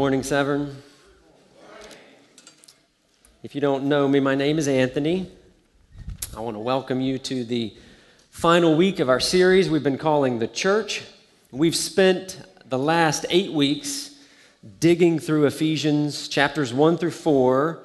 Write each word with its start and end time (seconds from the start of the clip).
morning, 0.00 0.22
Severn. 0.22 0.74
If 3.42 3.54
you 3.54 3.60
don't 3.60 3.84
know 3.84 4.08
me, 4.08 4.18
my 4.18 4.34
name 4.34 4.58
is 4.58 4.66
Anthony. 4.66 5.30
I 6.34 6.40
want 6.40 6.54
to 6.54 6.58
welcome 6.58 7.02
you 7.02 7.18
to 7.18 7.44
the 7.44 7.74
final 8.30 8.76
week 8.76 8.98
of 8.98 9.10
our 9.10 9.20
series 9.20 9.68
we've 9.68 9.82
been 9.82 9.98
calling 9.98 10.38
The 10.38 10.48
Church. 10.48 11.02
We've 11.50 11.76
spent 11.76 12.40
the 12.64 12.78
last 12.78 13.26
eight 13.28 13.52
weeks 13.52 14.12
digging 14.78 15.18
through 15.18 15.44
Ephesians 15.44 16.28
chapters 16.28 16.72
1 16.72 16.96
through 16.96 17.10
4 17.10 17.80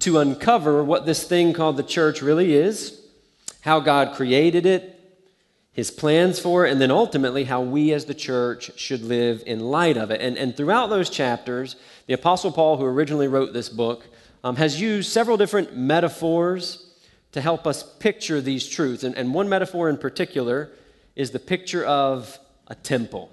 to 0.00 0.18
uncover 0.18 0.82
what 0.82 1.06
this 1.06 1.22
thing 1.22 1.52
called 1.52 1.76
the 1.76 1.84
church 1.84 2.20
really 2.20 2.52
is, 2.52 3.00
how 3.60 3.78
God 3.78 4.16
created 4.16 4.66
it, 4.66 4.99
his 5.72 5.90
plans 5.90 6.38
for 6.38 6.64
and 6.64 6.80
then 6.80 6.90
ultimately 6.90 7.44
how 7.44 7.60
we 7.60 7.92
as 7.92 8.04
the 8.06 8.14
church 8.14 8.72
should 8.76 9.02
live 9.02 9.42
in 9.46 9.60
light 9.60 9.96
of 9.96 10.10
it. 10.10 10.20
And, 10.20 10.36
and 10.36 10.56
throughout 10.56 10.90
those 10.90 11.08
chapters, 11.08 11.76
the 12.06 12.14
Apostle 12.14 12.52
Paul, 12.52 12.76
who 12.76 12.84
originally 12.84 13.28
wrote 13.28 13.52
this 13.52 13.68
book, 13.68 14.06
um, 14.42 14.56
has 14.56 14.80
used 14.80 15.10
several 15.10 15.36
different 15.36 15.76
metaphors 15.76 16.92
to 17.32 17.40
help 17.40 17.66
us 17.66 17.82
picture 17.82 18.40
these 18.40 18.68
truths. 18.68 19.04
And, 19.04 19.14
and 19.16 19.32
one 19.32 19.48
metaphor 19.48 19.88
in 19.88 19.96
particular 19.96 20.70
is 21.14 21.30
the 21.30 21.38
picture 21.38 21.84
of 21.84 22.38
a 22.66 22.74
temple. 22.74 23.30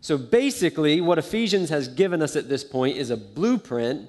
So 0.00 0.18
basically, 0.18 1.00
what 1.00 1.18
Ephesians 1.18 1.70
has 1.70 1.88
given 1.88 2.22
us 2.22 2.36
at 2.36 2.48
this 2.48 2.64
point 2.64 2.96
is 2.96 3.10
a 3.10 3.16
blueprint 3.16 4.08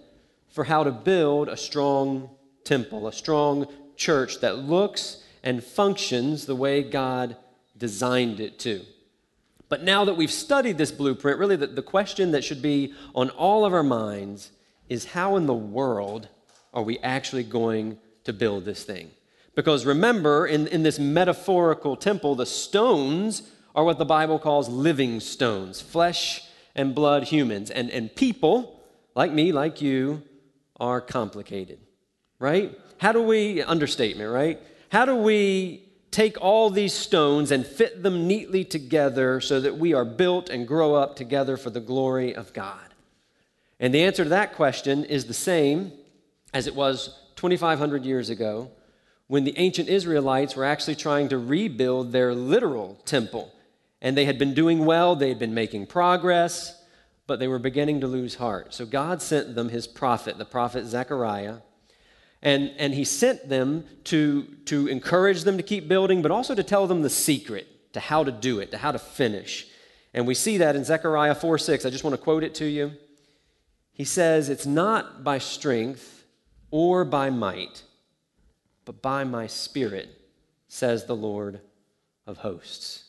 for 0.49 0.63
how 0.63 0.83
to 0.83 0.91
build 0.91 1.49
a 1.49 1.57
strong 1.57 2.29
temple, 2.63 3.07
a 3.07 3.13
strong 3.13 3.67
church 3.95 4.39
that 4.41 4.57
looks 4.59 5.23
and 5.43 5.63
functions 5.63 6.45
the 6.45 6.55
way 6.55 6.83
God 6.83 7.35
designed 7.77 8.39
it 8.39 8.59
to. 8.59 8.81
But 9.69 9.83
now 9.83 10.05
that 10.05 10.15
we've 10.15 10.31
studied 10.31 10.77
this 10.77 10.91
blueprint, 10.91 11.39
really 11.39 11.55
the, 11.55 11.67
the 11.67 11.81
question 11.81 12.31
that 12.31 12.43
should 12.43 12.61
be 12.61 12.93
on 13.13 13.29
all 13.31 13.65
of 13.65 13.73
our 13.73 13.83
minds 13.83 14.51
is 14.87 15.05
how 15.05 15.35
in 15.35 15.45
the 15.45 15.53
world 15.53 16.29
are 16.73 16.83
we 16.83 16.99
actually 16.99 17.43
going 17.43 17.97
to 18.23 18.33
build 18.33 18.65
this 18.65 18.83
thing? 18.83 19.11
Because 19.55 19.85
remember, 19.85 20.45
in, 20.45 20.67
in 20.67 20.83
this 20.83 20.99
metaphorical 20.99 21.95
temple, 21.95 22.35
the 22.35 22.45
stones 22.45 23.51
are 23.75 23.83
what 23.83 23.97
the 23.97 24.05
Bible 24.05 24.39
calls 24.39 24.69
living 24.69 25.19
stones, 25.19 25.81
flesh 25.81 26.43
and 26.75 26.95
blood 26.95 27.23
humans. 27.23 27.71
And, 27.71 27.89
and 27.89 28.13
people, 28.15 28.81
like 29.15 29.31
me, 29.31 29.51
like 29.51 29.81
you, 29.81 30.21
are 30.79 31.01
complicated, 31.01 31.79
right? 32.39 32.77
How 32.99 33.11
do 33.11 33.21
we, 33.21 33.63
understatement, 33.63 34.31
right? 34.31 34.61
How 34.89 35.05
do 35.05 35.15
we 35.15 35.86
take 36.17 36.41
all 36.41 36.71
these 36.71 36.93
stones 36.93 37.51
and 37.51 37.63
fit 37.63 38.01
them 38.01 38.25
neatly 38.25 38.65
together 38.65 39.39
so 39.39 39.59
that 39.61 39.77
we 39.77 39.93
are 39.93 40.03
built 40.03 40.49
and 40.49 40.67
grow 40.67 40.95
up 40.95 41.15
together 41.15 41.55
for 41.57 41.69
the 41.69 41.79
glory 41.79 42.35
of 42.35 42.51
God? 42.53 42.95
And 43.79 43.93
the 43.93 44.01
answer 44.01 44.23
to 44.23 44.29
that 44.31 44.55
question 44.55 45.05
is 45.05 45.25
the 45.25 45.35
same 45.35 45.91
as 46.55 46.65
it 46.65 46.73
was 46.73 47.19
2,500 47.35 48.03
years 48.03 48.31
ago 48.31 48.71
when 49.27 49.43
the 49.43 49.55
ancient 49.59 49.89
Israelites 49.89 50.55
were 50.55 50.65
actually 50.65 50.95
trying 50.95 51.29
to 51.29 51.37
rebuild 51.37 52.11
their 52.11 52.33
literal 52.33 52.97
temple. 53.05 53.53
And 54.01 54.17
they 54.17 54.25
had 54.25 54.39
been 54.39 54.55
doing 54.55 54.85
well, 54.85 55.15
they 55.15 55.29
had 55.29 55.37
been 55.37 55.53
making 55.53 55.85
progress, 55.85 56.83
but 57.27 57.37
they 57.37 57.47
were 57.47 57.59
beginning 57.59 58.01
to 58.01 58.07
lose 58.07 58.33
heart. 58.33 58.73
So 58.73 58.87
God 58.87 59.21
sent 59.21 59.53
them 59.53 59.69
his 59.69 59.85
prophet, 59.85 60.39
the 60.39 60.45
prophet 60.45 60.87
Zechariah. 60.87 61.57
And, 62.41 62.71
and 62.77 62.93
he 62.93 63.03
sent 63.03 63.49
them 63.49 63.85
to, 64.05 64.43
to 64.65 64.87
encourage 64.87 65.43
them 65.43 65.57
to 65.57 65.63
keep 65.63 65.87
building, 65.87 66.21
but 66.21 66.31
also 66.31 66.53
to 66.53 66.63
tell 66.63 66.87
them 66.87 67.01
the 67.01 67.09
secret 67.09 67.67
to 67.93 67.99
how 67.99 68.23
to 68.23 68.31
do 68.31 68.59
it, 68.59 68.71
to 68.71 68.77
how 68.77 68.91
to 68.91 68.99
finish. 68.99 69.67
And 70.13 70.27
we 70.27 70.33
see 70.33 70.57
that 70.57 70.75
in 70.75 70.83
Zechariah 70.83 71.35
4 71.35 71.57
6. 71.57 71.85
I 71.85 71.89
just 71.89 72.03
want 72.03 72.15
to 72.15 72.21
quote 72.21 72.43
it 72.43 72.55
to 72.55 72.65
you. 72.65 72.93
He 73.91 74.03
says, 74.03 74.49
It's 74.49 74.65
not 74.65 75.23
by 75.23 75.39
strength 75.39 76.25
or 76.69 77.03
by 77.03 77.29
might, 77.29 77.83
but 78.85 79.01
by 79.01 79.23
my 79.23 79.47
spirit, 79.47 80.09
says 80.67 81.05
the 81.05 81.15
Lord 81.15 81.61
of 82.27 82.37
hosts. 82.37 83.05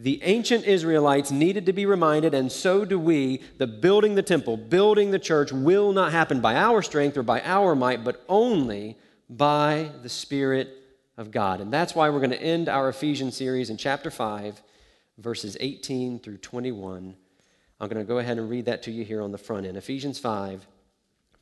The 0.00 0.22
ancient 0.22 0.64
Israelites 0.64 1.32
needed 1.32 1.66
to 1.66 1.72
be 1.72 1.84
reminded, 1.84 2.32
and 2.32 2.52
so 2.52 2.84
do 2.84 3.00
we, 3.00 3.42
that 3.56 3.80
building 3.80 4.14
the 4.14 4.22
temple, 4.22 4.56
building 4.56 5.10
the 5.10 5.18
church 5.18 5.50
will 5.50 5.92
not 5.92 6.12
happen 6.12 6.40
by 6.40 6.54
our 6.54 6.82
strength 6.82 7.16
or 7.16 7.24
by 7.24 7.40
our 7.42 7.74
might, 7.74 8.04
but 8.04 8.24
only 8.28 8.96
by 9.28 9.90
the 10.02 10.08
Spirit 10.08 10.72
of 11.16 11.32
God. 11.32 11.60
And 11.60 11.72
that's 11.72 11.96
why 11.96 12.10
we're 12.10 12.20
going 12.20 12.30
to 12.30 12.40
end 12.40 12.68
our 12.68 12.88
Ephesians 12.88 13.36
series 13.36 13.70
in 13.70 13.76
chapter 13.76 14.08
5, 14.08 14.62
verses 15.18 15.56
18 15.58 16.20
through 16.20 16.38
21. 16.38 17.16
I'm 17.80 17.88
going 17.88 18.00
to 18.00 18.08
go 18.08 18.18
ahead 18.18 18.38
and 18.38 18.48
read 18.48 18.66
that 18.66 18.84
to 18.84 18.92
you 18.92 19.04
here 19.04 19.20
on 19.20 19.32
the 19.32 19.38
front 19.38 19.66
end. 19.66 19.76
Ephesians 19.76 20.20
5, 20.20 20.64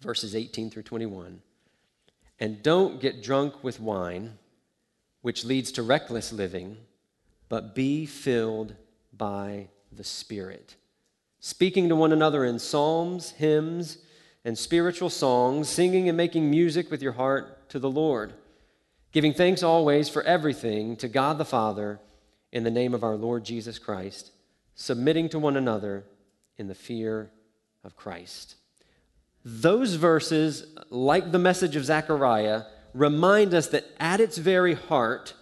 verses 0.00 0.34
18 0.34 0.71
through 0.71 0.84
21. 0.84 1.43
And 2.41 2.62
don't 2.62 3.03
get 3.03 3.22
drunk 3.22 3.62
with 3.62 3.81
wine, 3.81 4.39
which 5.21 5.45
leads 5.45 5.72
to 5.72 5.83
reckless 5.83 6.33
living, 6.33 6.78
but 7.49 7.75
be 7.75 8.07
filled 8.07 8.75
by 9.12 9.69
the 9.93 10.05
Spirit. 10.05 10.77
Speaking 11.41 11.89
to 11.89 11.97
one 11.97 12.12
another 12.12 12.45
in 12.45 12.59
psalms, 12.59 13.33
hymns, 13.33 13.99
and 14.45 14.57
spiritual 14.57 15.11
songs, 15.11 15.69
singing 15.69 16.09
and 16.09 16.17
making 16.17 16.51
music 16.51 16.91
with 16.91 17.03
your 17.03 17.12
heart 17.12 17.69
to 17.71 17.79
the 17.79 17.91
Lord, 17.91 18.33
giving 19.12 19.34
thanks 19.34 19.62
always 19.62 20.09
for 20.09 20.23
everything 20.23 20.97
to 20.97 21.09
God 21.09 21.39
the 21.39 21.45
Father 21.45 22.01
in 22.53 22.65
the 22.65 22.71
name 22.71 22.95
of 22.95 23.03
our 23.03 23.17
Lord 23.17 23.45
Jesus 23.45 23.78
Christ, 23.78 24.31
submitting 24.75 25.28
to 25.31 25.39
one 25.39 25.57
another 25.57 26.05
in 26.59 26.69
the 26.69 26.75
fear 26.75 27.31
of 27.84 27.97
Christ. 27.97 28.57
Those 29.45 29.95
verses, 29.95 30.67
like 30.91 31.31
the 31.31 31.39
message 31.39 31.77
of 31.77 31.84
Zechariah, 31.84 32.63
remind 32.95 33.55
us 33.55 33.69
that 33.69 33.87
at 34.01 34.21
its 34.21 34.39
very 34.39 34.75
heart, 34.75 35.34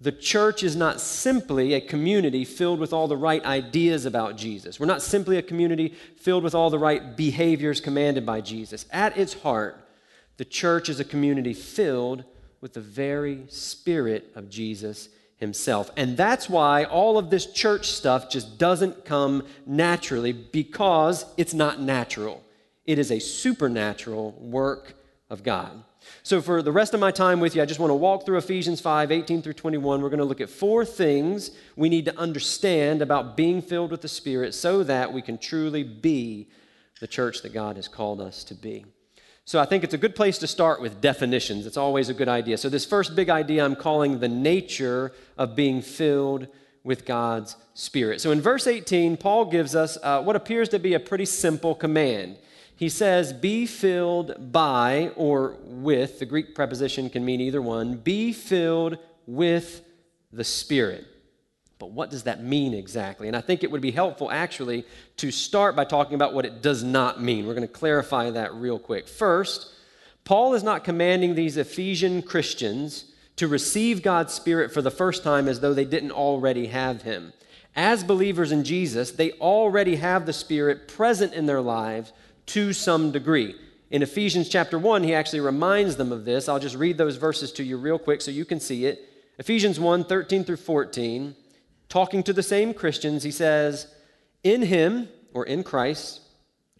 the 0.00 0.12
church 0.12 0.62
is 0.62 0.76
not 0.76 1.00
simply 1.00 1.72
a 1.72 1.80
community 1.80 2.44
filled 2.44 2.80
with 2.80 2.92
all 2.92 3.08
the 3.08 3.16
right 3.16 3.44
ideas 3.44 4.04
about 4.04 4.36
Jesus. 4.36 4.78
We're 4.78 4.86
not 4.86 5.00
simply 5.00 5.38
a 5.38 5.42
community 5.42 5.94
filled 6.18 6.44
with 6.44 6.54
all 6.54 6.68
the 6.68 6.78
right 6.78 7.16
behaviors 7.16 7.80
commanded 7.80 8.26
by 8.26 8.42
Jesus. 8.42 8.84
At 8.90 9.16
its 9.16 9.34
heart, 9.34 9.88
the 10.36 10.44
church 10.44 10.90
is 10.90 11.00
a 11.00 11.04
community 11.04 11.54
filled 11.54 12.24
with 12.60 12.74
the 12.74 12.80
very 12.80 13.44
spirit 13.48 14.32
of 14.34 14.50
Jesus 14.50 15.08
himself. 15.38 15.90
And 15.96 16.16
that's 16.16 16.48
why 16.48 16.84
all 16.84 17.16
of 17.16 17.30
this 17.30 17.46
church 17.46 17.88
stuff 17.88 18.30
just 18.30 18.58
doesn't 18.58 19.04
come 19.04 19.44
naturally 19.66 20.32
because 20.32 21.24
it's 21.36 21.54
not 21.54 21.80
natural. 21.80 22.42
It 22.84 22.98
is 22.98 23.10
a 23.10 23.18
supernatural 23.18 24.32
work 24.32 24.94
of 25.30 25.42
God. 25.42 25.82
So, 26.26 26.42
for 26.42 26.60
the 26.60 26.72
rest 26.72 26.92
of 26.92 26.98
my 26.98 27.12
time 27.12 27.38
with 27.38 27.54
you, 27.54 27.62
I 27.62 27.66
just 27.66 27.78
want 27.78 27.92
to 27.92 27.94
walk 27.94 28.26
through 28.26 28.38
Ephesians 28.38 28.80
5 28.80 29.12
18 29.12 29.42
through 29.42 29.52
21. 29.52 30.02
We're 30.02 30.08
going 30.08 30.18
to 30.18 30.24
look 30.24 30.40
at 30.40 30.50
four 30.50 30.84
things 30.84 31.52
we 31.76 31.88
need 31.88 32.04
to 32.06 32.18
understand 32.18 33.00
about 33.00 33.36
being 33.36 33.62
filled 33.62 33.92
with 33.92 34.00
the 34.00 34.08
Spirit 34.08 34.52
so 34.52 34.82
that 34.82 35.12
we 35.12 35.22
can 35.22 35.38
truly 35.38 35.84
be 35.84 36.48
the 36.98 37.06
church 37.06 37.42
that 37.42 37.54
God 37.54 37.76
has 37.76 37.86
called 37.86 38.20
us 38.20 38.42
to 38.42 38.56
be. 38.56 38.84
So, 39.44 39.60
I 39.60 39.66
think 39.66 39.84
it's 39.84 39.94
a 39.94 39.98
good 39.98 40.16
place 40.16 40.36
to 40.38 40.48
start 40.48 40.80
with 40.80 41.00
definitions. 41.00 41.64
It's 41.64 41.76
always 41.76 42.08
a 42.08 42.14
good 42.14 42.28
idea. 42.28 42.58
So, 42.58 42.68
this 42.68 42.84
first 42.84 43.14
big 43.14 43.30
idea 43.30 43.64
I'm 43.64 43.76
calling 43.76 44.18
the 44.18 44.28
nature 44.28 45.12
of 45.38 45.54
being 45.54 45.80
filled 45.80 46.48
with 46.82 47.06
God's 47.06 47.54
Spirit. 47.74 48.20
So, 48.20 48.32
in 48.32 48.40
verse 48.40 48.66
18, 48.66 49.16
Paul 49.16 49.44
gives 49.44 49.76
us 49.76 49.96
uh, 50.02 50.20
what 50.24 50.34
appears 50.34 50.70
to 50.70 50.80
be 50.80 50.94
a 50.94 50.98
pretty 50.98 51.24
simple 51.24 51.76
command 51.76 52.36
he 52.76 52.90
says, 52.90 53.32
Be 53.32 53.66
filled 53.66 54.52
by 54.52 55.12
or 55.16 55.56
with, 55.64 56.18
the 56.18 56.26
Greek 56.26 56.54
preposition 56.54 57.10
can 57.10 57.24
mean 57.24 57.40
either 57.40 57.62
one, 57.62 57.96
be 57.96 58.32
filled 58.32 58.98
with 59.26 59.82
the 60.32 60.44
Spirit. 60.44 61.06
But 61.78 61.90
what 61.90 62.10
does 62.10 62.22
that 62.22 62.42
mean 62.42 62.72
exactly? 62.72 63.28
And 63.28 63.36
I 63.36 63.40
think 63.40 63.62
it 63.62 63.70
would 63.70 63.82
be 63.82 63.90
helpful 63.90 64.30
actually 64.30 64.86
to 65.18 65.30
start 65.30 65.76
by 65.76 65.84
talking 65.84 66.14
about 66.14 66.32
what 66.32 66.46
it 66.46 66.62
does 66.62 66.82
not 66.82 67.20
mean. 67.20 67.46
We're 67.46 67.54
going 67.54 67.66
to 67.66 67.72
clarify 67.72 68.30
that 68.30 68.54
real 68.54 68.78
quick. 68.78 69.08
First, 69.08 69.72
Paul 70.24 70.54
is 70.54 70.62
not 70.62 70.84
commanding 70.84 71.34
these 71.34 71.56
Ephesian 71.56 72.22
Christians 72.22 73.12
to 73.36 73.46
receive 73.46 74.02
God's 74.02 74.32
Spirit 74.32 74.72
for 74.72 74.80
the 74.80 74.90
first 74.90 75.22
time 75.22 75.48
as 75.48 75.60
though 75.60 75.74
they 75.74 75.84
didn't 75.84 76.12
already 76.12 76.68
have 76.68 77.02
Him. 77.02 77.32
As 77.74 78.02
believers 78.02 78.52
in 78.52 78.64
Jesus, 78.64 79.10
they 79.10 79.32
already 79.32 79.96
have 79.96 80.24
the 80.24 80.32
Spirit 80.32 80.88
present 80.88 81.34
in 81.34 81.44
their 81.44 81.60
lives 81.60 82.12
to 82.46 82.72
some 82.72 83.12
degree. 83.12 83.54
In 83.90 84.02
Ephesians 84.02 84.48
chapter 84.48 84.78
1, 84.78 85.04
he 85.04 85.14
actually 85.14 85.40
reminds 85.40 85.96
them 85.96 86.10
of 86.10 86.24
this. 86.24 86.48
I'll 86.48 86.58
just 86.58 86.76
read 86.76 86.98
those 86.98 87.16
verses 87.16 87.52
to 87.52 87.64
you 87.64 87.76
real 87.76 87.98
quick 87.98 88.20
so 88.20 88.30
you 88.30 88.44
can 88.44 88.58
see 88.58 88.86
it. 88.86 89.08
Ephesians 89.38 89.78
1 89.78 90.04
13 90.04 90.44
through 90.44 90.56
14, 90.56 91.36
talking 91.88 92.22
to 92.22 92.32
the 92.32 92.42
same 92.42 92.74
Christians, 92.74 93.22
he 93.22 93.30
says, 93.30 93.86
In 94.42 94.62
him, 94.62 95.08
or 95.34 95.44
in 95.44 95.62
Christ, 95.62 96.20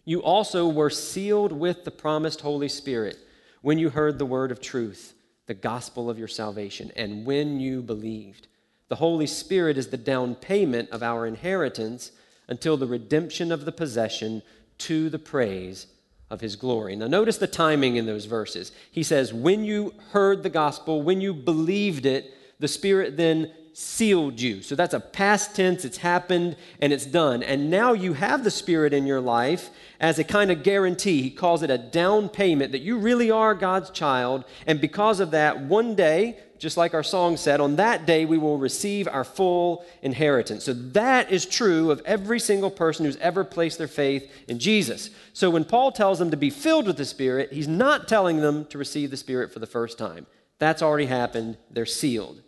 you 0.04 0.22
also 0.22 0.66
were 0.68 0.90
sealed 0.90 1.52
with 1.52 1.84
the 1.84 1.90
promised 1.90 2.40
Holy 2.40 2.68
Spirit 2.68 3.18
when 3.60 3.78
you 3.78 3.90
heard 3.90 4.18
the 4.18 4.26
word 4.26 4.50
of 4.50 4.60
truth, 4.60 5.14
the 5.46 5.54
gospel 5.54 6.08
of 6.08 6.18
your 6.18 6.28
salvation, 6.28 6.90
and 6.96 7.26
when 7.26 7.60
you 7.60 7.82
believed. 7.82 8.46
The 8.88 8.96
Holy 8.96 9.26
Spirit 9.26 9.76
is 9.76 9.88
the 9.88 9.96
down 9.96 10.36
payment 10.36 10.90
of 10.90 11.02
our 11.02 11.26
inheritance 11.26 12.12
until 12.48 12.76
the 12.76 12.86
redemption 12.86 13.50
of 13.50 13.64
the 13.64 13.72
possession 13.72 14.42
to 14.78 15.08
the 15.08 15.18
praise 15.18 15.86
of 16.30 16.40
his 16.40 16.56
glory. 16.56 16.96
Now, 16.96 17.06
notice 17.06 17.38
the 17.38 17.46
timing 17.46 17.96
in 17.96 18.06
those 18.06 18.24
verses. 18.24 18.72
He 18.90 19.02
says, 19.02 19.32
When 19.32 19.64
you 19.64 19.94
heard 20.10 20.42
the 20.42 20.50
gospel, 20.50 21.02
when 21.02 21.20
you 21.20 21.32
believed 21.32 22.06
it, 22.06 22.32
the 22.58 22.68
Spirit 22.68 23.16
then 23.16 23.52
sealed 23.72 24.40
you. 24.40 24.62
So 24.62 24.74
that's 24.74 24.94
a 24.94 25.00
past 25.00 25.54
tense, 25.54 25.84
it's 25.84 25.98
happened 25.98 26.56
and 26.80 26.94
it's 26.94 27.04
done. 27.04 27.42
And 27.42 27.70
now 27.70 27.92
you 27.92 28.14
have 28.14 28.42
the 28.42 28.50
Spirit 28.50 28.94
in 28.94 29.06
your 29.06 29.20
life 29.20 29.68
as 30.00 30.18
a 30.18 30.24
kind 30.24 30.50
of 30.50 30.62
guarantee. 30.62 31.20
He 31.20 31.30
calls 31.30 31.62
it 31.62 31.70
a 31.70 31.76
down 31.76 32.30
payment 32.30 32.72
that 32.72 32.80
you 32.80 32.96
really 32.96 33.30
are 33.30 33.54
God's 33.54 33.90
child. 33.90 34.44
And 34.66 34.80
because 34.80 35.20
of 35.20 35.30
that, 35.32 35.60
one 35.60 35.94
day, 35.94 36.38
just 36.58 36.76
like 36.76 36.94
our 36.94 37.02
song 37.02 37.36
said, 37.36 37.60
on 37.60 37.76
that 37.76 38.06
day 38.06 38.24
we 38.24 38.38
will 38.38 38.58
receive 38.58 39.08
our 39.08 39.24
full 39.24 39.84
inheritance. 40.02 40.64
So 40.64 40.72
that 40.72 41.30
is 41.30 41.46
true 41.46 41.90
of 41.90 42.02
every 42.04 42.40
single 42.40 42.70
person 42.70 43.04
who's 43.04 43.16
ever 43.18 43.44
placed 43.44 43.78
their 43.78 43.88
faith 43.88 44.30
in 44.48 44.58
Jesus. 44.58 45.10
So 45.32 45.50
when 45.50 45.64
Paul 45.64 45.92
tells 45.92 46.18
them 46.18 46.30
to 46.30 46.36
be 46.36 46.50
filled 46.50 46.86
with 46.86 46.96
the 46.96 47.04
Spirit, 47.04 47.52
he's 47.52 47.68
not 47.68 48.08
telling 48.08 48.40
them 48.40 48.64
to 48.66 48.78
receive 48.78 49.10
the 49.10 49.16
Spirit 49.16 49.52
for 49.52 49.58
the 49.58 49.66
first 49.66 49.98
time. 49.98 50.26
That's 50.58 50.82
already 50.82 51.06
happened, 51.06 51.58
they're 51.70 51.86
sealed. 51.86 52.42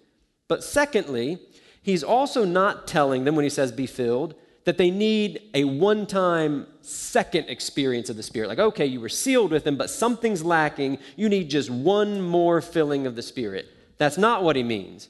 But 0.49 0.65
secondly, 0.65 1.39
he's 1.83 2.03
also 2.03 2.45
not 2.45 2.87
telling 2.87 3.25
them 3.25 3.37
when 3.37 3.45
he 3.45 3.51
says 3.51 3.73
be 3.73 3.87
filled 3.87 4.35
that 4.65 4.77
they 4.77 4.91
need 4.91 5.41
a 5.55 5.65
one 5.65 6.07
time 6.07 6.67
second 6.83 7.49
experience 7.49 8.11
of 8.11 8.17
the 8.17 8.23
Spirit. 8.23 8.49
Like, 8.49 8.59
okay, 8.59 8.85
you 8.85 9.01
were 9.01 9.09
sealed 9.09 9.51
with 9.51 9.67
him, 9.67 9.79
but 9.79 9.89
something's 9.89 10.45
lacking. 10.45 10.99
You 11.17 11.31
need 11.31 11.49
just 11.49 11.71
one 11.71 12.21
more 12.21 12.61
filling 12.61 13.07
of 13.07 13.17
the 13.17 13.23
Spirit. 13.23 13.67
That's 13.99 14.17
not 14.17 14.43
what 14.43 14.57
he 14.57 14.63
means. 14.63 15.09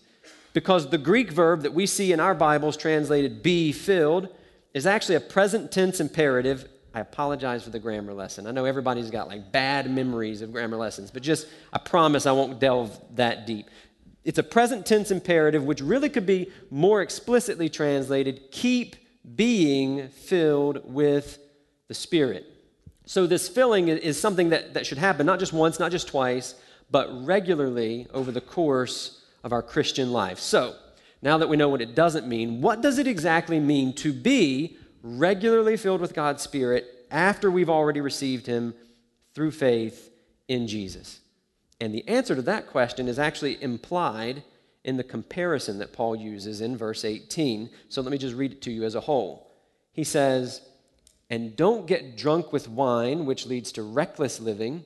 Because 0.53 0.89
the 0.89 0.99
Greek 0.99 1.31
verb 1.31 1.63
that 1.63 1.75
we 1.75 1.87
see 1.87 2.13
in 2.13 2.21
our 2.21 2.35
Bibles 2.35 2.77
translated 2.77 3.43
be 3.43 3.71
filled 3.71 4.29
is 4.75 4.87
actually 4.87 5.15
a 5.15 5.21
present 5.21 5.71
tense 5.71 6.01
imperative. 6.01 6.69
I 6.95 7.01
apologize 7.01 7.63
for 7.63 7.71
the 7.71 7.79
grammar 7.79 8.15
lesson. 8.15 8.47
I 8.47 8.51
know 8.51 8.65
everybody's 8.65 9.11
got 9.11 9.29
like 9.29 9.53
bad 9.53 9.91
memories 9.91 10.43
of 10.43 10.53
grammar 10.53 10.77
lessons, 10.77 11.11
but 11.11 11.23
just, 11.23 11.47
I 11.73 11.79
promise 11.79 12.27
I 12.27 12.33
won't 12.33 12.59
delve 12.59 12.99
that 13.15 13.47
deep. 13.47 13.67
It's 14.25 14.39
a 14.39 14.43
present 14.43 14.85
tense 14.85 15.11
imperative, 15.11 15.65
which 15.65 15.81
really 15.81 16.09
could 16.09 16.27
be 16.27 16.51
more 16.71 17.03
explicitly 17.03 17.69
translated 17.69 18.51
keep 18.51 18.97
being 19.37 20.09
filled 20.09 20.81
with 20.85 21.39
the 21.89 21.95
Spirit. 21.95 22.47
So, 23.07 23.27
this 23.27 23.49
filling 23.49 23.89
is 23.89 24.21
something 24.21 24.51
that, 24.51 24.75
that 24.75 24.87
should 24.87 24.99
happen 24.99 25.25
not 25.25 25.39
just 25.39 25.55
once, 25.55 25.79
not 25.79 25.91
just 25.91 26.09
twice, 26.09 26.55
but 26.91 27.25
regularly 27.25 28.07
over 28.13 28.33
the 28.33 28.41
course 28.41 29.23
of 29.45 29.53
our 29.53 29.63
Christian 29.63 30.13
life. 30.13 30.39
So, 30.39 30.75
now 31.21 31.39
that 31.39 31.49
we 31.49 31.57
know 31.57 31.69
what 31.69 31.83
it 31.83 31.95
doesn't 31.95 32.29
mean, 32.29 32.61
what 32.61 32.81
does 32.81 32.99
it 32.99 33.09
exactly 33.09 33.59
mean 33.59 33.93
to 33.95 34.13
be 34.13 34.77
regularly 35.03 35.77
filled 35.77 36.01
with 36.01 36.15
God's 36.15 36.43
Spirit 36.43 37.07
after 37.11 37.51
we've 37.51 37.71
already 37.71 38.01
received 38.01 38.47
Him 38.47 38.75
through 39.35 39.51
faith 39.51 40.11
in 40.47 40.69
Jesus? 40.69 41.21
And 41.81 41.95
the 41.95 42.07
answer 42.09 42.35
to 42.35 42.43
that 42.43 42.69
question 42.69 43.09
is 43.09 43.19
actually 43.19 43.61
implied 43.63 44.43
in 44.85 44.97
the 44.97 45.05
comparison 45.05 45.79
that 45.79 45.93
Paul 45.93 46.17
uses 46.17 46.61
in 46.61 46.77
verse 46.77 47.05
18. 47.05 47.71
So 47.89 48.01
let 48.01 48.11
me 48.11 48.19
just 48.19 48.35
read 48.35 48.53
it 48.53 48.63
to 48.63 48.71
you 48.71 48.85
as 48.85 48.95
a 48.95 49.01
whole. 49.01 49.53
He 49.93 50.05
says, 50.05 50.63
And 51.31 51.57
don't 51.57 51.87
get 51.87 52.17
drunk 52.17 52.53
with 52.53 52.69
wine, 52.69 53.27
which 53.27 53.47
leads 53.47 53.73
to 53.73 53.83
reckless 53.83 54.41
living, 54.41 54.85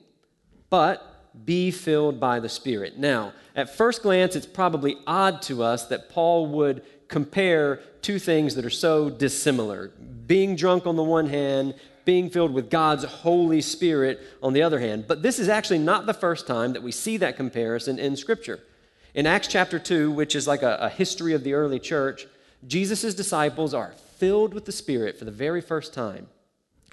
but 0.69 1.12
be 1.45 1.71
filled 1.71 2.19
by 2.19 2.39
the 2.39 2.49
Spirit. 2.49 2.97
Now, 2.97 3.33
at 3.55 3.75
first 3.75 4.03
glance, 4.03 4.35
it's 4.35 4.45
probably 4.45 4.97
odd 5.07 5.41
to 5.43 5.63
us 5.63 5.87
that 5.87 6.09
Paul 6.09 6.47
would 6.47 6.83
compare 7.07 7.77
two 8.01 8.19
things 8.19 8.55
that 8.55 8.65
are 8.65 8.69
so 8.69 9.09
dissimilar 9.09 9.91
being 10.27 10.55
drunk 10.55 10.87
on 10.87 10.95
the 10.95 11.03
one 11.03 11.27
hand, 11.27 11.75
being 12.05 12.29
filled 12.29 12.53
with 12.53 12.69
God's 12.69 13.03
Holy 13.03 13.61
Spirit 13.61 14.19
on 14.41 14.53
the 14.53 14.61
other 14.61 14.79
hand. 14.79 15.05
But 15.07 15.21
this 15.21 15.39
is 15.39 15.49
actually 15.49 15.79
not 15.79 16.05
the 16.05 16.13
first 16.13 16.47
time 16.47 16.73
that 16.73 16.83
we 16.83 16.91
see 16.91 17.17
that 17.17 17.37
comparison 17.37 17.99
in 17.99 18.15
Scripture. 18.15 18.59
In 19.13 19.27
Acts 19.27 19.47
chapter 19.47 19.79
2, 19.79 20.11
which 20.11 20.35
is 20.35 20.47
like 20.47 20.63
a, 20.63 20.77
a 20.81 20.89
history 20.89 21.33
of 21.33 21.43
the 21.43 21.53
early 21.53 21.79
church, 21.79 22.25
Jesus' 22.65 23.13
disciples 23.13 23.73
are 23.73 23.93
filled 24.17 24.53
with 24.53 24.65
the 24.65 24.71
Spirit 24.71 25.19
for 25.19 25.25
the 25.25 25.31
very 25.31 25.61
first 25.61 25.93
time. 25.93 26.27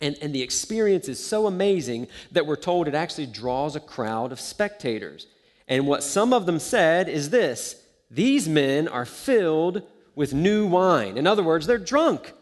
And, 0.01 0.17
and 0.23 0.35
the 0.35 0.43
experience 0.43 1.09
is 1.09 1.25
so 1.25 1.47
amazing 1.47 2.09
that 2.33 2.47
we're 2.47 2.57
told 2.57 2.89
it 2.89 2.95
actually 2.95 3.27
draws 3.27 3.77
a 3.77 3.81
crowd 3.81 4.33
of 4.33 4.41
spectators. 4.41 5.27
And 5.69 5.87
what 5.87 6.03
some 6.03 6.33
of 6.33 6.47
them 6.47 6.59
said 6.59 7.09
is 7.09 7.31
this 7.31 7.77
these 8.11 8.49
men 8.49 8.89
are 8.89 9.05
filled 9.05 9.83
with 10.17 10.35
new 10.35 10.67
wine. 10.67 11.17
In 11.17 11.27
other 11.27 11.43
words, 11.43 11.67
they're 11.67 11.79
drunk. 11.79 12.33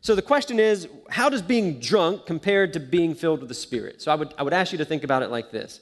So 0.00 0.14
the 0.14 0.22
question 0.22 0.58
is 0.58 0.88
how 1.08 1.28
does 1.28 1.42
being 1.42 1.80
drunk 1.80 2.26
compared 2.26 2.72
to 2.72 2.80
being 2.80 3.14
filled 3.14 3.40
with 3.40 3.48
the 3.48 3.54
Spirit? 3.54 4.02
So 4.02 4.10
I 4.10 4.14
would, 4.14 4.34
I 4.38 4.42
would 4.42 4.52
ask 4.52 4.72
you 4.72 4.78
to 4.78 4.84
think 4.84 5.04
about 5.04 5.22
it 5.22 5.30
like 5.30 5.50
this 5.50 5.80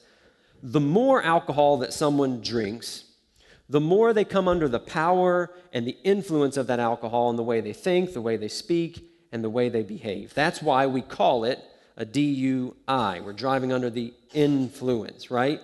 the 0.63 0.79
more 0.79 1.21
alcohol 1.21 1.77
that 1.77 1.93
someone 1.93 2.41
drinks, 2.41 3.03
the 3.69 3.81
more 3.81 4.13
they 4.13 4.25
come 4.25 4.47
under 4.47 4.67
the 4.67 4.79
power 4.79 5.51
and 5.73 5.85
the 5.85 5.97
influence 6.03 6.57
of 6.57 6.67
that 6.67 6.79
alcohol 6.79 7.29
in 7.29 7.35
the 7.35 7.43
way 7.43 7.61
they 7.61 7.73
think, 7.73 8.13
the 8.13 8.21
way 8.21 8.35
they 8.37 8.47
speak, 8.47 9.07
and 9.35 9.43
the 9.43 9.49
way 9.49 9.67
they 9.67 9.83
behave. 9.83 10.33
That's 10.33 10.61
why 10.61 10.87
we 10.87 11.01
call 11.01 11.43
it 11.43 11.61
a 11.97 12.05
DUI. 12.05 13.21
We're 13.21 13.33
driving 13.33 13.73
under 13.73 13.89
the 13.89 14.13
influence, 14.33 15.29
right? 15.29 15.59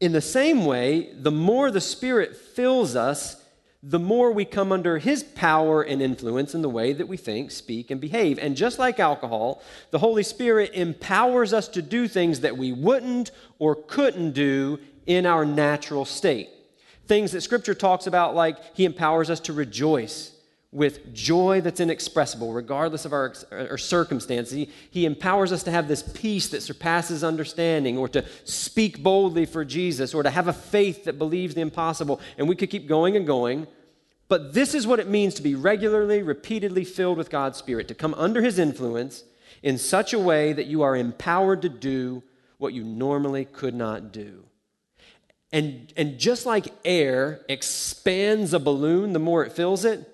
In 0.00 0.12
the 0.12 0.22
same 0.22 0.64
way, 0.64 1.12
the 1.12 1.30
more 1.30 1.70
the 1.70 1.82
Spirit 1.82 2.34
fills 2.34 2.96
us, 2.96 3.36
the 3.82 3.98
more 3.98 4.32
we 4.32 4.46
come 4.46 4.72
under 4.72 4.96
His 4.96 5.22
power 5.22 5.82
and 5.82 6.00
influence 6.00 6.54
in 6.54 6.62
the 6.62 6.70
way 6.70 6.94
that 6.94 7.06
we 7.06 7.18
think, 7.18 7.50
speak, 7.50 7.90
and 7.90 8.00
behave. 8.00 8.38
And 8.38 8.56
just 8.56 8.78
like 8.78 8.98
alcohol, 8.98 9.62
the 9.90 9.98
Holy 9.98 10.22
Spirit 10.22 10.70
empowers 10.72 11.52
us 11.52 11.68
to 11.68 11.82
do 11.82 12.08
things 12.08 12.40
that 12.40 12.56
we 12.56 12.72
wouldn't 12.72 13.30
or 13.58 13.74
couldn't 13.74 14.32
do 14.32 14.78
in 15.04 15.26
our 15.26 15.44
natural 15.44 16.06
state. 16.06 16.48
Things 17.06 17.32
that 17.32 17.42
Scripture 17.42 17.74
talks 17.74 18.06
about, 18.06 18.34
like 18.34 18.56
He 18.74 18.86
empowers 18.86 19.28
us 19.28 19.40
to 19.40 19.52
rejoice 19.52 20.33
with 20.74 21.14
joy 21.14 21.60
that's 21.60 21.78
inexpressible, 21.78 22.52
regardless 22.52 23.04
of 23.04 23.12
our, 23.12 23.32
our 23.52 23.78
circumstances. 23.78 24.52
He, 24.52 24.68
he 24.90 25.06
empowers 25.06 25.52
us 25.52 25.62
to 25.62 25.70
have 25.70 25.86
this 25.86 26.02
peace 26.02 26.48
that 26.48 26.62
surpasses 26.62 27.22
understanding, 27.22 27.96
or 27.96 28.08
to 28.08 28.24
speak 28.42 29.00
boldly 29.00 29.46
for 29.46 29.64
Jesus, 29.64 30.12
or 30.12 30.24
to 30.24 30.30
have 30.30 30.48
a 30.48 30.52
faith 30.52 31.04
that 31.04 31.16
believes 31.16 31.54
the 31.54 31.60
impossible. 31.60 32.20
And 32.36 32.48
we 32.48 32.56
could 32.56 32.70
keep 32.70 32.88
going 32.88 33.16
and 33.16 33.24
going. 33.24 33.68
But 34.26 34.52
this 34.52 34.74
is 34.74 34.84
what 34.84 34.98
it 34.98 35.08
means 35.08 35.34
to 35.34 35.42
be 35.42 35.54
regularly, 35.54 36.22
repeatedly 36.22 36.84
filled 36.84 37.18
with 37.18 37.30
God's 37.30 37.56
Spirit, 37.56 37.86
to 37.88 37.94
come 37.94 38.14
under 38.14 38.42
His 38.42 38.58
influence 38.58 39.22
in 39.62 39.78
such 39.78 40.12
a 40.12 40.18
way 40.18 40.52
that 40.52 40.66
you 40.66 40.82
are 40.82 40.96
empowered 40.96 41.62
to 41.62 41.68
do 41.68 42.22
what 42.58 42.74
you 42.74 42.82
normally 42.82 43.44
could 43.44 43.74
not 43.74 44.10
do. 44.10 44.42
And, 45.52 45.92
and 45.96 46.18
just 46.18 46.46
like 46.46 46.74
air 46.84 47.42
expands 47.48 48.52
a 48.52 48.58
balloon 48.58 49.12
the 49.12 49.20
more 49.20 49.44
it 49.44 49.52
fills 49.52 49.84
it, 49.84 50.10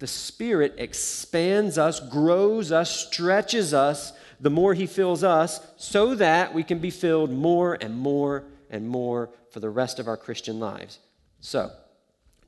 the 0.00 0.06
Spirit 0.06 0.74
expands 0.78 1.78
us, 1.78 2.00
grows 2.00 2.72
us, 2.72 3.06
stretches 3.06 3.72
us 3.72 4.12
the 4.40 4.50
more 4.50 4.72
He 4.72 4.86
fills 4.86 5.22
us, 5.22 5.60
so 5.76 6.14
that 6.14 6.54
we 6.54 6.62
can 6.62 6.78
be 6.78 6.90
filled 6.90 7.30
more 7.30 7.76
and 7.80 7.96
more 7.96 8.44
and 8.70 8.88
more 8.88 9.28
for 9.50 9.60
the 9.60 9.68
rest 9.68 9.98
of 9.98 10.08
our 10.08 10.16
Christian 10.16 10.58
lives. 10.58 10.98
So, 11.40 11.70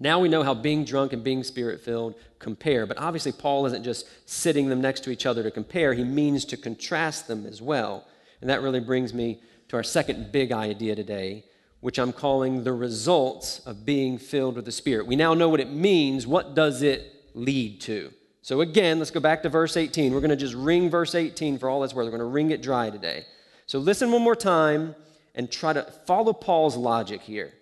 now 0.01 0.19
we 0.19 0.31
know 0.31 0.43
how 0.43 0.55
being 0.55 0.85
drunk 0.85 1.13
and 1.13 1.23
being 1.23 1.45
spirit 1.45 1.81
filled 1.81 2.15
compare. 2.39 2.87
But 2.87 2.99
obviously, 2.99 3.33
Paul 3.33 3.67
isn't 3.67 3.85
just 3.85 4.09
sitting 4.29 4.69
them 4.69 4.81
next 4.81 5.05
to 5.05 5.11
each 5.11 5.27
other 5.27 5.43
to 5.43 5.51
compare, 5.51 5.95
he 5.95 6.05
means 6.05 6.45
to 6.47 6.57
contrast 6.57 7.29
them 7.29 7.47
as 7.47 7.61
well. 7.63 8.07
And 8.41 8.51
that 8.51 8.63
really 8.63 8.81
brings 8.81 9.15
me 9.15 9.41
to 9.69 9.77
our 9.77 9.85
second 9.85 10.33
big 10.33 10.51
idea 10.51 10.97
today, 10.97 11.45
which 11.81 11.99
I'm 11.99 12.13
calling 12.13 12.65
the 12.65 12.73
results 12.73 13.61
of 13.67 13.85
being 13.85 14.19
filled 14.19 14.57
with 14.57 14.65
the 14.65 14.73
Spirit. 14.73 15.07
We 15.07 15.17
now 15.17 15.35
know 15.35 15.49
what 15.49 15.61
it 15.61 15.71
means. 15.71 16.27
What 16.27 16.55
does 16.55 16.83
it 16.83 17.22
lead 17.35 17.81
to. 17.83 18.13
So 18.43 18.61
again, 18.61 18.99
let's 18.99 19.11
go 19.11 19.21
back 19.21 19.43
to 19.45 19.49
verse 19.49 19.77
18. 19.77 20.13
We're 20.13 20.21
going 20.21 20.31
to 20.31 20.37
just 20.37 20.55
wring 20.55 20.91
verse 20.91 21.15
18 21.15 21.59
for 21.59 21.69
all 21.69 21.81
that's 21.81 21.95
worth. 21.95 22.07
We're 22.07 22.11
going 22.11 22.21
to 22.21 22.27
wring 22.27 22.51
it 22.51 22.61
dry 22.61 22.91
today. 22.91 23.25
So 23.67 23.79
listen 23.79 24.11
one 24.11 24.23
more 24.23 24.37
time 24.37 24.95
and 25.35 25.51
try 25.51 25.73
to 25.73 25.83
follow 26.07 26.33
Paul's 26.33 26.77
logic 26.77 27.23
here. 27.23 27.53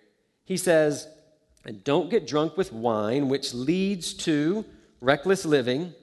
He 0.43 0.57
says, 0.57 1.07
and 1.65 1.83
don't 1.83 2.09
get 2.09 2.27
drunk 2.27 2.57
with 2.57 2.73
wine, 2.73 3.29
which 3.29 3.53
leads 3.53 4.13
to 4.15 4.65
reckless 4.99 5.45
living, 5.45 5.93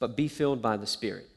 but 0.00 0.16
be 0.16 0.28
filled 0.28 0.60
by 0.60 0.76
the 0.76 0.86
Spirit. 0.86 1.30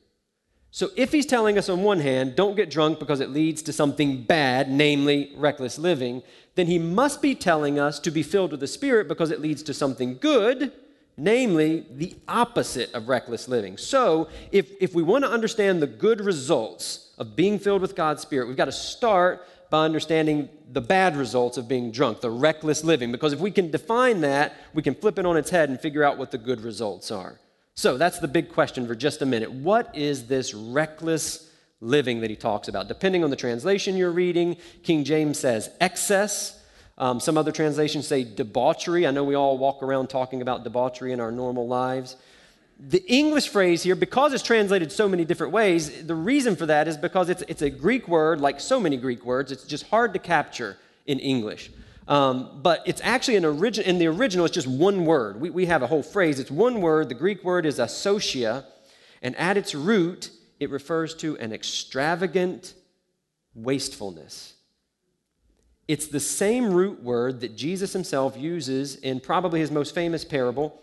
So 0.72 0.90
if 0.96 1.12
he's 1.12 1.26
telling 1.26 1.58
us 1.58 1.70
on 1.70 1.84
one 1.84 2.00
hand, 2.00 2.36
don't 2.36 2.56
get 2.56 2.70
drunk 2.70 3.00
because 3.00 3.22
it 3.22 3.30
leads 3.30 3.62
to 3.64 3.74
something 3.74 4.24
bad, 4.24 4.70
namely 4.70 5.32
reckless 5.36 5.80
living, 5.80 6.22
then 6.56 6.68
he 6.68 6.78
must 6.78 7.22
be 7.22 7.34
telling 7.34 7.80
us 7.80 8.00
to 8.00 8.12
be 8.12 8.22
filled 8.22 8.52
with 8.52 8.60
the 8.60 8.68
Spirit 8.68 9.08
because 9.08 9.32
it 9.32 9.42
leads 9.42 9.64
to 9.64 9.74
something 9.74 10.18
good, 10.18 10.72
namely 11.20 11.86
the 11.92 12.16
opposite 12.28 12.94
of 12.94 13.10
reckless 13.10 13.48
living. 13.48 13.78
So, 13.78 14.30
if, 14.52 14.72
if 14.82 14.96
we 14.96 15.04
want 15.04 15.26
to 15.26 15.30
understand 15.30 15.82
the 15.82 15.88
good 15.88 16.22
results 16.22 17.12
of 17.18 17.36
being 17.36 17.60
filled 17.60 17.82
with 17.82 17.96
God's 17.96 18.22
Spirit, 18.22 18.48
we've 18.48 18.58
got 18.58 18.66
to 18.66 18.72
start 18.72 19.46
by 19.70 19.86
understanding 19.86 20.50
the 20.72 20.82
bad 20.82 21.16
results 21.16 21.58
of 21.58 21.68
being 21.68 21.92
drunk, 21.92 22.22
the 22.22 22.32
reckless 22.32 22.84
living. 22.84 23.12
Because 23.12 23.34
if 23.34 23.40
we 23.40 23.52
can 23.52 23.70
define 23.70 24.22
that, 24.22 24.56
we 24.74 24.82
can 24.82 24.96
flip 24.96 25.20
it 25.20 25.26
on 25.26 25.38
its 25.38 25.50
head 25.50 25.70
and 25.70 25.80
figure 25.80 26.04
out 26.04 26.18
what 26.18 26.32
the 26.32 26.38
good 26.38 26.62
results 26.62 27.12
are. 27.12 27.40
So 27.76 27.98
that's 27.98 28.20
the 28.20 28.28
big 28.28 28.52
question 28.52 28.88
for 28.88 28.96
just 28.96 29.22
a 29.22 29.26
minute. 29.26 29.52
What 29.52 29.96
is 29.96 30.28
this 30.28 30.54
reckless 30.54 31.50
living 31.82 32.22
that 32.22 32.30
he 32.30 32.36
talks 32.36 32.68
about? 32.68 32.88
Depending 32.88 33.24
on 33.24 33.30
the 33.30 33.36
translation 33.36 33.96
you're 33.96 34.12
reading, 34.12 34.58
King 34.84 35.04
James 35.04 35.40
says 35.40 35.70
excess. 35.80 36.59
Um, 37.00 37.20
some 37.22 37.38
other 37.38 37.54
translations 37.54 38.08
say 38.08 38.26
debauchery. 38.26 39.08
I 39.08 39.12
know 39.12 39.24
we 39.24 39.36
all 39.36 39.58
walk 39.58 39.82
around 39.82 40.08
talking 40.10 40.42
about 40.42 40.66
debauchery 40.66 41.14
in 41.14 41.22
our 41.22 41.32
normal 41.32 41.68
lives. 41.68 42.18
The 42.78 43.04
English 43.12 43.50
phrase 43.50 43.84
here, 43.84 43.96
because 43.96 44.34
it's 44.34 44.44
translated 44.44 44.92
so 44.92 45.08
many 45.08 45.26
different 45.26 45.54
ways, 45.54 46.06
the 46.06 46.16
reason 46.16 46.56
for 46.56 46.66
that 46.66 46.88
is 46.88 46.98
because 46.98 47.30
it's, 47.30 47.42
it's 47.48 47.62
a 47.62 47.70
Greek 47.70 48.08
word, 48.08 48.40
like 48.40 48.60
so 48.60 48.80
many 48.80 48.98
Greek 48.98 49.26
words, 49.26 49.52
it's 49.52 49.64
just 49.64 49.88
hard 49.88 50.14
to 50.14 50.20
capture 50.20 50.78
in 51.06 51.20
English. 51.20 51.72
Um, 52.08 52.62
but 52.64 52.82
it's 52.86 53.02
actually 53.04 53.36
an 53.36 53.46
origin 53.46 53.84
in 53.86 54.00
the 54.00 54.08
original, 54.08 54.46
it's 54.46 54.56
just 54.56 54.68
one 54.68 55.06
word. 55.06 55.40
We, 55.40 55.50
we 55.50 55.66
have 55.68 55.84
a 55.84 55.88
whole 55.88 56.04
phrase. 56.04 56.40
It's 56.40 56.52
one 56.52 56.82
word. 56.82 57.08
The 57.08 57.16
Greek 57.16 57.44
word 57.44 57.66
is 57.66 57.80
asotia, 57.80 58.66
and 59.22 59.36
at 59.36 59.58
its 59.58 59.76
root, 59.76 60.32
it 60.60 60.70
refers 60.70 61.14
to 61.16 61.38
an 61.38 61.54
extravagant 61.54 62.74
wastefulness. 63.54 64.54
It's 65.90 66.06
the 66.06 66.20
same 66.20 66.72
root 66.72 67.02
word 67.02 67.40
that 67.42 67.56
Jesus 67.56 67.94
himself 67.94 68.38
uses 68.38 68.96
in 68.98 69.20
probably 69.20 69.60
his 69.60 69.72
most 69.72 69.96
famous 69.96 70.24
parable, 70.24 70.80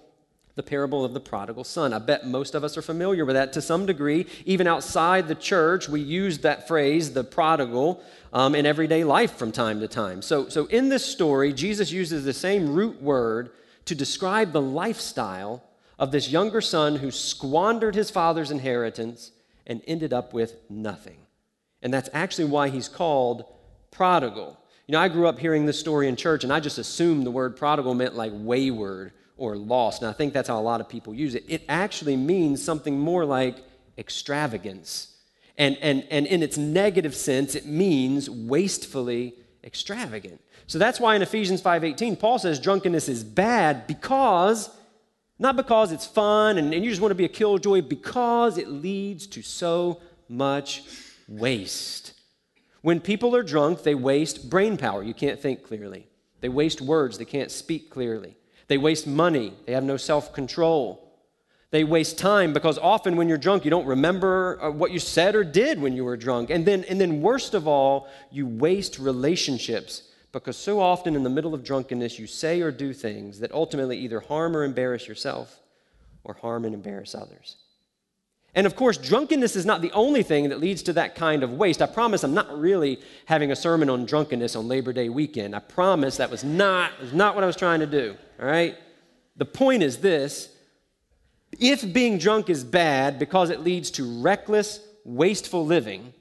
the 0.56 0.64
parable 0.64 1.04
of 1.04 1.14
the 1.14 1.20
prodigal 1.20 1.62
son. 1.62 1.92
I 1.92 2.00
bet 2.00 2.26
most 2.26 2.56
of 2.56 2.64
us 2.64 2.76
are 2.76 2.82
familiar 2.82 3.24
with 3.24 3.36
that 3.36 3.52
to 3.52 3.62
some 3.62 3.86
degree. 3.86 4.26
Even 4.46 4.66
outside 4.66 5.28
the 5.28 5.36
church, 5.36 5.88
we 5.88 6.00
use 6.00 6.38
that 6.38 6.66
phrase, 6.66 7.12
the 7.12 7.22
prodigal, 7.22 8.02
um, 8.32 8.56
in 8.56 8.66
everyday 8.66 9.04
life 9.04 9.36
from 9.36 9.52
time 9.52 9.78
to 9.78 9.86
time. 9.86 10.22
So, 10.22 10.48
so 10.48 10.66
in 10.66 10.88
this 10.88 11.06
story, 11.06 11.52
Jesus 11.52 11.92
uses 11.92 12.24
the 12.24 12.32
same 12.32 12.74
root 12.74 13.00
word 13.00 13.50
to 13.84 13.94
describe 13.94 14.50
the 14.50 14.60
lifestyle 14.60 15.62
of 16.00 16.10
this 16.10 16.30
younger 16.32 16.60
son 16.60 16.96
who 16.96 17.12
squandered 17.12 17.94
his 17.94 18.10
father's 18.10 18.50
inheritance 18.50 19.30
and 19.68 19.82
ended 19.86 20.12
up 20.12 20.32
with 20.32 20.56
nothing. 20.68 21.18
And 21.80 21.94
that's 21.94 22.10
actually 22.12 22.46
why 22.46 22.70
he's 22.70 22.88
called 22.88 23.44
prodigal. 23.92 24.58
You 24.86 24.92
know, 24.92 25.00
I 25.00 25.08
grew 25.08 25.26
up 25.26 25.38
hearing 25.38 25.66
this 25.66 25.80
story 25.80 26.08
in 26.08 26.14
church, 26.14 26.44
and 26.44 26.52
I 26.52 26.60
just 26.60 26.78
assumed 26.78 27.26
the 27.26 27.30
word 27.30 27.56
prodigal 27.56 27.94
meant 27.94 28.14
like 28.14 28.32
wayward 28.34 29.12
or 29.36 29.56
lost. 29.56 30.02
And 30.02 30.08
I 30.08 30.12
think 30.12 30.32
that's 30.32 30.48
how 30.48 30.58
a 30.58 30.62
lot 30.62 30.80
of 30.80 30.88
people 30.88 31.12
use 31.12 31.34
it. 31.34 31.44
It 31.48 31.62
actually 31.68 32.16
means 32.16 32.62
something 32.62 32.98
more 32.98 33.24
like 33.24 33.56
extravagance. 33.98 35.14
And, 35.58 35.76
and, 35.80 36.06
and 36.10 36.26
in 36.26 36.42
its 36.42 36.56
negative 36.56 37.14
sense, 37.14 37.54
it 37.54 37.66
means 37.66 38.30
wastefully 38.30 39.34
extravagant. 39.64 40.40
So 40.68 40.78
that's 40.78 41.00
why 41.00 41.16
in 41.16 41.22
Ephesians 41.22 41.60
5:18, 41.60 42.18
Paul 42.18 42.38
says 42.38 42.60
drunkenness 42.60 43.08
is 43.08 43.24
bad 43.24 43.86
because, 43.86 44.70
not 45.38 45.56
because 45.56 45.92
it's 45.92 46.06
fun 46.06 46.58
and, 46.58 46.72
and 46.72 46.84
you 46.84 46.90
just 46.90 47.02
want 47.02 47.10
to 47.10 47.16
be 47.16 47.24
a 47.24 47.28
killjoy, 47.28 47.82
because 47.82 48.58
it 48.58 48.68
leads 48.68 49.26
to 49.28 49.42
so 49.42 50.00
much 50.28 50.84
waste. 51.26 52.12
When 52.86 53.00
people 53.00 53.34
are 53.34 53.42
drunk, 53.42 53.82
they 53.82 53.96
waste 53.96 54.48
brain 54.48 54.76
power. 54.76 55.02
You 55.02 55.12
can't 55.12 55.40
think 55.40 55.64
clearly. 55.64 56.06
They 56.40 56.48
waste 56.48 56.80
words. 56.80 57.18
They 57.18 57.24
can't 57.24 57.50
speak 57.50 57.90
clearly. 57.90 58.36
They 58.68 58.78
waste 58.78 59.08
money. 59.08 59.54
They 59.64 59.72
have 59.72 59.82
no 59.82 59.96
self 59.96 60.32
control. 60.32 61.02
They 61.72 61.82
waste 61.82 62.16
time 62.16 62.52
because 62.52 62.78
often 62.78 63.16
when 63.16 63.28
you're 63.28 63.38
drunk, 63.38 63.64
you 63.64 63.72
don't 63.72 63.86
remember 63.86 64.62
uh, 64.62 64.70
what 64.70 64.92
you 64.92 65.00
said 65.00 65.34
or 65.34 65.42
did 65.42 65.82
when 65.82 65.94
you 65.94 66.04
were 66.04 66.16
drunk. 66.16 66.48
And 66.48 66.64
then, 66.64 66.84
and 66.84 67.00
then 67.00 67.22
worst 67.22 67.54
of 67.54 67.66
all, 67.66 68.06
you 68.30 68.46
waste 68.46 69.00
relationships 69.00 70.02
because 70.30 70.56
so 70.56 70.78
often 70.78 71.16
in 71.16 71.24
the 71.24 71.28
middle 71.28 71.54
of 71.54 71.64
drunkenness, 71.64 72.20
you 72.20 72.28
say 72.28 72.60
or 72.60 72.70
do 72.70 72.92
things 72.92 73.40
that 73.40 73.50
ultimately 73.50 73.98
either 73.98 74.20
harm 74.20 74.56
or 74.56 74.62
embarrass 74.62 75.08
yourself 75.08 75.58
or 76.22 76.34
harm 76.34 76.64
and 76.64 76.72
embarrass 76.72 77.16
others. 77.16 77.56
And 78.56 78.66
of 78.66 78.74
course, 78.74 78.96
drunkenness 78.96 79.54
is 79.54 79.66
not 79.66 79.82
the 79.82 79.92
only 79.92 80.22
thing 80.22 80.48
that 80.48 80.58
leads 80.58 80.82
to 80.84 80.94
that 80.94 81.14
kind 81.14 81.42
of 81.42 81.52
waste. 81.52 81.82
I 81.82 81.86
promise 81.86 82.24
I'm 82.24 82.32
not 82.32 82.58
really 82.58 82.98
having 83.26 83.52
a 83.52 83.56
sermon 83.56 83.90
on 83.90 84.06
drunkenness 84.06 84.56
on 84.56 84.66
Labor 84.66 84.94
Day 84.94 85.10
weekend. 85.10 85.54
I 85.54 85.58
promise 85.58 86.16
that 86.16 86.30
was 86.30 86.42
not, 86.42 86.98
was 86.98 87.12
not 87.12 87.34
what 87.34 87.44
I 87.44 87.46
was 87.46 87.54
trying 87.54 87.80
to 87.80 87.86
do, 87.86 88.16
all 88.40 88.46
right? 88.46 88.74
The 89.36 89.44
point 89.44 89.82
is 89.82 89.98
this 89.98 90.48
if 91.60 91.92
being 91.92 92.16
drunk 92.16 92.48
is 92.48 92.64
bad 92.64 93.18
because 93.18 93.50
it 93.50 93.60
leads 93.60 93.90
to 93.92 94.22
reckless, 94.22 94.80
wasteful 95.04 95.64
living, 95.64 96.14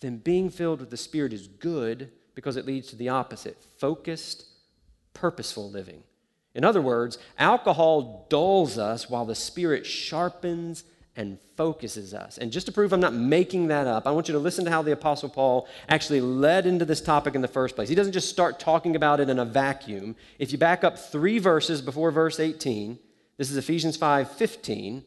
then 0.00 0.18
being 0.18 0.50
filled 0.50 0.80
with 0.80 0.90
the 0.90 0.96
Spirit 0.96 1.32
is 1.32 1.46
good 1.46 2.10
because 2.34 2.56
it 2.56 2.66
leads 2.66 2.88
to 2.88 2.96
the 2.96 3.10
opposite 3.10 3.56
focused, 3.78 4.44
purposeful 5.12 5.70
living. 5.70 6.02
In 6.52 6.64
other 6.64 6.82
words, 6.82 7.16
alcohol 7.38 8.26
dulls 8.28 8.76
us 8.76 9.08
while 9.08 9.24
the 9.24 9.36
Spirit 9.36 9.86
sharpens 9.86 10.82
and 11.16 11.38
focuses 11.56 12.14
us. 12.14 12.38
And 12.38 12.52
just 12.52 12.66
to 12.66 12.72
prove 12.72 12.92
I'm 12.92 13.00
not 13.00 13.14
making 13.14 13.68
that 13.68 13.86
up, 13.86 14.06
I 14.06 14.10
want 14.10 14.28
you 14.28 14.32
to 14.32 14.38
listen 14.38 14.64
to 14.64 14.70
how 14.70 14.82
the 14.82 14.92
Apostle 14.92 15.28
Paul 15.28 15.68
actually 15.88 16.20
led 16.20 16.66
into 16.66 16.84
this 16.84 17.00
topic 17.00 17.34
in 17.34 17.42
the 17.42 17.48
first 17.48 17.74
place. 17.74 17.88
He 17.88 17.94
doesn't 17.94 18.12
just 18.12 18.28
start 18.28 18.58
talking 18.58 18.96
about 18.96 19.20
it 19.20 19.28
in 19.28 19.38
a 19.38 19.44
vacuum. 19.44 20.16
If 20.38 20.52
you 20.52 20.58
back 20.58 20.84
up 20.84 20.98
three 20.98 21.38
verses 21.38 21.80
before 21.80 22.10
verse 22.10 22.40
18, 22.40 22.98
this 23.36 23.50
is 23.50 23.56
Ephesians 23.56 23.96
5 23.96 24.30
15. 24.32 25.04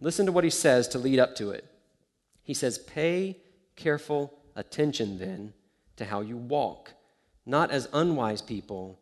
Listen 0.00 0.26
to 0.26 0.32
what 0.32 0.44
he 0.44 0.50
says 0.50 0.88
to 0.88 0.98
lead 0.98 1.18
up 1.18 1.34
to 1.36 1.50
it. 1.50 1.64
He 2.42 2.54
says, 2.54 2.78
Pay 2.78 3.38
careful 3.76 4.32
attention 4.56 5.18
then 5.18 5.52
to 5.96 6.04
how 6.04 6.20
you 6.20 6.36
walk, 6.36 6.92
not 7.44 7.70
as 7.70 7.88
unwise 7.92 8.42
people, 8.42 8.98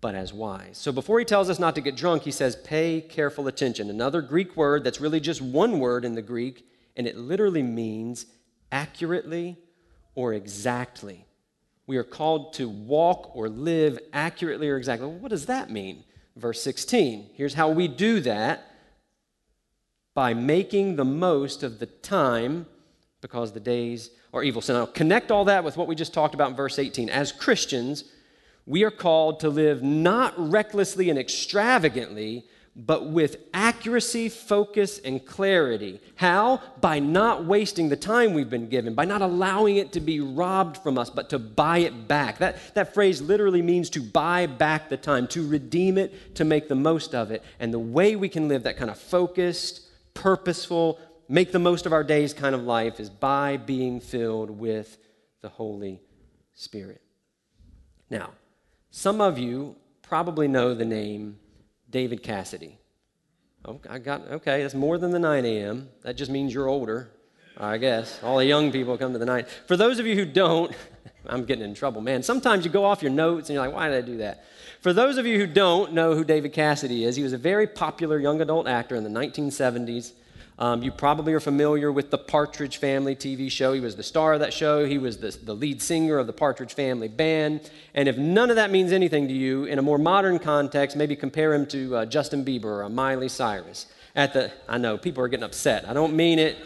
but 0.00 0.14
as 0.14 0.32
wise. 0.32 0.78
So 0.78 0.92
before 0.92 1.18
he 1.18 1.24
tells 1.24 1.50
us 1.50 1.58
not 1.58 1.74
to 1.74 1.80
get 1.80 1.96
drunk, 1.96 2.22
he 2.22 2.30
says, 2.30 2.56
Pay 2.56 3.00
careful 3.02 3.46
attention. 3.48 3.90
Another 3.90 4.22
Greek 4.22 4.56
word 4.56 4.84
that's 4.84 5.00
really 5.00 5.20
just 5.20 5.42
one 5.42 5.78
word 5.78 6.04
in 6.04 6.14
the 6.14 6.22
Greek, 6.22 6.66
and 6.96 7.06
it 7.06 7.16
literally 7.16 7.62
means 7.62 8.26
accurately 8.72 9.58
or 10.14 10.32
exactly. 10.32 11.26
We 11.86 11.96
are 11.96 12.04
called 12.04 12.54
to 12.54 12.68
walk 12.68 13.34
or 13.34 13.48
live 13.48 13.98
accurately 14.12 14.68
or 14.68 14.76
exactly. 14.76 15.08
Well, 15.08 15.18
what 15.18 15.30
does 15.30 15.46
that 15.46 15.70
mean? 15.70 16.04
Verse 16.36 16.62
16. 16.62 17.30
Here's 17.34 17.54
how 17.54 17.70
we 17.70 17.88
do 17.88 18.20
that 18.20 18.70
by 20.14 20.34
making 20.34 20.96
the 20.96 21.04
most 21.04 21.62
of 21.62 21.78
the 21.78 21.86
time 21.86 22.66
because 23.20 23.52
the 23.52 23.60
days 23.60 24.10
are 24.32 24.42
evil. 24.42 24.62
So 24.62 24.74
now 24.74 24.86
connect 24.86 25.30
all 25.30 25.44
that 25.46 25.64
with 25.64 25.76
what 25.76 25.88
we 25.88 25.94
just 25.94 26.14
talked 26.14 26.34
about 26.34 26.50
in 26.50 26.56
verse 26.56 26.78
18. 26.78 27.08
As 27.08 27.32
Christians, 27.32 28.04
we 28.70 28.84
are 28.84 28.90
called 28.92 29.40
to 29.40 29.48
live 29.48 29.82
not 29.82 30.32
recklessly 30.38 31.10
and 31.10 31.18
extravagantly, 31.18 32.44
but 32.76 33.06
with 33.06 33.38
accuracy, 33.52 34.28
focus, 34.28 35.00
and 35.00 35.26
clarity. 35.26 36.00
How? 36.14 36.62
By 36.80 37.00
not 37.00 37.44
wasting 37.44 37.88
the 37.88 37.96
time 37.96 38.32
we've 38.32 38.48
been 38.48 38.68
given, 38.68 38.94
by 38.94 39.06
not 39.06 39.22
allowing 39.22 39.74
it 39.74 39.90
to 39.94 40.00
be 40.00 40.20
robbed 40.20 40.76
from 40.76 40.98
us, 40.98 41.10
but 41.10 41.30
to 41.30 41.38
buy 41.40 41.78
it 41.78 42.06
back. 42.06 42.38
That, 42.38 42.58
that 42.74 42.94
phrase 42.94 43.20
literally 43.20 43.60
means 43.60 43.90
to 43.90 44.00
buy 44.00 44.46
back 44.46 44.88
the 44.88 44.96
time, 44.96 45.26
to 45.28 45.44
redeem 45.48 45.98
it, 45.98 46.36
to 46.36 46.44
make 46.44 46.68
the 46.68 46.76
most 46.76 47.12
of 47.12 47.32
it. 47.32 47.42
And 47.58 47.74
the 47.74 47.80
way 47.80 48.14
we 48.14 48.28
can 48.28 48.46
live 48.46 48.62
that 48.62 48.76
kind 48.76 48.88
of 48.88 49.00
focused, 49.00 49.80
purposeful, 50.14 51.00
make 51.28 51.50
the 51.50 51.58
most 51.58 51.86
of 51.86 51.92
our 51.92 52.04
days 52.04 52.32
kind 52.32 52.54
of 52.54 52.62
life 52.62 53.00
is 53.00 53.10
by 53.10 53.56
being 53.56 53.98
filled 53.98 54.48
with 54.48 54.96
the 55.40 55.48
Holy 55.48 56.00
Spirit. 56.54 57.02
Now, 58.08 58.30
some 58.90 59.20
of 59.20 59.38
you 59.38 59.76
probably 60.02 60.48
know 60.48 60.74
the 60.74 60.84
name 60.84 61.38
David 61.90 62.22
Cassidy. 62.22 62.78
Oh, 63.64 63.80
I 63.88 63.98
got, 63.98 64.22
okay, 64.28 64.62
that's 64.62 64.74
more 64.74 64.98
than 64.98 65.10
the 65.10 65.18
9 65.18 65.44
a.m. 65.44 65.88
That 66.02 66.16
just 66.16 66.30
means 66.30 66.54
you're 66.54 66.68
older, 66.68 67.10
I 67.56 67.76
guess. 67.76 68.22
All 68.22 68.38
the 68.38 68.44
young 68.46 68.72
people 68.72 68.96
come 68.96 69.12
to 69.12 69.18
the 69.18 69.26
9. 69.26 69.44
For 69.66 69.76
those 69.76 69.98
of 69.98 70.06
you 70.06 70.14
who 70.14 70.24
don't, 70.24 70.74
I'm 71.26 71.44
getting 71.44 71.64
in 71.64 71.74
trouble, 71.74 72.00
man. 72.00 72.22
Sometimes 72.22 72.64
you 72.64 72.70
go 72.70 72.84
off 72.84 73.02
your 73.02 73.12
notes 73.12 73.50
and 73.50 73.54
you're 73.54 73.64
like, 73.64 73.74
why 73.74 73.88
did 73.88 74.02
I 74.02 74.06
do 74.06 74.16
that? 74.18 74.44
For 74.80 74.94
those 74.94 75.18
of 75.18 75.26
you 75.26 75.38
who 75.38 75.46
don't 75.46 75.92
know 75.92 76.14
who 76.14 76.24
David 76.24 76.54
Cassidy 76.54 77.04
is, 77.04 77.16
he 77.16 77.22
was 77.22 77.34
a 77.34 77.38
very 77.38 77.66
popular 77.66 78.18
young 78.18 78.40
adult 78.40 78.66
actor 78.66 78.96
in 78.96 79.04
the 79.04 79.10
1970s. 79.10 80.12
Um, 80.60 80.82
you 80.82 80.92
probably 80.92 81.32
are 81.32 81.40
familiar 81.40 81.90
with 81.90 82.10
the 82.10 82.18
Partridge 82.18 82.76
Family 82.76 83.16
TV 83.16 83.50
show. 83.50 83.72
He 83.72 83.80
was 83.80 83.96
the 83.96 84.02
star 84.02 84.34
of 84.34 84.40
that 84.40 84.52
show. 84.52 84.84
He 84.84 84.98
was 84.98 85.16
the, 85.16 85.30
the 85.42 85.54
lead 85.54 85.80
singer 85.80 86.18
of 86.18 86.26
the 86.26 86.34
Partridge 86.34 86.74
Family 86.74 87.08
band. 87.08 87.70
And 87.94 88.06
if 88.10 88.18
none 88.18 88.50
of 88.50 88.56
that 88.56 88.70
means 88.70 88.92
anything 88.92 89.26
to 89.28 89.32
you, 89.32 89.64
in 89.64 89.78
a 89.78 89.82
more 89.82 89.96
modern 89.96 90.38
context, 90.38 90.98
maybe 90.98 91.16
compare 91.16 91.54
him 91.54 91.64
to 91.68 91.96
uh, 91.96 92.04
Justin 92.04 92.44
Bieber 92.44 92.84
or 92.84 92.88
Miley 92.90 93.30
Cyrus. 93.30 93.86
At 94.14 94.34
the, 94.34 94.52
I 94.68 94.76
know 94.76 94.98
people 94.98 95.24
are 95.24 95.28
getting 95.28 95.44
upset. 95.44 95.88
I 95.88 95.94
don't 95.94 96.14
mean 96.14 96.38
it. 96.38 96.58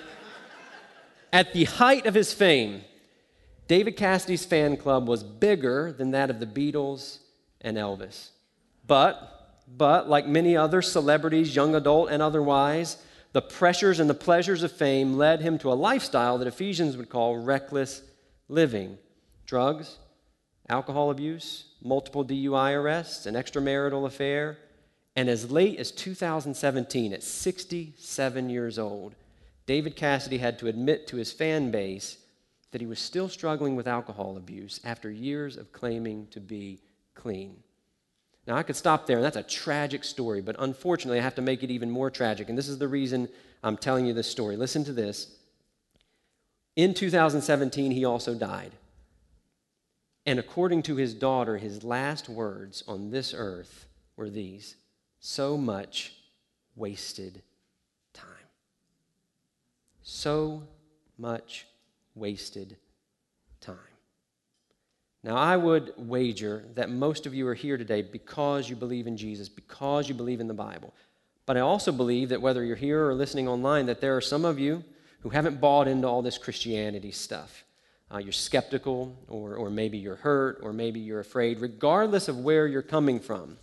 At 1.32 1.52
the 1.52 1.64
height 1.64 2.06
of 2.06 2.14
his 2.14 2.32
fame, 2.32 2.82
David 3.68 3.96
Cassidy's 3.96 4.44
fan 4.44 4.76
club 4.76 5.06
was 5.06 5.22
bigger 5.22 5.92
than 5.92 6.10
that 6.10 6.30
of 6.30 6.40
the 6.40 6.46
Beatles 6.46 7.18
and 7.60 7.76
Elvis. 7.76 8.30
But, 8.88 9.62
but 9.68 10.08
like 10.08 10.26
many 10.26 10.56
other 10.56 10.82
celebrities, 10.82 11.54
young 11.54 11.76
adult 11.76 12.10
and 12.10 12.20
otherwise, 12.20 12.96
the 13.34 13.42
pressures 13.42 13.98
and 13.98 14.08
the 14.08 14.14
pleasures 14.14 14.62
of 14.62 14.70
fame 14.70 15.14
led 15.14 15.40
him 15.40 15.58
to 15.58 15.72
a 15.72 15.74
lifestyle 15.74 16.38
that 16.38 16.46
Ephesians 16.46 16.96
would 16.96 17.10
call 17.10 17.36
reckless 17.36 18.00
living 18.48 18.96
drugs, 19.44 19.98
alcohol 20.68 21.10
abuse, 21.10 21.64
multiple 21.82 22.24
DUI 22.24 22.74
arrests, 22.80 23.26
an 23.26 23.34
extramarital 23.34 24.06
affair, 24.06 24.58
And 25.16 25.28
as 25.28 25.50
late 25.50 25.78
as 25.78 25.92
2017, 25.92 27.12
at 27.12 27.22
67 27.22 28.50
years 28.50 28.78
old, 28.78 29.14
David 29.66 29.94
Cassidy 29.94 30.38
had 30.38 30.58
to 30.58 30.66
admit 30.66 31.06
to 31.08 31.16
his 31.16 31.32
fan 31.32 31.70
base 31.70 32.18
that 32.72 32.80
he 32.80 32.86
was 32.86 32.98
still 32.98 33.28
struggling 33.28 33.76
with 33.76 33.86
alcohol 33.86 34.36
abuse 34.36 34.80
after 34.84 35.10
years 35.10 35.56
of 35.56 35.72
claiming 35.72 36.26
to 36.32 36.40
be 36.40 36.80
clean. 37.14 37.62
Now, 38.46 38.56
I 38.56 38.62
could 38.62 38.76
stop 38.76 39.06
there, 39.06 39.16
and 39.16 39.24
that's 39.24 39.36
a 39.36 39.42
tragic 39.42 40.04
story, 40.04 40.42
but 40.42 40.56
unfortunately, 40.58 41.18
I 41.18 41.22
have 41.22 41.34
to 41.36 41.42
make 41.42 41.62
it 41.62 41.70
even 41.70 41.90
more 41.90 42.10
tragic. 42.10 42.48
And 42.48 42.58
this 42.58 42.68
is 42.68 42.78
the 42.78 42.88
reason 42.88 43.28
I'm 43.62 43.78
telling 43.78 44.04
you 44.04 44.12
this 44.12 44.30
story. 44.30 44.56
Listen 44.56 44.84
to 44.84 44.92
this. 44.92 45.34
In 46.76 46.92
2017, 46.92 47.90
he 47.90 48.04
also 48.04 48.34
died. 48.34 48.72
And 50.26 50.38
according 50.38 50.82
to 50.84 50.96
his 50.96 51.14
daughter, 51.14 51.56
his 51.56 51.84
last 51.84 52.28
words 52.28 52.82
on 52.86 53.10
this 53.10 53.34
earth 53.36 53.86
were 54.16 54.30
these 54.30 54.76
so 55.20 55.56
much 55.56 56.12
wasted 56.76 57.42
time. 58.12 58.26
So 60.02 60.64
much 61.16 61.66
wasted. 62.14 62.76
Now, 65.24 65.36
I 65.36 65.56
would 65.56 65.94
wager 65.96 66.66
that 66.74 66.90
most 66.90 67.24
of 67.24 67.34
you 67.34 67.48
are 67.48 67.54
here 67.54 67.78
today 67.78 68.02
because 68.02 68.68
you 68.68 68.76
believe 68.76 69.06
in 69.06 69.16
Jesus, 69.16 69.48
because 69.48 70.06
you 70.06 70.14
believe 70.14 70.38
in 70.38 70.48
the 70.48 70.54
Bible. 70.54 70.92
But 71.46 71.56
I 71.56 71.60
also 71.60 71.92
believe 71.92 72.28
that 72.28 72.42
whether 72.42 72.62
you're 72.62 72.76
here 72.76 73.08
or 73.08 73.14
listening 73.14 73.48
online, 73.48 73.86
that 73.86 74.02
there 74.02 74.14
are 74.14 74.20
some 74.20 74.44
of 74.44 74.58
you 74.58 74.84
who 75.20 75.30
haven't 75.30 75.62
bought 75.62 75.88
into 75.88 76.06
all 76.06 76.20
this 76.20 76.36
Christianity 76.36 77.10
stuff. 77.10 77.64
Uh, 78.12 78.18
you're 78.18 78.32
skeptical, 78.32 79.18
or, 79.26 79.56
or 79.56 79.70
maybe 79.70 79.96
you're 79.96 80.16
hurt, 80.16 80.58
or 80.62 80.74
maybe 80.74 81.00
you're 81.00 81.20
afraid. 81.20 81.58
Regardless 81.58 82.28
of 82.28 82.40
where 82.40 82.66
you're 82.66 82.82
coming 82.82 83.18
from, 83.18 83.56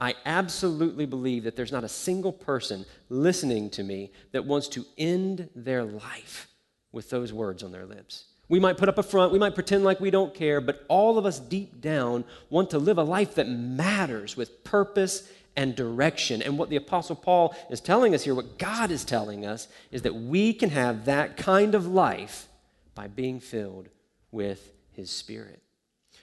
I 0.00 0.14
absolutely 0.24 1.06
believe 1.06 1.42
that 1.42 1.56
there's 1.56 1.72
not 1.72 1.82
a 1.82 1.88
single 1.88 2.32
person 2.32 2.86
listening 3.08 3.68
to 3.70 3.82
me 3.82 4.12
that 4.30 4.46
wants 4.46 4.68
to 4.68 4.86
end 4.96 5.50
their 5.56 5.82
life 5.82 6.46
with 6.92 7.10
those 7.10 7.32
words 7.32 7.64
on 7.64 7.72
their 7.72 7.84
lips. 7.84 8.26
We 8.50 8.58
might 8.58 8.78
put 8.78 8.88
up 8.88 8.98
a 8.98 9.04
front, 9.04 9.32
we 9.32 9.38
might 9.38 9.54
pretend 9.54 9.84
like 9.84 10.00
we 10.00 10.10
don't 10.10 10.34
care, 10.34 10.60
but 10.60 10.84
all 10.88 11.18
of 11.18 11.24
us 11.24 11.38
deep 11.38 11.80
down 11.80 12.24
want 12.50 12.70
to 12.70 12.80
live 12.80 12.98
a 12.98 13.04
life 13.04 13.36
that 13.36 13.48
matters 13.48 14.36
with 14.36 14.64
purpose 14.64 15.30
and 15.54 15.76
direction. 15.76 16.42
And 16.42 16.58
what 16.58 16.68
the 16.68 16.74
Apostle 16.74 17.14
Paul 17.14 17.54
is 17.70 17.80
telling 17.80 18.12
us 18.12 18.24
here, 18.24 18.34
what 18.34 18.58
God 18.58 18.90
is 18.90 19.04
telling 19.04 19.46
us, 19.46 19.68
is 19.92 20.02
that 20.02 20.16
we 20.16 20.52
can 20.52 20.70
have 20.70 21.04
that 21.04 21.36
kind 21.36 21.76
of 21.76 21.86
life 21.86 22.48
by 22.96 23.06
being 23.06 23.38
filled 23.38 23.88
with 24.32 24.72
His 24.94 25.10
Spirit. 25.10 25.62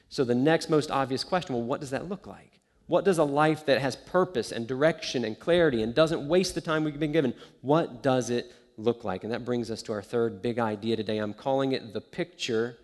So, 0.10 0.26
the 0.26 0.36
next 0.36 0.70
most 0.70 0.92
obvious 0.92 1.24
question 1.24 1.56
well, 1.56 1.64
what 1.64 1.80
does 1.80 1.92
that 1.92 2.10
look 2.10 2.28
like? 2.28 2.60
What 2.88 3.06
does 3.06 3.20
a 3.20 3.24
life 3.24 3.66
that 3.68 3.80
has 3.80 3.96
purpose 3.96 4.52
and 4.52 4.68
direction 4.68 5.24
and 5.24 5.40
clarity 5.40 5.82
and 5.82 5.96
doesn't 5.96 6.28
waste 6.28 6.56
the 6.56 6.62
time 6.62 6.84
we've 6.84 7.00
been 7.00 7.14
given, 7.14 7.34
what 7.62 8.04
does 8.04 8.30
it 8.30 8.52
look 8.78 9.04
like? 9.04 9.24
And 9.24 9.34
that 9.34 9.46
brings 9.46 9.70
us 9.70 9.82
to 9.84 9.94
our 9.94 10.02
third 10.02 10.42
big 10.42 10.60
idea 10.60 10.96
today. 10.96 11.18
I'm 11.18 11.34
calling 11.34 11.72
it 11.72 11.94
the 11.94 12.02
picture 12.02 12.78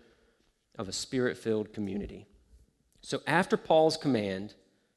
of 0.76 0.88
a 0.88 0.92
spirit 0.92 1.38
filled 1.38 1.72
community. 1.72 2.26
So, 3.02 3.20
after 3.26 3.56
Paul's 3.56 3.96
command 3.96 4.54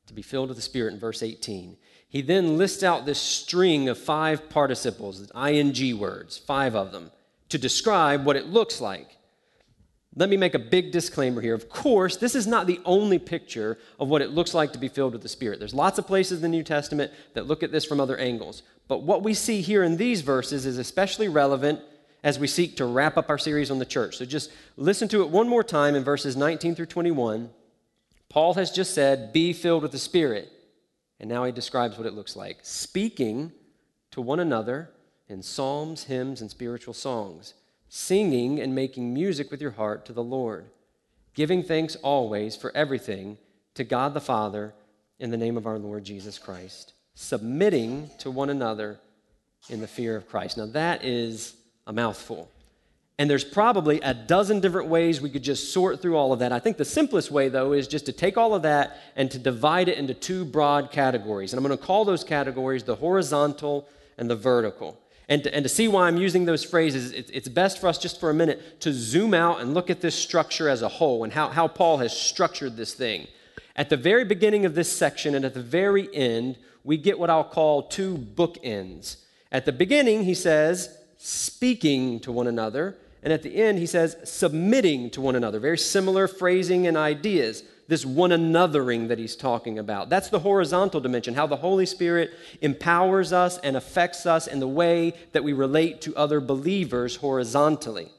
to 0.08 0.14
be 0.14 0.22
filled 0.22 0.48
with 0.48 0.58
the 0.58 0.64
Spirit 0.64 0.94
in 0.94 1.00
verse 1.00 1.22
18, 1.22 1.76
he 2.08 2.22
then 2.22 2.58
lists 2.58 2.82
out 2.82 3.06
this 3.06 3.20
string 3.20 3.90
of 3.90 3.98
five 3.98 4.50
participles, 4.50 5.30
ing 5.36 6.00
words, 6.00 6.38
five 6.38 6.76
of 6.76 6.94
them, 6.94 7.12
to 7.50 7.58
describe 7.58 8.26
what 8.26 8.38
it 8.38 8.48
looks 8.48 8.80
like 8.80 9.18
let 10.18 10.30
me 10.30 10.38
make 10.38 10.56
a 10.56 10.60
big 10.60 10.92
disclaimer 10.92 11.42
here. 11.42 11.54
Of 11.54 11.70
course, 11.70 12.18
this 12.18 12.34
is 12.34 12.48
not 12.48 12.66
the 12.66 12.80
only 12.86 13.20
picture 13.20 13.78
of 14.00 14.10
what 14.10 14.24
it 14.24 14.32
looks 14.32 14.56
like 14.56 14.74
to 14.74 14.80
be 14.80 14.88
filled 14.88 15.14
with 15.14 15.22
the 15.22 15.30
Spirit. 15.30 15.60
There's 15.60 15.76
lots 15.76 16.00
of 16.00 16.08
places 16.08 16.40
in 16.40 16.42
the 16.42 16.58
New 16.58 16.64
Testament 16.64 17.12
that 17.36 17.46
look 17.46 17.62
at 17.62 17.72
this 17.72 17.86
from 17.86 18.00
other 18.00 18.18
angles. 18.18 18.64
But 18.88 19.04
what 19.04 19.24
we 19.24 19.34
see 19.34 19.62
here 19.62 19.84
in 19.84 19.98
these 19.98 20.22
verses 20.22 20.66
is 20.66 20.78
especially 20.78 21.28
relevant 21.28 21.82
as 22.24 22.40
we 22.40 22.48
seek 22.48 22.78
to 22.78 22.86
wrap 22.86 23.18
up 23.18 23.30
our 23.30 23.38
series 23.38 23.70
on 23.70 23.80
the 23.80 23.86
church. 23.86 24.18
So 24.18 24.26
just 24.26 24.52
listen 24.76 25.08
to 25.10 25.22
it 25.22 25.30
one 25.30 25.48
more 25.48 25.64
time 25.64 25.96
in 25.96 26.04
verses 26.04 26.36
19 26.36 26.76
through 26.76 26.86
21. 26.88 27.50
Paul 28.30 28.54
has 28.56 28.72
just 28.72 28.94
said, 28.94 29.34
Be 29.34 29.54
filled 29.54 29.84
with 29.84 29.92
the 29.92 30.00
Spirit. 30.00 30.52
And 31.20 31.30
now 31.30 31.44
he 31.44 31.52
describes 31.52 31.98
what 31.98 32.08
it 32.08 32.14
looks 32.14 32.36
like 32.36 32.60
speaking 32.62 33.52
to 34.12 34.22
one 34.22 34.40
another 34.40 34.92
in 35.28 35.42
psalms, 35.42 36.04
hymns, 36.06 36.42
and 36.42 36.50
spiritual 36.50 36.94
songs 36.94 37.54
singing 37.90 38.60
and 38.60 38.76
making 38.76 39.14
music 39.14 39.50
with 39.52 39.62
your 39.62 39.72
heart 39.72 40.06
to 40.06 40.14
the 40.14 40.24
Lord, 40.24 40.66
giving 41.34 41.64
thanks 41.64 41.96
always 41.98 42.56
for 42.56 42.76
everything 42.76 43.38
to 43.76 43.84
God 43.84 44.14
the 44.14 44.22
Father 44.22 44.74
in 45.20 45.32
the 45.32 45.38
name 45.38 45.58
of 45.58 45.66
our 45.66 45.80
Lord 45.80 46.04
Jesus 46.04 46.38
Christ, 46.38 46.94
submitting 47.20 48.12
to 48.20 48.30
one 48.30 48.52
another 48.52 49.00
in 49.70 49.82
the 49.82 49.88
fear 49.88 50.16
of 50.16 50.30
Christ. 50.30 50.56
Now, 50.56 50.68
that 50.68 51.04
is 51.04 51.56
a 51.88 51.92
mouthful. 51.92 52.48
And 53.18 53.28
there's 53.28 53.44
probably 53.44 54.00
a 54.02 54.14
dozen 54.14 54.60
different 54.60 54.88
ways 54.88 55.20
we 55.20 55.32
could 55.32 55.42
just 55.42 55.74
sort 55.74 56.00
through 56.00 56.16
all 56.16 56.32
of 56.32 56.38
that. 56.40 56.52
I 56.52 56.60
think 56.60 56.78
the 56.78 56.86
simplest 56.86 57.32
way, 57.32 57.50
though, 57.50 57.74
is 57.74 57.88
just 57.88 58.06
to 58.06 58.12
take 58.12 58.38
all 58.38 58.54
of 58.54 58.62
that 58.62 58.98
and 59.16 59.32
to 59.32 59.40
divide 59.40 59.90
it 59.90 59.98
into 59.98 60.14
two 60.14 60.46
broad 60.46 60.92
categories. 60.92 61.54
And 61.54 61.58
I'm 61.58 61.66
going 61.66 61.76
to 61.76 61.84
call 61.84 62.06
those 62.06 62.24
categories 62.24 62.84
the 62.84 62.96
horizontal 62.96 63.90
and 64.20 64.30
the 64.30 64.36
vertical. 64.36 65.00
And 65.28 65.44
to, 65.44 65.54
and 65.56 65.64
to 65.64 65.70
see 65.70 65.88
why 65.88 66.08
I'm 66.08 66.18
using 66.18 66.46
those 66.46 66.64
phrases, 66.64 67.14
it's, 67.14 67.32
it's 67.32 67.50
best 67.50 67.80
for 67.82 67.88
us 67.88 67.98
just 67.98 68.20
for 68.20 68.30
a 68.30 68.34
minute 68.36 68.80
to 68.82 68.94
zoom 68.94 69.34
out 69.34 69.60
and 69.60 69.74
look 69.74 69.90
at 69.90 70.02
this 70.02 70.14
structure 70.14 70.70
as 70.70 70.84
a 70.84 70.88
whole 70.88 71.24
and 71.24 71.34
how, 71.34 71.50
how 71.50 71.68
Paul 71.68 71.98
has 71.98 72.16
structured 72.16 72.78
this 72.78 72.94
thing. 72.94 73.28
At 73.76 73.90
the 73.90 73.98
very 73.98 74.24
beginning 74.24 74.66
of 74.66 74.76
this 74.76 74.92
section 74.92 75.36
and 75.36 75.46
at 75.46 75.54
the 75.54 75.62
very 75.62 76.14
end, 76.16 76.58
we 76.84 76.98
get 76.98 77.20
what 77.20 77.30
I'll 77.30 77.44
call 77.44 77.84
two 77.84 78.18
bookends. 78.18 79.18
At 79.52 79.66
the 79.66 79.72
beginning, 79.72 80.24
he 80.24 80.34
says, 80.34 80.96
speaking 81.18 82.20
to 82.22 82.32
one 82.32 82.48
another. 82.48 82.98
And 83.24 83.34
at 83.34 83.44
the 83.44 83.56
end, 83.56 83.80
he 83.80 83.86
says, 83.86 84.16
submitting 84.24 85.10
to 85.12 85.22
one 85.22 85.36
another. 85.36 85.60
Very 85.60 85.78
similar 85.78 86.28
phrasing 86.28 86.88
and 86.88 86.96
ideas 86.96 87.64
this 87.88 88.06
one 88.06 88.32
anothering 88.32 89.08
that 89.08 89.20
he's 89.20 89.36
talking 89.36 89.80
about. 89.80 90.10
That's 90.10 90.30
the 90.30 90.40
horizontal 90.40 91.00
dimension, 91.00 91.36
how 91.36 91.48
the 91.48 91.56
Holy 91.56 91.86
Spirit 91.86 92.32
empowers 92.62 93.32
us 93.32 93.58
and 93.60 93.78
affects 93.78 94.26
us 94.26 94.48
in 94.48 94.60
the 94.60 94.68
way 94.68 95.14
that 95.32 95.44
we 95.44 95.54
relate 95.54 96.02
to 96.02 96.16
other 96.16 96.42
believers 96.42 97.16
horizontally. 97.18 98.12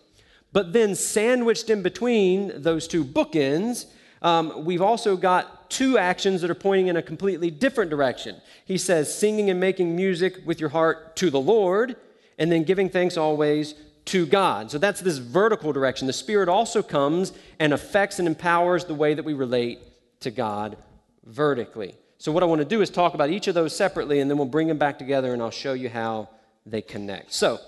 But 0.53 0.73
then, 0.73 0.95
sandwiched 0.95 1.69
in 1.69 1.83
between 1.83 2.63
those 2.63 2.89
two 2.89 3.05
bookends, 3.05 3.87
um, 4.23 4.65
we've 4.65 4.83
also 4.83 5.17
got 5.17 5.71
two 5.71 5.99
actions 5.99 6.41
that 6.41 6.51
are 6.51 6.55
pointing 6.55 6.89
in 6.89 6.97
a 6.97 7.03
completely 7.03 7.51
different 7.51 7.91
direction. 7.91 8.41
He 8.65 8.79
says, 8.79 9.15
singing 9.15 9.51
and 9.51 9.61
making 9.61 9.95
music 9.95 10.41
with 10.45 10.61
your 10.61 10.71
heart 10.71 11.17
to 11.17 11.31
the 11.31 11.41
Lord, 11.41 11.97
and 12.39 12.51
then 12.51 12.65
giving 12.65 12.89
thanks 12.89 13.17
always 13.17 13.75
to 14.07 14.27
God. 14.27 14.71
So 14.71 14.79
that's 14.79 15.01
this 15.01 15.19
vertical 15.19 15.73
direction. 15.73 16.07
The 16.07 16.13
Spirit 16.13 16.49
also 16.49 16.83
comes 16.83 17.33
and 17.59 17.73
affects 17.73 18.19
and 18.19 18.27
empowers 18.27 18.85
the 18.85 18.95
way 18.95 19.15
that 19.15 19.25
we 19.25 19.35
relate 19.35 19.81
to 20.21 20.31
God 20.31 20.77
vertically. 21.25 21.95
So, 22.21 22.33
what 22.33 22.43
I 22.43 22.47
want 22.47 22.61
to 22.61 22.65
do 22.65 22.81
is 22.81 22.91
talk 22.91 23.15
about 23.15 23.31
each 23.31 23.47
of 23.47 23.55
those 23.55 23.77
separately, 23.77 24.19
and 24.19 24.29
then 24.29 24.39
we'll 24.39 24.47
bring 24.49 24.67
them 24.67 24.79
back 24.79 24.99
together 24.99 25.33
and 25.33 25.41
I'll 25.41 25.51
show 25.51 25.73
you 25.73 25.89
how 25.89 26.29
they 26.67 26.83
connect. 26.83 27.33
So, 27.33 27.61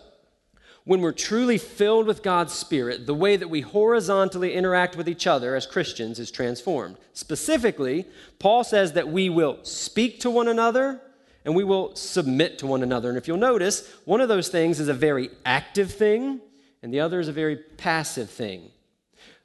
when 0.85 1.01
we're 1.01 1.13
truly 1.13 1.59
filled 1.59 2.07
with 2.07 2.23
God's 2.23 2.53
Spirit, 2.53 3.07
the 3.07 3.15
way 3.15 3.37
that 3.37 3.51
we 3.51 3.61
horizontally 3.61 4.55
interact 4.55 4.97
with 4.97 5.09
each 5.09 5.27
other 5.27 5.55
as 5.55 5.67
Christians 5.67 6.19
is 6.19 6.31
transformed. 6.31 6.97
Specifically, 7.13 8.07
Paul 8.39 8.65
says 8.65 8.95
that 8.95 9.09
we 9.09 9.29
will 9.29 9.59
speak 9.63 10.21
to 10.21 10.31
one 10.31 10.49
another 10.49 11.01
and 11.45 11.55
we 11.55 11.65
will 11.65 11.95
submit 11.97 12.59
to 12.59 12.67
one 12.67 12.83
another. 12.83 13.09
And 13.09 13.19
if 13.19 13.29
you'll 13.29 13.37
notice, 13.37 13.91
one 14.05 14.21
of 14.21 14.29
those 14.29 14.49
things 14.49 14.81
is 14.81 14.89
a 14.89 14.95
very 14.95 15.31
active 15.45 15.91
thing, 15.93 16.41
and 16.83 16.93
the 16.93 17.01
other 17.01 17.21
is 17.21 17.29
a 17.29 17.33
very 17.33 17.57
passive 17.57 18.31
thing. 18.31 18.71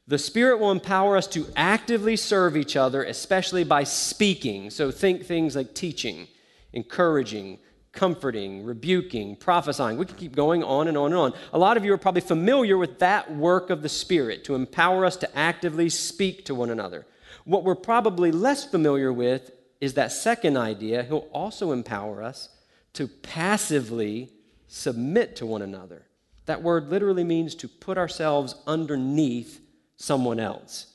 The 0.08 0.18
Spirit 0.18 0.60
will 0.60 0.72
empower 0.72 1.18
us 1.18 1.26
to 1.28 1.48
actively 1.56 2.16
serve 2.16 2.56
each 2.56 2.76
other, 2.76 3.04
especially 3.04 3.64
by 3.64 3.86
speaking. 3.86 4.70
So 4.70 4.92
think 4.92 5.26
things 5.26 5.56
like 5.56 5.74
teaching, 5.74 6.28
encouraging, 6.74 7.60
comforting, 7.96 8.64
rebuking, 8.66 9.36
prophesying. 9.36 9.98
We 9.98 10.06
can 10.06 10.16
keep 10.16 10.36
going 10.36 10.64
on 10.64 10.88
and 10.88 10.98
on 10.98 11.08
and 11.08 11.16
on. 11.16 11.34
A 11.54 11.58
lot 11.58 11.78
of 11.78 11.86
you 11.86 11.94
are 11.94 11.98
probably 11.98 12.22
familiar 12.22 12.78
with 12.78 13.00
that 13.00 13.34
work 13.34 13.70
of 13.70 13.82
the 13.82 13.90
Spirit 13.90 14.44
to 14.46 14.56
empower 14.56 15.06
us 15.06 15.16
to 15.18 15.38
actively 15.38 15.90
speak 15.90 16.46
to 16.46 16.56
one 16.56 16.70
another. 16.70 17.06
What 17.46 17.64
we're 17.64 17.76
probably 17.76 18.32
less 18.32 18.66
familiar 18.66 19.12
with 19.12 19.52
is 19.82 19.94
that 19.96 20.12
second 20.12 20.58
idea, 20.58 21.04
he'll 21.04 21.30
also 21.32 21.72
empower 21.72 22.22
us 22.22 22.50
to 22.94 23.08
passively 23.08 24.32
submit 24.68 25.36
to 25.38 25.46
one 25.46 25.62
another. 25.62 26.06
That 26.46 26.62
word 26.62 26.90
literally 26.90 27.24
means 27.24 27.56
to 27.56 27.68
put 27.68 27.98
ourselves 27.98 28.56
underneath 28.68 29.62
someone 29.98 30.40
else. 30.40 30.95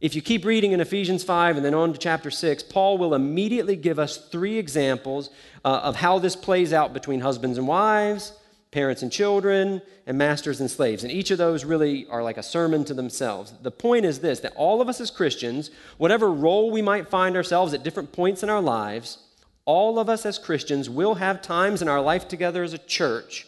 If 0.00 0.14
you 0.14 0.22
keep 0.22 0.46
reading 0.46 0.72
in 0.72 0.80
Ephesians 0.80 1.22
5 1.22 1.56
and 1.56 1.64
then 1.64 1.74
on 1.74 1.92
to 1.92 1.98
chapter 1.98 2.30
6, 2.30 2.62
Paul 2.62 2.96
will 2.96 3.14
immediately 3.14 3.76
give 3.76 3.98
us 3.98 4.16
three 4.16 4.56
examples 4.56 5.28
uh, 5.62 5.80
of 5.82 5.96
how 5.96 6.18
this 6.18 6.34
plays 6.34 6.72
out 6.72 6.94
between 6.94 7.20
husbands 7.20 7.58
and 7.58 7.68
wives, 7.68 8.32
parents 8.70 9.02
and 9.02 9.12
children, 9.12 9.82
and 10.06 10.16
masters 10.16 10.58
and 10.58 10.70
slaves. 10.70 11.02
And 11.02 11.12
each 11.12 11.30
of 11.30 11.36
those 11.36 11.66
really 11.66 12.06
are 12.06 12.22
like 12.22 12.38
a 12.38 12.42
sermon 12.42 12.82
to 12.86 12.94
themselves. 12.94 13.52
The 13.60 13.70
point 13.70 14.06
is 14.06 14.20
this 14.20 14.40
that 14.40 14.54
all 14.56 14.80
of 14.80 14.88
us 14.88 15.02
as 15.02 15.10
Christians, 15.10 15.70
whatever 15.98 16.30
role 16.30 16.70
we 16.70 16.80
might 16.80 17.10
find 17.10 17.36
ourselves 17.36 17.74
at 17.74 17.82
different 17.82 18.10
points 18.10 18.42
in 18.42 18.48
our 18.48 18.62
lives, 18.62 19.18
all 19.66 19.98
of 19.98 20.08
us 20.08 20.24
as 20.24 20.38
Christians 20.38 20.88
will 20.88 21.16
have 21.16 21.42
times 21.42 21.82
in 21.82 21.88
our 21.88 22.00
life 22.00 22.26
together 22.26 22.62
as 22.62 22.72
a 22.72 22.78
church 22.78 23.46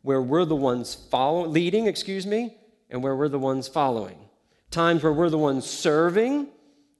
where 0.00 0.22
we're 0.22 0.46
the 0.46 0.56
ones 0.56 0.94
follow, 0.94 1.46
leading, 1.46 1.86
excuse 1.86 2.26
me, 2.26 2.56
and 2.88 3.02
where 3.02 3.14
we're 3.14 3.28
the 3.28 3.38
ones 3.38 3.68
following. 3.68 4.23
Times 4.74 5.04
where 5.04 5.12
we're 5.12 5.30
the 5.30 5.38
ones 5.38 5.64
serving, 5.64 6.48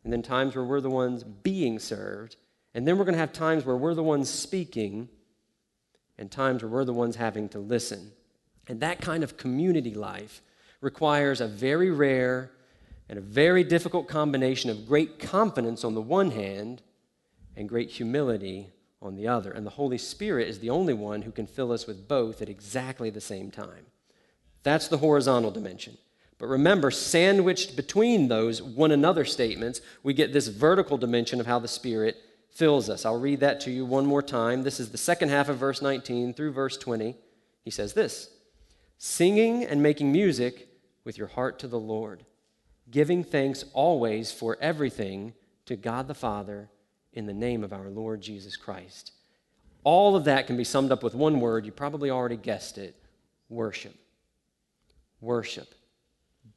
and 0.05 0.13
then 0.13 0.23
times 0.23 0.55
where 0.55 0.65
we're 0.65 0.81
the 0.81 0.89
ones 0.89 1.25
being 1.25 1.81
served. 1.81 2.37
And 2.73 2.87
then 2.87 2.97
we're 2.97 3.05
going 3.05 3.17
to 3.17 3.19
have 3.19 3.33
times 3.33 3.65
where 3.65 3.77
we're 3.77 3.95
the 3.95 4.03
ones 4.05 4.31
speaking, 4.31 5.09
and 6.17 6.31
times 6.31 6.63
where 6.63 6.71
we're 6.71 6.85
the 6.85 6.93
ones 6.93 7.17
having 7.17 7.49
to 7.49 7.59
listen. 7.59 8.13
And 8.69 8.79
that 8.79 9.01
kind 9.01 9.25
of 9.25 9.37
community 9.37 9.93
life 9.93 10.41
requires 10.81 11.41
a 11.41 11.49
very 11.49 11.91
rare 11.91 12.53
and 13.09 13.19
a 13.19 13.23
very 13.23 13.65
difficult 13.65 14.07
combination 14.07 14.71
of 14.71 14.87
great 14.87 15.19
confidence 15.19 15.83
on 15.83 15.95
the 15.95 16.01
one 16.01 16.31
hand 16.31 16.81
and 17.57 17.69
great 17.69 17.91
humility 17.91 18.71
on 19.03 19.17
the 19.17 19.27
other. 19.27 19.51
And 19.51 19.67
the 19.67 19.71
Holy 19.71 19.99
Spirit 19.99 20.47
is 20.47 20.61
the 20.61 20.71
only 20.71 20.95
one 20.95 21.23
who 21.23 21.33
can 21.33 21.49
fill 21.49 21.73
us 21.73 21.89
with 21.89 22.07
both 22.07 22.41
at 22.41 22.49
exactly 22.49 23.11
the 23.11 23.21
same 23.21 23.51
time. 23.51 23.87
That's 24.63 24.87
the 24.87 24.99
horizontal 24.99 25.51
dimension. 25.51 25.99
But 26.39 26.47
remember, 26.49 26.91
sandwiched 26.91 27.77
between 27.77 28.29
those 28.29 28.61
one 28.61 28.91
another 28.91 29.25
statements, 29.25 29.81
we 30.03 30.15
get 30.15 30.33
this 30.33 30.49
vertical 30.49 30.99
dimension 30.99 31.41
of 31.41 31.47
how 31.47 31.59
the 31.59 31.69
Spirit 31.69 32.17
fills 32.51 32.89
us. 32.89 33.05
I'll 33.05 33.21
read 33.21 33.41
that 33.41 33.61
to 33.61 33.71
you 33.71 33.85
one 33.85 34.07
more 34.07 34.23
time. 34.23 34.63
This 34.63 34.81
is 34.81 34.91
the 34.91 34.99
second 34.99 35.29
half 35.29 35.49
of 35.49 35.59
verse 35.59 35.83
19 35.83 36.35
through 36.35 36.53
verse 36.53 36.77
20. 36.77 37.17
He 37.63 37.71
says 37.71 37.93
this 37.93 38.31
Singing 38.99 39.65
and 39.65 39.83
making 39.83 40.13
music 40.13 40.69
with 41.05 41.19
your 41.19 41.27
heart 41.29 41.59
to 41.61 41.69
the 41.69 41.79
Lord, 41.79 42.25
giving 42.91 43.23
thanks 43.23 43.65
always 43.73 44.33
for 44.33 44.57
everything 44.61 45.35
to 45.67 45.77
God 45.77 46.09
the 46.09 46.15
Father 46.15 46.71
in 47.13 47.27
the 47.27 47.33
name 47.33 47.63
of 47.63 47.73
our 47.73 47.89
Lord 47.89 48.21
Jesus 48.21 48.57
Christ. 48.57 49.13
All 49.83 50.17
of 50.17 50.25
that 50.25 50.47
can 50.47 50.57
be 50.57 50.65
summed 50.65 50.93
up 50.93 51.03
with 51.03 51.15
one 51.15 51.41
word. 51.41 51.67
You 51.67 51.73
probably 51.73 52.11
already 52.11 52.37
guessed 52.37 52.79
it 52.79 52.97
worship. 53.49 53.95
Worship. 55.21 55.75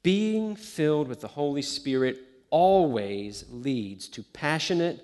Being 0.08 0.56
filled 0.56 1.10
with 1.10 1.20
the 1.20 1.28
Holy 1.28 1.62
Spirit 1.62 2.18
always 2.50 3.44
leads 3.52 4.08
to 4.08 4.24
passionate, 4.24 5.04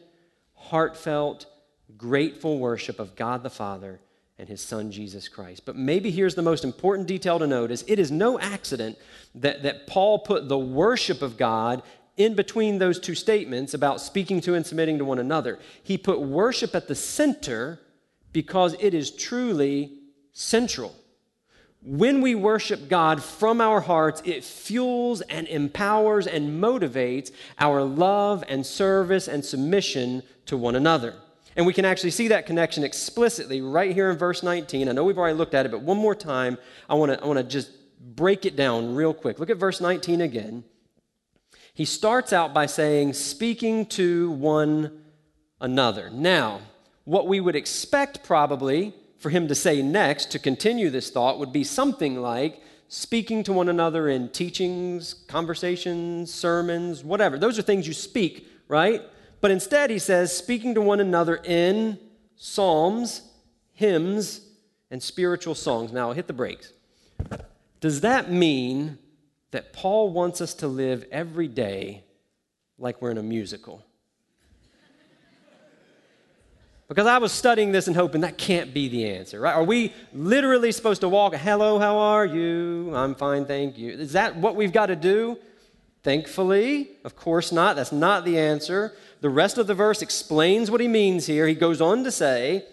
heartfelt, 0.56 1.46
grateful 1.98 2.58
worship 2.58 3.02
of 3.02 3.18
God 3.18 3.44
the 3.44 3.50
Father 3.50 4.00
and 4.40 4.48
his 4.48 4.62
son 4.62 4.94
Jesus 4.94 5.28
Christ. 5.28 5.66
But 5.66 5.76
maybe 5.76 6.10
here's 6.10 6.36
the 6.36 6.42
most 6.42 6.64
important 6.64 7.10
detail 7.10 7.38
to 7.38 7.46
notice 7.46 7.84
it 7.86 8.00
is 8.00 8.12
no 8.12 8.40
accident 8.40 8.98
that, 9.36 9.64
that 9.64 9.88
Paul 9.88 10.20
put 10.20 10.48
the 10.48 10.58
worship 10.58 11.22
of 11.22 11.36
God 11.36 11.84
in 12.16 12.34
between 12.34 12.80
those 12.80 12.98
two 12.98 13.14
statements 13.14 13.74
about 13.74 14.00
speaking 14.00 14.40
to 14.40 14.54
and 14.54 14.66
submitting 14.66 15.00
to 15.00 15.04
one 15.04 15.20
another. 15.20 15.60
He 15.84 15.98
put 15.98 16.22
worship 16.22 16.76
at 16.76 16.88
the 16.88 16.96
center 16.96 17.82
because 18.32 18.78
it 18.80 18.94
is 18.94 19.12
truly 19.12 20.00
central. 20.32 20.96
When 21.86 22.22
we 22.22 22.34
worship 22.34 22.88
God 22.88 23.22
from 23.22 23.60
our 23.60 23.82
hearts, 23.82 24.22
it 24.24 24.46
fuels 24.46 25.20
and 25.22 25.48
empowers 25.50 26.28
and 26.28 26.64
motivates 26.64 27.32
our 27.60 27.84
love 27.84 28.42
and 28.48 28.66
service 28.66 29.28
and 29.28 29.44
submission 29.44 30.24
to 30.46 30.56
one 30.56 30.76
another. 30.76 31.16
And 31.58 31.66
we 31.66 31.74
can 31.74 31.84
actually 31.84 32.12
see 32.12 32.30
that 32.30 32.46
connection 32.46 32.86
explicitly 32.86 33.62
right 33.62 33.94
here 33.94 34.10
in 34.10 34.18
verse 34.18 34.44
19. 34.44 34.88
I 34.88 34.94
know 34.94 35.04
we've 35.04 35.18
already 35.18 35.38
looked 35.38 35.54
at 35.54 35.66
it, 35.66 35.72
but 35.72 35.82
one 35.82 35.98
more 35.98 36.16
time, 36.16 36.58
I 36.90 36.96
want 36.96 37.20
to 37.20 37.26
I 37.26 37.42
just 37.44 37.72
break 38.00 38.46
it 38.46 38.56
down 38.56 38.96
real 38.96 39.14
quick. 39.14 39.38
Look 39.38 39.50
at 39.50 39.58
verse 39.58 39.82
19 39.82 40.22
again. 40.22 40.64
He 41.74 41.86
starts 41.86 42.32
out 42.32 42.54
by 42.54 42.66
saying, 42.66 43.14
speaking 43.14 43.88
to 43.88 44.32
one 44.32 45.04
another. 45.60 46.10
Now, 46.10 46.62
what 47.04 47.28
we 47.28 47.40
would 47.42 47.56
expect 47.56 48.24
probably 48.24 48.94
for 49.24 49.32
him 49.32 49.48
to 49.48 49.56
say 49.56 49.82
next 49.82 50.30
to 50.32 50.38
continue 50.38 50.90
this 50.92 51.10
thought 51.10 51.40
would 51.40 51.52
be 51.52 51.64
something 51.64 52.22
like 52.22 52.62
speaking 52.90 53.42
to 53.44 53.54
one 53.54 53.70
another 53.70 54.08
in 54.08 54.30
teachings, 54.30 55.16
conversations, 55.28 56.32
sermons, 56.32 57.04
whatever. 57.04 57.40
Those 57.40 57.58
are 57.58 57.64
things 57.64 57.88
you 57.88 57.94
speak, 57.94 58.48
right? 58.68 59.02
But 59.42 59.50
instead, 59.50 59.90
he 59.90 59.98
says, 59.98 60.36
speaking 60.36 60.76
to 60.76 60.82
one 60.82 61.00
another 61.00 61.38
in 61.38 61.98
psalms, 62.36 63.24
hymns, 63.72 64.42
and 64.92 65.02
spiritual 65.02 65.56
songs. 65.56 65.92
Now, 65.92 66.10
I'll 66.10 66.14
hit 66.14 66.28
the 66.28 66.34
brakes. 66.34 66.72
Does 67.80 68.02
that 68.02 68.32
mean 68.32 69.00
that 69.52 69.72
Paul 69.72 70.12
wants 70.12 70.42
us 70.42 70.54
to 70.56 70.68
live 70.68 71.06
every 71.12 71.48
day 71.48 72.04
like 72.78 73.02
we're 73.02 73.12
in 73.12 73.18
a 73.18 73.24
musical. 73.24 73.86
Because 76.88 77.08
I 77.08 77.18
was 77.18 77.32
studying 77.32 77.72
this 77.72 77.88
and 77.88 77.96
hoping 77.96 78.22
that 78.22 78.38
can't 78.38 78.74
be 78.74 78.90
the 78.90 79.10
answer, 79.10 79.40
right? 79.40 79.56
Are 79.56 79.64
we 79.64 79.94
literally 80.14 80.72
supposed 80.72 81.02
to 81.02 81.10
walk, 81.10 81.34
hello, 81.34 81.80
how 81.80 81.98
are 81.98 82.26
you? 82.26 82.94
I'm 82.94 83.16
fine, 83.16 83.46
thank 83.46 83.78
you. 83.78 83.92
Is 83.92 84.14
that 84.14 84.36
what 84.36 84.56
we've 84.56 84.74
got 84.74 84.88
to 84.88 84.96
do? 84.96 85.38
Thankfully, 86.04 86.90
of 87.06 87.16
course 87.16 87.54
not. 87.54 87.78
That's 87.78 87.94
not 87.94 88.26
the 88.26 88.38
answer. 88.38 88.94
The 89.22 89.30
rest 89.30 89.58
of 89.58 89.68
the 89.68 89.74
verse 89.74 90.02
explains 90.02 90.70
what 90.70 90.82
he 90.82 90.88
means 90.90 91.26
here. 91.26 91.48
He 91.48 91.56
goes 91.56 91.80
on 91.80 92.04
to 92.04 92.12
say, 92.12 92.66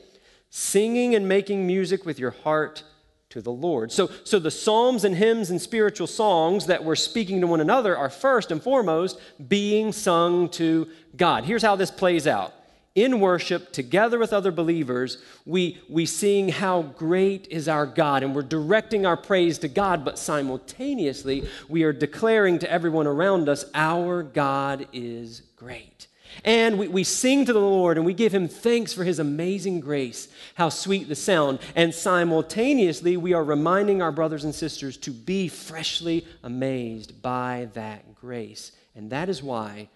singing 0.50 1.14
and 1.14 1.28
making 1.28 1.64
music 1.64 2.04
with 2.04 2.18
your 2.18 2.32
heart 2.32 2.82
to 3.28 3.40
the 3.40 3.52
Lord. 3.52 3.92
So, 3.92 4.10
so 4.24 4.40
the 4.40 4.50
psalms 4.50 5.04
and 5.04 5.14
hymns 5.14 5.50
and 5.50 5.62
spiritual 5.62 6.08
songs 6.08 6.66
that 6.66 6.84
we're 6.84 6.96
speaking 6.96 7.40
to 7.40 7.46
one 7.46 7.60
another 7.60 7.96
are 7.96 8.10
first 8.10 8.50
and 8.50 8.60
foremost 8.60 9.20
being 9.46 9.92
sung 9.92 10.48
to 10.50 10.88
God. 11.16 11.44
Here's 11.44 11.62
how 11.62 11.76
this 11.76 11.92
plays 11.92 12.26
out. 12.26 12.52
In 12.96 13.20
worship, 13.20 13.72
together 13.72 14.18
with 14.18 14.32
other 14.32 14.50
believers, 14.50 15.18
we, 15.46 15.78
we 15.88 16.06
sing 16.06 16.48
how 16.48 16.82
great 16.82 17.46
is 17.48 17.68
our 17.68 17.86
God, 17.86 18.24
and 18.24 18.34
we're 18.34 18.42
directing 18.42 19.06
our 19.06 19.16
praise 19.16 19.58
to 19.58 19.68
God, 19.68 20.04
but 20.04 20.18
simultaneously, 20.18 21.48
we 21.68 21.84
are 21.84 21.92
declaring 21.92 22.58
to 22.58 22.70
everyone 22.70 23.06
around 23.06 23.48
us, 23.48 23.64
our 23.74 24.24
God 24.24 24.88
is 24.92 25.42
great. 25.54 26.08
And 26.44 26.78
we, 26.78 26.88
we 26.88 27.04
sing 27.04 27.44
to 27.44 27.52
the 27.52 27.60
Lord 27.60 27.96
and 27.96 28.06
we 28.06 28.14
give 28.14 28.32
him 28.32 28.48
thanks 28.48 28.92
for 28.92 29.04
his 29.04 29.18
amazing 29.18 29.80
grace. 29.80 30.28
How 30.54 30.68
sweet 30.68 31.08
the 31.08 31.14
sound. 31.14 31.58
And 31.74 31.94
simultaneously, 31.94 33.16
we 33.16 33.32
are 33.32 33.44
reminding 33.44 34.00
our 34.00 34.12
brothers 34.12 34.44
and 34.44 34.54
sisters 34.54 34.96
to 34.98 35.10
be 35.10 35.48
freshly 35.48 36.26
amazed 36.42 37.20
by 37.20 37.68
that 37.74 38.14
grace. 38.14 38.72
And 38.94 39.10
that 39.10 39.28
is 39.28 39.42
why 39.42 39.88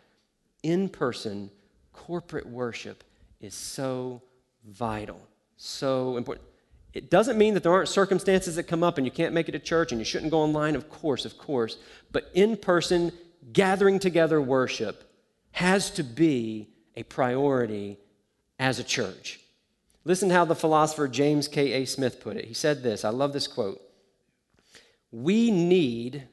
in 0.62 0.88
person 0.88 1.50
corporate 2.06 2.46
worship 2.46 3.02
is 3.40 3.54
so 3.54 4.22
vital, 4.66 5.20
so 5.56 6.16
important. 6.16 6.46
It 6.92 7.10
doesn't 7.10 7.38
mean 7.38 7.54
that 7.54 7.62
there 7.62 7.72
aren't 7.72 7.88
circumstances 7.88 8.56
that 8.56 8.64
come 8.64 8.82
up 8.82 8.98
and 8.98 9.06
you 9.06 9.10
can't 9.10 9.34
make 9.34 9.48
it 9.48 9.52
to 9.52 9.58
church 9.58 9.90
and 9.90 10.00
you 10.00 10.04
shouldn't 10.04 10.30
go 10.30 10.40
online, 10.40 10.76
of 10.76 10.88
course, 10.88 11.24
of 11.24 11.38
course. 11.38 11.78
But 12.12 12.30
in 12.34 12.56
person, 12.56 13.10
gathering 13.52 13.98
together 13.98 14.40
worship 14.40 15.10
has 15.52 15.90
to 15.92 16.02
be 16.02 16.68
a 16.94 17.02
priority 17.02 17.98
as 18.58 18.78
a 18.78 18.84
church. 18.84 19.40
Listen 20.04 20.30
how 20.30 20.44
the 20.44 20.54
philosopher 20.54 21.08
James 21.08 21.48
K.A. 21.48 21.86
Smith 21.86 22.20
put 22.20 22.36
it. 22.36 22.44
He 22.44 22.54
said 22.54 22.82
this 22.82 23.04
I 23.04 23.08
love 23.10 23.32
this 23.32 23.46
quote. 23.46 23.80
We 25.10 25.50
need 25.50 26.24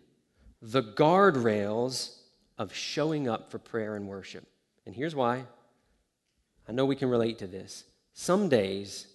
the 0.61 0.83
guardrails 0.83 2.17
of 2.57 2.73
showing 2.73 3.27
up 3.27 3.49
for 3.49 3.57
prayer 3.57 3.95
and 3.95 4.07
worship. 4.07 4.45
And 4.85 4.93
here's 4.93 5.15
why. 5.15 5.45
I 6.67 6.71
know 6.71 6.85
we 6.85 6.95
can 6.95 7.09
relate 7.09 7.39
to 7.39 7.47
this. 7.47 7.83
Some 8.13 8.49
days 8.49 9.07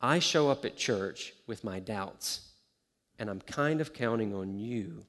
I 0.00 0.18
show 0.18 0.50
up 0.50 0.64
at 0.64 0.76
church 0.76 1.34
with 1.46 1.64
my 1.64 1.80
doubts, 1.80 2.52
and 3.18 3.30
I'm 3.30 3.40
kind 3.40 3.80
of 3.80 3.92
counting 3.92 4.34
on 4.34 4.54
you 4.54 5.04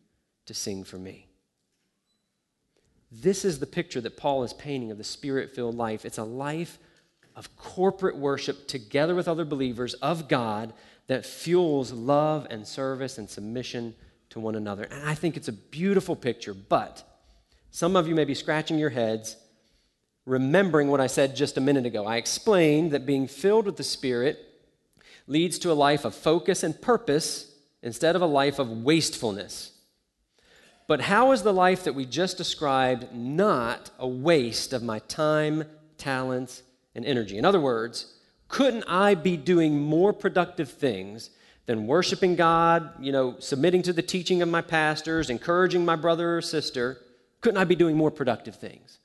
to 0.45 0.53
sing 0.53 0.83
for 0.83 0.97
me. 0.97 1.27
This 3.11 3.45
is 3.45 3.59
the 3.59 3.65
picture 3.65 4.01
that 4.01 4.17
Paul 4.17 4.43
is 4.43 4.53
painting 4.53 4.91
of 4.91 4.97
the 4.97 5.03
spirit 5.03 5.53
filled 5.53 5.75
life. 5.75 6.05
It's 6.05 6.17
a 6.17 6.23
life 6.23 6.77
of 7.35 7.55
corporate 7.55 8.17
worship 8.17 8.67
together 8.67 9.15
with 9.15 9.27
other 9.27 9.45
believers 9.45 9.93
of 9.95 10.27
God 10.27 10.73
that 11.07 11.25
fuels 11.25 11.91
love 11.91 12.47
and 12.49 12.67
service 12.67 13.17
and 13.17 13.29
submission 13.29 13.95
to 14.29 14.39
one 14.39 14.55
another. 14.55 14.83
And 14.83 15.07
I 15.07 15.13
think 15.13 15.37
it's 15.37 15.47
a 15.47 15.53
beautiful 15.53 16.15
picture, 16.15 16.53
but 16.53 17.03
some 17.71 17.95
of 17.95 18.07
you 18.07 18.15
may 18.15 18.25
be 18.25 18.33
scratching 18.33 18.77
your 18.77 18.89
heads, 18.89 19.37
remembering 20.27 20.89
what 20.89 20.99
I 20.99 21.07
said 21.07 21.37
just 21.37 21.57
a 21.57 21.61
minute 21.61 21.85
ago. 21.85 22.05
I 22.05 22.17
explained 22.17 22.91
that 22.91 23.05
being 23.05 23.27
filled 23.27 23.65
with 23.65 23.77
the 23.77 23.83
Spirit 23.83 24.37
leads 25.25 25.57
to 25.59 25.71
a 25.71 25.73
life 25.73 26.03
of 26.03 26.13
focus 26.13 26.63
and 26.63 26.79
purpose 26.79 27.49
instead 27.81 28.13
of 28.13 28.21
a 28.21 28.27
life 28.27 28.59
of 28.59 28.69
wastefulness. 28.69 29.71
But 30.85 31.01
how 31.01 31.31
is 31.31 31.43
the 31.43 31.53
life 31.53 31.85
that 31.85 31.95
we 31.95 32.05
just 32.05 32.37
described 32.37 33.13
not 33.13 33.89
a 33.97 34.07
waste 34.07 34.73
of 34.73 34.83
my 34.83 34.99
time, 34.99 35.63
talents, 35.97 36.61
and 36.93 37.05
energy? 37.05 37.37
In 37.37 37.45
other 37.45 37.61
words, 37.61 38.13
couldn't 38.49 38.83
I 38.85 39.15
be 39.15 39.37
doing 39.37 39.79
more 39.79 40.11
productive 40.11 40.69
things 40.69 41.29
than 41.67 41.87
worshiping 41.87 42.35
God, 42.35 42.91
you 42.99 43.13
know, 43.13 43.37
submitting 43.39 43.81
to 43.83 43.93
the 43.93 44.01
teaching 44.01 44.41
of 44.41 44.49
my 44.49 44.61
pastors, 44.61 45.29
encouraging 45.29 45.85
my 45.85 45.95
brother 45.95 46.37
or 46.37 46.41
sister? 46.41 46.97
Couldn't 47.39 47.59
I 47.59 47.63
be 47.63 47.75
doing 47.75 47.95
more 47.95 48.11
productive 48.11 48.55
things? 48.55 48.99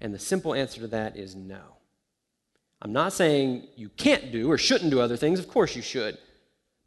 And 0.00 0.12
the 0.12 0.18
simple 0.18 0.54
answer 0.54 0.80
to 0.80 0.86
that 0.88 1.16
is 1.16 1.34
no. 1.34 1.60
I'm 2.82 2.92
not 2.92 3.12
saying 3.12 3.68
you 3.76 3.88
can't 3.88 4.30
do 4.30 4.50
or 4.50 4.58
shouldn't 4.58 4.90
do 4.90 5.00
other 5.00 5.16
things, 5.16 5.38
of 5.38 5.48
course 5.48 5.74
you 5.74 5.82
should. 5.82 6.18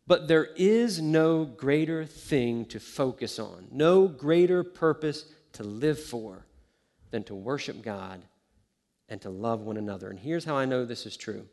But 0.05 0.27
there 0.27 0.49
is 0.55 1.01
no 1.01 1.45
greater 1.45 2.05
thing 2.05 2.65
to 2.65 2.79
focus 2.79 3.39
on, 3.39 3.67
no 3.71 4.07
greater 4.07 4.63
purpose 4.63 5.25
to 5.53 5.63
live 5.63 5.99
for 5.99 6.45
than 7.11 7.23
to 7.25 7.35
worship 7.35 7.81
God 7.81 8.21
and 9.07 9.21
to 9.21 9.29
love 9.29 9.61
one 9.61 9.77
another. 9.77 10.09
And 10.09 10.19
here's 10.19 10.45
how 10.45 10.55
I 10.55 10.65
know 10.65 10.85
this 10.85 11.05
is 11.05 11.17
true. 11.17 11.47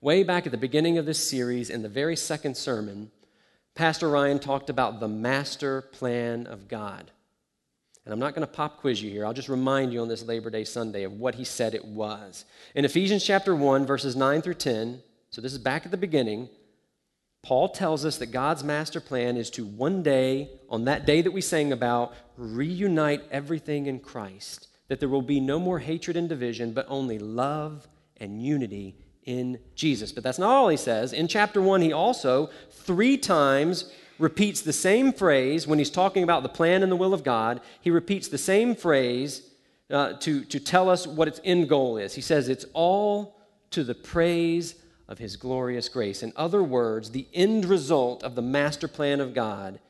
Way 0.00 0.22
back 0.22 0.46
at 0.46 0.52
the 0.52 0.58
beginning 0.58 0.98
of 0.98 1.06
this 1.06 1.28
series, 1.28 1.70
in 1.70 1.82
the 1.82 1.88
very 1.88 2.16
second 2.16 2.56
sermon, 2.56 3.10
Pastor 3.74 4.08
Ryan 4.08 4.38
talked 4.38 4.70
about 4.70 4.98
the 4.98 5.08
master 5.08 5.82
plan 5.82 6.46
of 6.46 6.68
God. 6.68 7.10
And 8.10 8.14
I'm 8.14 8.26
not 8.26 8.34
going 8.34 8.44
to 8.44 8.52
pop 8.52 8.78
quiz 8.78 9.00
you 9.00 9.08
here. 9.08 9.24
I'll 9.24 9.32
just 9.32 9.48
remind 9.48 9.92
you 9.92 10.00
on 10.00 10.08
this 10.08 10.24
Labor 10.24 10.50
Day 10.50 10.64
Sunday 10.64 11.04
of 11.04 11.12
what 11.12 11.36
he 11.36 11.44
said 11.44 11.76
it 11.76 11.84
was. 11.84 12.44
In 12.74 12.84
Ephesians 12.84 13.24
chapter 13.24 13.54
1, 13.54 13.86
verses 13.86 14.16
9 14.16 14.42
through 14.42 14.54
10, 14.54 15.00
so 15.30 15.40
this 15.40 15.52
is 15.52 15.58
back 15.58 15.84
at 15.84 15.92
the 15.92 15.96
beginning, 15.96 16.48
Paul 17.44 17.68
tells 17.68 18.04
us 18.04 18.18
that 18.18 18.32
God's 18.32 18.64
master 18.64 19.00
plan 19.00 19.36
is 19.36 19.48
to 19.50 19.64
one 19.64 20.02
day, 20.02 20.50
on 20.68 20.86
that 20.86 21.06
day 21.06 21.22
that 21.22 21.30
we 21.30 21.40
sang 21.40 21.70
about, 21.70 22.12
reunite 22.36 23.22
everything 23.30 23.86
in 23.86 24.00
Christ, 24.00 24.66
that 24.88 24.98
there 24.98 25.08
will 25.08 25.22
be 25.22 25.38
no 25.38 25.60
more 25.60 25.78
hatred 25.78 26.16
and 26.16 26.28
division, 26.28 26.72
but 26.72 26.86
only 26.88 27.20
love 27.20 27.86
and 28.16 28.42
unity 28.42 28.96
in 29.22 29.60
Jesus. 29.76 30.10
But 30.10 30.24
that's 30.24 30.40
not 30.40 30.50
all 30.50 30.68
he 30.68 30.76
says. 30.76 31.12
In 31.12 31.28
chapter 31.28 31.62
1, 31.62 31.80
he 31.80 31.92
also 31.92 32.50
three 32.72 33.16
times 33.16 33.92
repeats 34.20 34.60
the 34.60 34.72
same 34.72 35.12
phrase 35.12 35.66
when 35.66 35.78
he's 35.78 35.90
talking 35.90 36.22
about 36.22 36.42
the 36.42 36.48
plan 36.48 36.82
and 36.82 36.92
the 36.92 36.96
will 36.96 37.14
of 37.14 37.24
God. 37.24 37.60
He 37.80 37.90
repeats 37.90 38.28
the 38.28 38.38
same 38.38 38.74
phrase 38.74 39.42
uh, 39.90 40.14
to, 40.14 40.44
to 40.44 40.60
tell 40.60 40.88
us 40.88 41.06
what 41.06 41.28
its 41.28 41.40
end 41.42 41.68
goal 41.68 41.96
is. 41.96 42.14
He 42.14 42.20
says, 42.20 42.48
It's 42.48 42.66
all 42.72 43.36
to 43.70 43.82
the 43.82 43.94
praise 43.94 44.76
of 45.08 45.18
his 45.18 45.36
glorious 45.36 45.88
grace. 45.88 46.22
In 46.22 46.32
other 46.36 46.62
words, 46.62 47.10
the 47.10 47.26
end 47.34 47.64
result 47.64 48.22
of 48.22 48.34
the 48.34 48.42
master 48.42 48.86
plan 48.86 49.20
of 49.20 49.34
God 49.34 49.80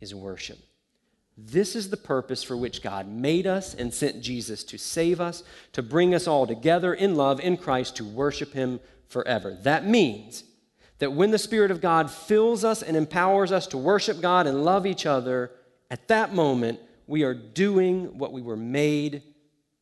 is 0.00 0.14
worship. 0.14 0.58
This 1.36 1.76
is 1.76 1.90
the 1.90 1.96
purpose 1.96 2.42
for 2.42 2.56
which 2.56 2.82
God 2.82 3.08
made 3.08 3.46
us 3.46 3.74
and 3.74 3.92
sent 3.92 4.22
Jesus 4.22 4.64
to 4.64 4.78
save 4.78 5.20
us, 5.20 5.42
to 5.72 5.82
bring 5.82 6.14
us 6.14 6.26
all 6.26 6.46
together 6.46 6.94
in 6.94 7.14
love 7.14 7.40
in 7.40 7.56
Christ 7.56 7.96
to 7.96 8.04
worship 8.04 8.54
him 8.54 8.80
forever. 9.08 9.56
That 9.62 9.86
means 9.86 10.44
that 10.98 11.12
when 11.12 11.30
the 11.30 11.38
Spirit 11.38 11.70
of 11.70 11.80
God 11.80 12.10
fills 12.10 12.64
us 12.64 12.82
and 12.82 12.96
empowers 12.96 13.52
us 13.52 13.66
to 13.68 13.78
worship 13.78 14.20
God 14.20 14.46
and 14.46 14.64
love 14.64 14.86
each 14.86 15.06
other, 15.06 15.50
at 15.90 16.08
that 16.08 16.34
moment, 16.34 16.80
we 17.06 17.22
are 17.22 17.34
doing 17.34 18.18
what 18.18 18.32
we 18.32 18.42
were 18.42 18.56
made 18.56 19.22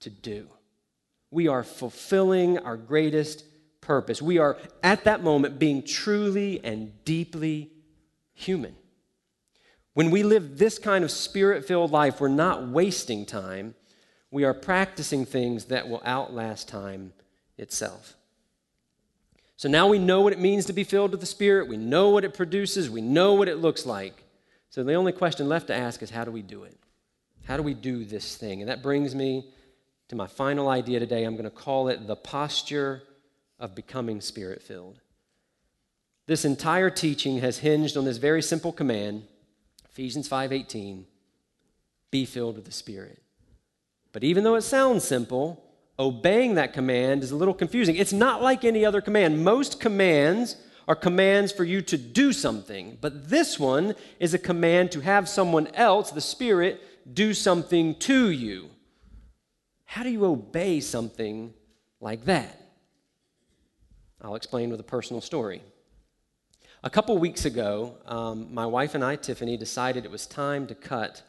to 0.01 0.11
do. 0.11 0.49
We 1.31 1.49
are 1.49 1.63
fulfilling 1.63 2.59
our 2.59 2.77
greatest 2.77 3.45
purpose. 3.81 4.21
We 4.21 4.39
are 4.39 4.57
at 4.83 5.05
that 5.05 5.23
moment 5.23 5.59
being 5.59 5.83
truly 5.83 6.63
and 6.65 6.93
deeply 7.05 7.71
human. 8.33 8.75
When 9.95 10.11
we 10.11 10.25
live 10.25 10.59
this 10.59 10.79
kind 10.79 11.05
of 11.05 11.11
spirit 11.11 11.65
filled 11.65 11.93
life, 11.93 12.21
we're 12.21 12.29
not 12.29 12.69
wasting 12.69 13.25
time. 13.25 13.75
We 14.31 14.45
are 14.45 14.55
practicing 14.55 15.25
things 15.25 15.67
that 15.67 15.89
will 15.89 16.03
outlast 16.05 16.69
time 16.69 17.13
itself. 17.57 18.17
So 19.57 19.69
now 19.69 19.87
we 19.87 19.99
know 19.99 20.21
what 20.21 20.33
it 20.33 20.41
means 20.41 20.67
to 20.67 20.73
be 20.73 20.85
filled 20.85 21.13
with 21.13 21.21
the 21.21 21.27
Spirit. 21.27 21.69
We 21.69 21.77
know 21.77 22.11
what 22.11 22.25
it 22.25 22.35
produces. 22.35 22.91
We 22.91 23.01
know 23.01 23.35
what 23.35 23.49
it 23.49 23.59
looks 23.59 23.87
like. 23.87 24.25
So 24.71 24.83
the 24.83 24.95
only 24.95 25.13
question 25.13 25.49
left 25.49 25.69
to 25.69 25.75
ask 25.75 26.03
is 26.03 26.11
how 26.11 26.25
do 26.25 26.33
we 26.33 26.43
do 26.43 26.65
it? 26.65 26.77
How 27.45 27.57
do 27.57 27.63
we 27.63 27.75
do 27.75 28.05
this 28.05 28.37
thing? 28.37 28.61
And 28.61 28.69
that 28.69 28.83
brings 28.83 29.15
me 29.15 29.53
to 30.09 30.17
my 30.17 30.27
final 30.27 30.69
idea 30.69 30.99
today. 30.99 31.25
I'm 31.25 31.37
going 31.37 31.45
to 31.45 31.51
call 31.51 31.89
it 31.89 32.07
the 32.07 32.17
posture 32.17 33.03
of 33.59 33.75
becoming 33.75 34.21
spirit 34.21 34.63
filled. 34.63 35.01
This 36.27 36.45
entire 36.45 36.91
teaching 36.91 37.39
has 37.39 37.59
hinged 37.59 37.97
on 37.97 38.05
this 38.05 38.17
very 38.17 38.43
simple 38.43 38.73
command, 38.73 39.25
Ephesians 39.91 40.29
5:18, 40.29 41.05
be 42.11 42.25
filled 42.25 42.57
with 42.57 42.65
the 42.65 42.73
Spirit. 42.73 43.23
But 44.13 44.25
even 44.25 44.45
though 44.45 44.55
it 44.55 44.63
sounds 44.63 45.05
simple, 45.05 45.64
obeying 45.99 46.55
that 46.55 46.73
command 46.73 47.23
is 47.23 47.31
a 47.31 47.37
little 47.37 47.55
confusing. 47.55 47.97
It's 47.97 48.13
not 48.13 48.43
like 48.43 48.65
any 48.65 48.85
other 48.85 49.01
command. 49.01 49.45
Most 49.45 49.81
commands 49.81 50.57
are 50.87 50.95
commands 50.95 51.53
for 51.53 51.65
you 51.65 51.81
to 51.83 51.97
do 51.97 52.33
something, 52.33 52.99
but 53.01 53.29
this 53.31 53.59
one 53.59 53.95
is 54.21 54.35
a 54.35 54.39
command 54.39 54.93
to 54.93 55.01
have 55.01 55.29
someone 55.29 55.69
else, 55.69 56.11
the 56.11 56.21
Spirit, 56.21 56.83
do 57.15 57.33
something 57.33 57.95
to 58.01 58.31
you. 58.31 58.69
How 59.85 60.03
do 60.03 60.11
you 60.11 60.25
obey 60.25 60.81
something 60.81 61.55
like 62.01 62.25
that? 62.25 62.61
I'll 64.21 64.35
explain 64.35 64.71
with 64.71 64.81
a 64.81 64.85
personal 64.85 65.21
story. 65.21 65.63
A 66.83 66.91
couple 66.91 67.17
weeks 67.17 67.45
ago, 67.45 67.97
um, 68.07 68.53
my 68.53 68.67
wife 68.67 68.95
and 68.95 69.05
I, 69.05 69.17
Tiffany, 69.17 69.57
decided 69.57 70.05
it 70.05 70.11
was 70.11 70.27
time 70.27 70.67
to 70.67 70.75
cut 70.75 71.23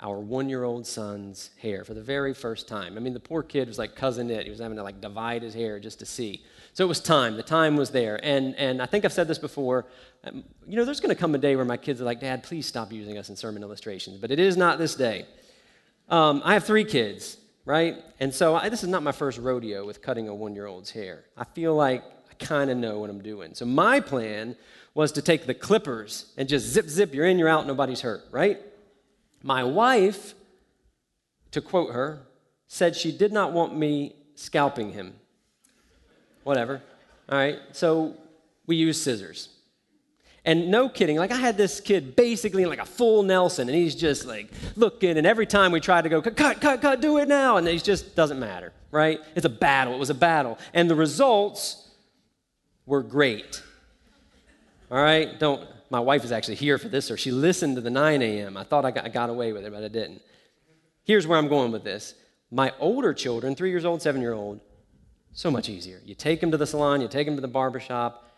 our 0.00 0.18
one 0.18 0.48
year 0.48 0.64
old 0.64 0.86
son's 0.86 1.50
hair 1.60 1.84
for 1.84 1.92
the 1.92 2.02
very 2.02 2.32
first 2.32 2.66
time. 2.66 2.96
I 2.96 3.00
mean, 3.00 3.12
the 3.12 3.20
poor 3.20 3.42
kid 3.42 3.68
was 3.68 3.78
like 3.78 3.94
cousin 3.94 4.30
it. 4.30 4.44
He 4.44 4.50
was 4.50 4.58
having 4.58 4.76
to 4.78 4.82
like 4.82 5.00
divide 5.00 5.42
his 5.42 5.52
hair 5.52 5.78
just 5.78 5.98
to 5.98 6.06
see. 6.06 6.42
So 6.72 6.84
it 6.84 6.88
was 6.88 7.00
time. 7.00 7.36
The 7.36 7.42
time 7.42 7.76
was 7.76 7.90
there. 7.90 8.18
And, 8.24 8.54
and 8.56 8.80
I 8.80 8.86
think 8.86 9.04
I've 9.04 9.12
said 9.12 9.28
this 9.28 9.38
before. 9.38 9.86
Um, 10.24 10.44
you 10.66 10.76
know, 10.76 10.84
there's 10.84 11.00
going 11.00 11.14
to 11.14 11.20
come 11.20 11.34
a 11.34 11.38
day 11.38 11.54
where 11.54 11.64
my 11.64 11.76
kids 11.76 12.00
are 12.00 12.04
like, 12.04 12.20
Dad, 12.20 12.42
please 12.42 12.66
stop 12.66 12.92
using 12.92 13.18
us 13.18 13.28
in 13.28 13.36
sermon 13.36 13.62
illustrations. 13.62 14.18
But 14.18 14.30
it 14.30 14.38
is 14.38 14.56
not 14.56 14.78
this 14.78 14.94
day. 14.94 15.26
Um, 16.08 16.40
I 16.44 16.54
have 16.54 16.64
three 16.64 16.84
kids, 16.84 17.36
right? 17.66 17.96
And 18.20 18.32
so 18.34 18.56
I, 18.56 18.68
this 18.68 18.82
is 18.82 18.88
not 18.88 19.02
my 19.02 19.12
first 19.12 19.38
rodeo 19.38 19.84
with 19.84 20.00
cutting 20.00 20.28
a 20.28 20.34
one 20.34 20.54
year 20.54 20.66
old's 20.66 20.90
hair. 20.90 21.24
I 21.36 21.44
feel 21.44 21.74
like 21.74 22.02
I 22.30 22.34
kind 22.44 22.70
of 22.70 22.78
know 22.78 22.98
what 23.00 23.10
I'm 23.10 23.22
doing. 23.22 23.54
So 23.54 23.66
my 23.66 24.00
plan 24.00 24.56
was 24.94 25.12
to 25.12 25.22
take 25.22 25.46
the 25.46 25.54
clippers 25.54 26.32
and 26.36 26.48
just 26.48 26.66
zip, 26.66 26.88
zip, 26.88 27.14
you're 27.14 27.26
in, 27.26 27.38
you're 27.38 27.48
out, 27.48 27.66
nobody's 27.66 28.00
hurt, 28.00 28.22
right? 28.30 28.60
My 29.42 29.64
wife, 29.64 30.34
to 31.52 31.60
quote 31.60 31.92
her, 31.92 32.22
said 32.66 32.94
she 32.94 33.10
did 33.10 33.32
not 33.32 33.52
want 33.52 33.76
me 33.76 34.14
scalping 34.34 34.92
him. 34.92 35.14
Whatever. 36.44 36.82
All 37.28 37.38
right, 37.38 37.58
so 37.72 38.14
we 38.66 38.76
used 38.76 39.02
scissors. 39.02 39.48
And 40.44 40.70
no 40.70 40.88
kidding, 40.88 41.16
like 41.16 41.32
I 41.32 41.36
had 41.36 41.56
this 41.56 41.80
kid 41.80 42.16
basically 42.16 42.64
like 42.64 42.78
a 42.78 42.86
full 42.86 43.22
Nelson, 43.22 43.68
and 43.68 43.76
he's 43.76 43.94
just 43.94 44.24
like 44.24 44.50
looking, 44.74 45.18
and 45.18 45.26
every 45.26 45.46
time 45.46 45.70
we 45.70 45.80
tried 45.80 46.02
to 46.02 46.08
go, 46.08 46.22
cut, 46.22 46.36
cut, 46.36 46.80
cut, 46.80 47.00
do 47.00 47.18
it 47.18 47.28
now, 47.28 47.58
and 47.58 47.68
he 47.68 47.78
just 47.78 48.16
doesn't 48.16 48.40
matter, 48.40 48.72
right? 48.90 49.20
It's 49.34 49.44
a 49.44 49.50
battle. 49.50 49.94
It 49.94 49.98
was 49.98 50.10
a 50.10 50.14
battle. 50.14 50.58
And 50.72 50.90
the 50.90 50.94
results 50.94 51.88
were 52.86 53.02
great. 53.02 53.62
All 54.90 55.02
right, 55.02 55.38
don't 55.38 55.68
my 55.90 56.00
wife 56.00 56.24
is 56.24 56.32
actually 56.32 56.54
here 56.54 56.78
for 56.78 56.88
this, 56.88 57.10
or 57.10 57.16
she 57.16 57.32
listened 57.32 57.74
to 57.74 57.82
the 57.82 57.90
9 57.90 58.22
a.m. 58.22 58.56
I 58.56 58.62
thought 58.62 58.84
I 58.84 58.92
got, 58.92 59.04
I 59.04 59.08
got 59.08 59.28
away 59.28 59.52
with 59.52 59.64
it, 59.64 59.72
but 59.72 59.82
I 59.82 59.88
didn't. 59.88 60.22
Here's 61.02 61.26
where 61.26 61.36
I'm 61.36 61.48
going 61.48 61.72
with 61.72 61.82
this. 61.82 62.14
My 62.52 62.72
older 62.78 63.12
children, 63.12 63.56
three 63.56 63.70
years 63.70 63.84
old, 63.84 64.00
seven 64.00 64.20
year 64.20 64.32
old, 64.32 64.60
so 65.32 65.50
much 65.50 65.68
easier. 65.68 66.00
You 66.04 66.14
take 66.14 66.40
them 66.40 66.52
to 66.52 66.56
the 66.56 66.66
salon, 66.66 67.00
you 67.00 67.08
take 67.08 67.26
them 67.26 67.34
to 67.36 67.40
the 67.40 67.48
barbershop, 67.48 68.28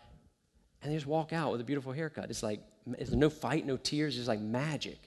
and 0.81 0.91
they 0.91 0.95
just 0.95 1.07
walk 1.07 1.31
out 1.31 1.51
with 1.51 1.61
a 1.61 1.63
beautiful 1.63 1.91
haircut. 1.91 2.29
It's 2.29 2.43
like, 2.43 2.59
there's 2.85 3.13
no 3.13 3.29
fight, 3.29 3.65
no 3.65 3.77
tears, 3.77 4.17
it's 4.17 4.27
like 4.27 4.39
magic. 4.39 4.97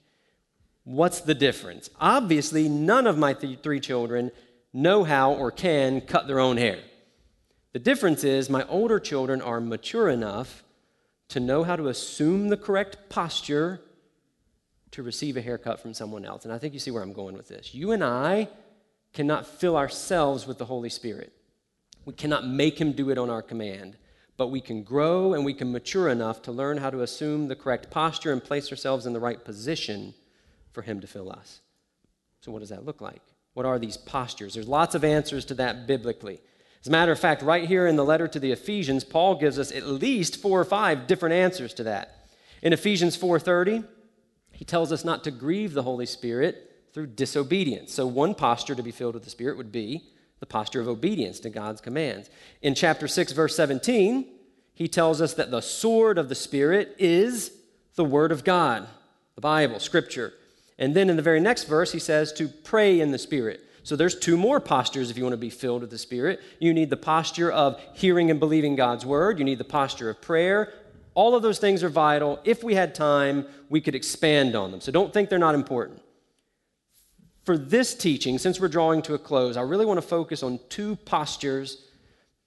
What's 0.84 1.20
the 1.20 1.34
difference? 1.34 1.90
Obviously, 2.00 2.68
none 2.68 3.08
of 3.08 3.18
my 3.18 3.34
th- 3.34 3.60
three 3.60 3.80
children 3.80 4.30
know 4.72 5.02
how 5.02 5.32
or 5.32 5.50
can 5.50 6.00
cut 6.00 6.28
their 6.28 6.38
own 6.38 6.56
hair. 6.56 6.78
The 7.72 7.80
difference 7.80 8.22
is 8.22 8.48
my 8.48 8.64
older 8.68 9.00
children 9.00 9.42
are 9.42 9.60
mature 9.60 10.08
enough 10.08 10.62
to 11.28 11.40
know 11.40 11.64
how 11.64 11.76
to 11.76 11.88
assume 11.88 12.48
the 12.48 12.56
correct 12.56 13.08
posture 13.08 13.80
to 14.92 15.02
receive 15.02 15.36
a 15.36 15.42
haircut 15.42 15.80
from 15.80 15.92
someone 15.92 16.24
else. 16.24 16.44
And 16.44 16.52
I 16.52 16.58
think 16.58 16.72
you 16.72 16.80
see 16.80 16.90
where 16.90 17.02
I'm 17.02 17.12
going 17.12 17.36
with 17.36 17.48
this. 17.48 17.74
You 17.74 17.92
and 17.92 18.02
I 18.02 18.48
cannot 19.12 19.46
fill 19.46 19.76
ourselves 19.76 20.46
with 20.46 20.58
the 20.58 20.64
Holy 20.64 20.88
Spirit. 20.88 21.32
We 22.04 22.12
cannot 22.12 22.46
make 22.46 22.80
him 22.80 22.92
do 22.92 23.10
it 23.10 23.18
on 23.18 23.28
our 23.28 23.42
command, 23.42 23.96
but 24.36 24.48
we 24.48 24.60
can 24.60 24.82
grow 24.82 25.34
and 25.34 25.44
we 25.44 25.54
can 25.54 25.72
mature 25.72 26.08
enough 26.08 26.42
to 26.42 26.52
learn 26.52 26.78
how 26.78 26.90
to 26.90 27.02
assume 27.02 27.48
the 27.48 27.56
correct 27.56 27.90
posture 27.90 28.32
and 28.32 28.42
place 28.42 28.70
ourselves 28.70 29.06
in 29.06 29.12
the 29.12 29.20
right 29.20 29.44
position 29.44 30.14
for 30.72 30.82
him 30.82 31.00
to 31.00 31.06
fill 31.06 31.32
us. 31.32 31.60
So, 32.42 32.52
what 32.52 32.60
does 32.60 32.68
that 32.68 32.84
look 32.84 33.00
like? 33.00 33.22
What 33.54 33.66
are 33.66 33.78
these 33.78 33.96
postures? 33.96 34.54
There's 34.54 34.68
lots 34.68 34.94
of 34.94 35.02
answers 35.02 35.44
to 35.46 35.54
that 35.54 35.86
biblically. 35.86 36.40
As 36.80 36.88
a 36.88 36.90
matter 36.90 37.12
of 37.12 37.18
fact, 37.18 37.42
right 37.42 37.66
here 37.66 37.86
in 37.86 37.96
the 37.96 38.04
letter 38.04 38.28
to 38.28 38.38
the 38.38 38.52
Ephesians, 38.52 39.04
Paul 39.04 39.36
gives 39.36 39.58
us 39.58 39.72
at 39.72 39.86
least 39.86 40.40
four 40.40 40.60
or 40.60 40.64
five 40.64 41.06
different 41.06 41.34
answers 41.34 41.74
to 41.74 41.84
that. 41.84 42.28
In 42.62 42.72
Ephesians 42.72 43.16
4:30, 43.16 43.84
he 44.52 44.64
tells 44.64 44.92
us 44.92 45.04
not 45.04 45.24
to 45.24 45.30
grieve 45.30 45.74
the 45.74 45.82
Holy 45.82 46.06
Spirit 46.06 46.66
through 46.92 47.08
disobedience. 47.08 47.92
So 47.92 48.06
one 48.06 48.34
posture 48.34 48.74
to 48.74 48.82
be 48.82 48.90
filled 48.90 49.14
with 49.14 49.24
the 49.24 49.30
Spirit 49.30 49.56
would 49.56 49.70
be 49.70 50.04
the 50.40 50.46
posture 50.46 50.80
of 50.80 50.88
obedience 50.88 51.40
to 51.40 51.50
God's 51.50 51.80
commands. 51.80 52.30
In 52.62 52.74
chapter 52.74 53.08
6 53.08 53.32
verse 53.32 53.54
17, 53.54 54.26
he 54.72 54.88
tells 54.88 55.20
us 55.20 55.34
that 55.34 55.50
the 55.50 55.60
sword 55.60 56.18
of 56.18 56.28
the 56.28 56.34
Spirit 56.34 56.94
is 56.98 57.52
the 57.96 58.04
word 58.04 58.32
of 58.32 58.44
God, 58.44 58.88
the 59.34 59.40
Bible, 59.40 59.78
scripture. 59.78 60.32
And 60.78 60.94
then 60.94 61.08
in 61.08 61.16
the 61.16 61.22
very 61.22 61.40
next 61.40 61.64
verse 61.64 61.92
he 61.92 61.98
says 61.98 62.32
to 62.34 62.48
pray 62.48 63.00
in 63.00 63.10
the 63.10 63.18
Spirit. 63.18 63.60
So 63.86 63.94
there's 63.94 64.18
two 64.18 64.36
more 64.36 64.58
postures 64.58 65.12
if 65.12 65.16
you 65.16 65.22
want 65.22 65.34
to 65.34 65.36
be 65.36 65.48
filled 65.48 65.82
with 65.82 65.90
the 65.90 65.98
Spirit. 65.98 66.40
You 66.58 66.74
need 66.74 66.90
the 66.90 66.96
posture 66.96 67.52
of 67.52 67.80
hearing 67.92 68.32
and 68.32 68.40
believing 68.40 68.74
God's 68.74 69.06
word, 69.06 69.38
you 69.38 69.44
need 69.44 69.58
the 69.58 69.64
posture 69.64 70.10
of 70.10 70.20
prayer. 70.20 70.72
All 71.14 71.36
of 71.36 71.42
those 71.44 71.60
things 71.60 71.84
are 71.84 71.88
vital. 71.88 72.40
If 72.42 72.64
we 72.64 72.74
had 72.74 72.96
time, 72.96 73.46
we 73.68 73.80
could 73.80 73.94
expand 73.94 74.56
on 74.56 74.72
them. 74.72 74.80
So 74.80 74.90
don't 74.90 75.12
think 75.12 75.28
they're 75.28 75.38
not 75.38 75.54
important. 75.54 76.02
For 77.44 77.56
this 77.56 77.94
teaching, 77.94 78.38
since 78.38 78.58
we're 78.58 78.66
drawing 78.66 79.02
to 79.02 79.14
a 79.14 79.20
close, 79.20 79.56
I 79.56 79.62
really 79.62 79.86
want 79.86 79.98
to 79.98 80.06
focus 80.06 80.42
on 80.42 80.58
two 80.68 80.96
postures 80.96 81.84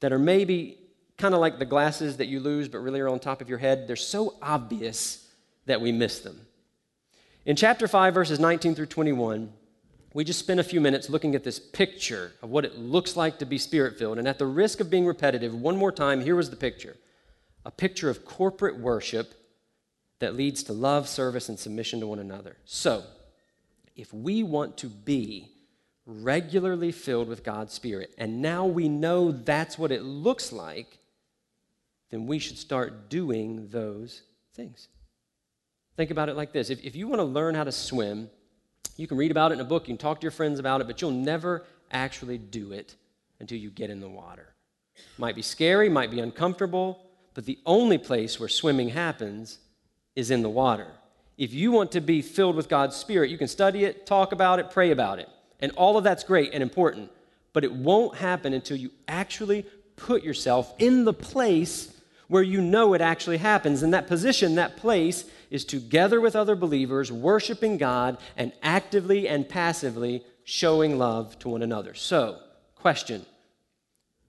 that 0.02 0.12
are 0.12 0.20
maybe 0.20 0.78
kind 1.18 1.34
of 1.34 1.40
like 1.40 1.58
the 1.58 1.64
glasses 1.64 2.18
that 2.18 2.28
you 2.28 2.42
lose 2.42 2.68
but 2.68 2.80
really 2.80 3.00
are 3.00 3.08
on 3.08 3.18
top 3.18 3.40
of 3.40 3.48
your 3.48 3.60
head. 3.60 3.88
They're 3.88 3.96
so 3.96 4.36
obvious 4.42 5.26
that 5.68 5.80
we 5.80 5.94
miss 5.94 6.20
them. 6.20 6.42
In 7.46 7.56
chapter 7.56 7.88
5, 7.88 8.14
verses 8.14 8.42
19 8.42 8.76
through 8.76 8.88
21, 8.88 9.54
we 10.20 10.26
just 10.26 10.40
spent 10.40 10.60
a 10.60 10.66
few 10.66 10.82
minutes 10.82 11.10
looking 11.10 11.34
at 11.34 11.46
this 11.46 11.60
picture 11.60 12.34
of 12.42 12.50
what 12.50 12.66
it 12.66 12.78
looks 12.78 13.16
like 13.16 13.40
to 13.40 13.46
be 13.46 13.58
spirit 13.58 13.98
filled. 13.98 14.18
And 14.18 14.28
at 14.28 14.38
the 14.38 14.46
risk 14.46 14.82
of 14.82 14.90
being 14.90 15.06
repetitive, 15.06 15.56
one 15.56 15.78
more 15.78 15.94
time, 15.94 16.20
here 16.20 16.36
was 16.36 16.50
the 16.50 16.58
picture 16.58 16.98
a 17.64 17.72
picture 17.72 18.10
of 18.10 18.26
corporate 18.26 18.78
worship 18.78 19.34
that 20.20 20.36
leads 20.36 20.62
to 20.64 20.74
love, 20.74 21.08
service, 21.08 21.48
and 21.48 21.58
submission 21.58 22.02
to 22.02 22.08
one 22.08 22.20
another. 22.20 22.58
So, 22.66 23.06
if 23.96 24.14
we 24.14 24.44
want 24.44 24.76
to 24.80 24.88
be 24.88 25.52
regularly 26.06 26.92
filled 26.92 27.30
with 27.30 27.42
God's 27.42 27.72
Spirit, 27.72 28.14
and 28.18 28.42
now 28.42 28.66
we 28.66 28.90
know 28.90 29.32
that's 29.32 29.78
what 29.78 29.90
it 29.90 30.04
looks 30.04 30.52
like, 30.52 30.98
then 32.10 32.26
we 32.26 32.40
should 32.40 32.58
start 32.58 33.10
doing 33.10 33.70
those 33.70 34.24
things. 34.54 34.90
Think 35.96 36.12
about 36.12 36.28
it 36.28 36.36
like 36.36 36.52
this 36.52 36.70
if, 36.70 36.84
if 36.84 36.98
you 36.98 37.08
want 37.08 37.20
to 37.20 37.24
learn 37.24 37.56
how 37.56 37.64
to 37.64 37.72
swim, 37.72 38.30
you 39.00 39.08
can 39.08 39.18
read 39.18 39.32
about 39.32 39.52
it 39.52 39.56
in 39.56 39.62
a 39.62 39.66
book, 39.66 39.88
you 39.88 39.94
can 39.94 39.98
talk 39.98 40.20
to 40.20 40.26
your 40.26 40.32
friends 40.32 40.60
about 40.60 40.82
it, 40.82 40.88
but 40.88 41.02
you'll 41.02 41.12
never 41.12 41.64
actually 41.92 42.38
do 42.38 42.74
it 42.74 42.96
until 43.40 43.58
you 43.58 43.70
get 43.70 43.90
in 43.90 44.02
the 44.02 44.10
water. 44.10 44.48
Might 45.18 45.36
be 45.36 45.42
scary, 45.42 45.88
might 45.88 46.12
be 46.12 46.20
uncomfortable, 46.20 47.00
but 47.34 47.46
the 47.46 47.60
only 47.66 47.98
place 47.98 48.40
where 48.40 48.50
swimming 48.50 48.90
happens 48.90 49.60
is 50.16 50.32
in 50.32 50.42
the 50.42 50.50
water. 50.50 50.88
If 51.38 51.54
you 51.54 51.72
want 51.72 51.94
to 51.94 52.02
be 52.02 52.22
filled 52.22 52.58
with 52.58 52.68
God's 52.68 52.98
Spirit, 52.98 53.30
you 53.30 53.38
can 53.38 53.48
study 53.48 53.86
it, 53.86 54.06
talk 54.06 54.34
about 54.34 54.60
it, 54.60 54.72
pray 54.72 54.92
about 54.92 55.20
it. 55.20 55.30
And 55.62 55.72
all 55.74 55.98
of 55.98 56.04
that's 56.04 56.26
great 56.26 56.54
and 56.54 56.62
important, 56.62 57.10
but 57.54 57.64
it 57.64 57.72
won't 57.72 58.18
happen 58.18 58.54
until 58.54 58.76
you 58.76 58.92
actually 59.08 59.66
put 59.96 60.24
yourself 60.24 60.74
in 60.78 61.06
the 61.06 61.14
place 61.14 61.94
where 62.28 62.44
you 62.44 62.60
know 62.60 62.94
it 62.94 63.02
actually 63.02 63.38
happens. 63.38 63.82
And 63.82 63.94
that 63.94 64.08
position, 64.08 64.56
that 64.56 64.76
place, 64.76 65.24
is 65.50 65.66
together 65.66 66.22
with 66.22 66.36
other 66.36 66.56
believers, 66.56 67.12
worshiping 67.12 67.78
God 67.78 68.18
and 68.38 68.52
actively 68.62 69.28
and 69.28 69.48
passively 69.48 70.24
showing 70.44 70.98
love 70.98 71.38
to 71.40 71.50
one 71.50 71.64
another. 71.64 71.94
So, 71.94 72.40
question 72.76 73.26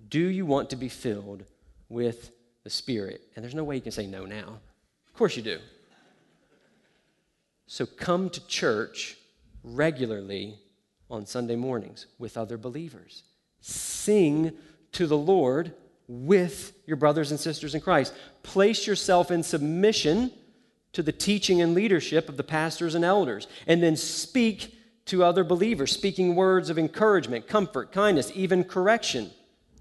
Do 0.08 0.20
you 0.20 0.46
want 0.46 0.70
to 0.70 0.76
be 0.76 0.88
filled 0.88 1.44
with 1.88 2.30
the 2.64 2.70
Spirit? 2.70 3.22
And 3.34 3.44
there's 3.44 3.54
no 3.54 3.64
way 3.64 3.76
you 3.76 3.82
can 3.82 3.92
say 3.92 4.06
no 4.06 4.24
now. 4.24 4.60
Of 5.08 5.14
course 5.14 5.36
you 5.36 5.42
do. 5.42 5.58
So, 7.66 7.86
come 7.86 8.30
to 8.30 8.46
church 8.46 9.16
regularly 9.62 10.58
on 11.10 11.26
Sunday 11.26 11.56
mornings 11.56 12.06
with 12.18 12.36
other 12.36 12.56
believers. 12.56 13.24
Sing 13.60 14.52
to 14.92 15.06
the 15.06 15.16
Lord 15.16 15.74
with 16.08 16.72
your 16.86 16.96
brothers 16.96 17.30
and 17.30 17.38
sisters 17.38 17.74
in 17.74 17.80
Christ. 17.80 18.14
Place 18.42 18.86
yourself 18.86 19.30
in 19.30 19.42
submission 19.42 20.32
to 20.92 21.02
the 21.02 21.12
teaching 21.12 21.60
and 21.60 21.74
leadership 21.74 22.28
of 22.28 22.36
the 22.36 22.42
pastors 22.42 22.94
and 22.94 23.04
elders, 23.04 23.46
and 23.66 23.82
then 23.82 23.96
speak 23.96 24.76
to 25.06 25.24
other 25.24 25.44
believers, 25.44 25.92
speaking 25.92 26.34
words 26.34 26.70
of 26.70 26.78
encouragement, 26.78 27.46
comfort, 27.46 27.92
kindness, 27.92 28.32
even 28.34 28.64
correction. 28.64 29.30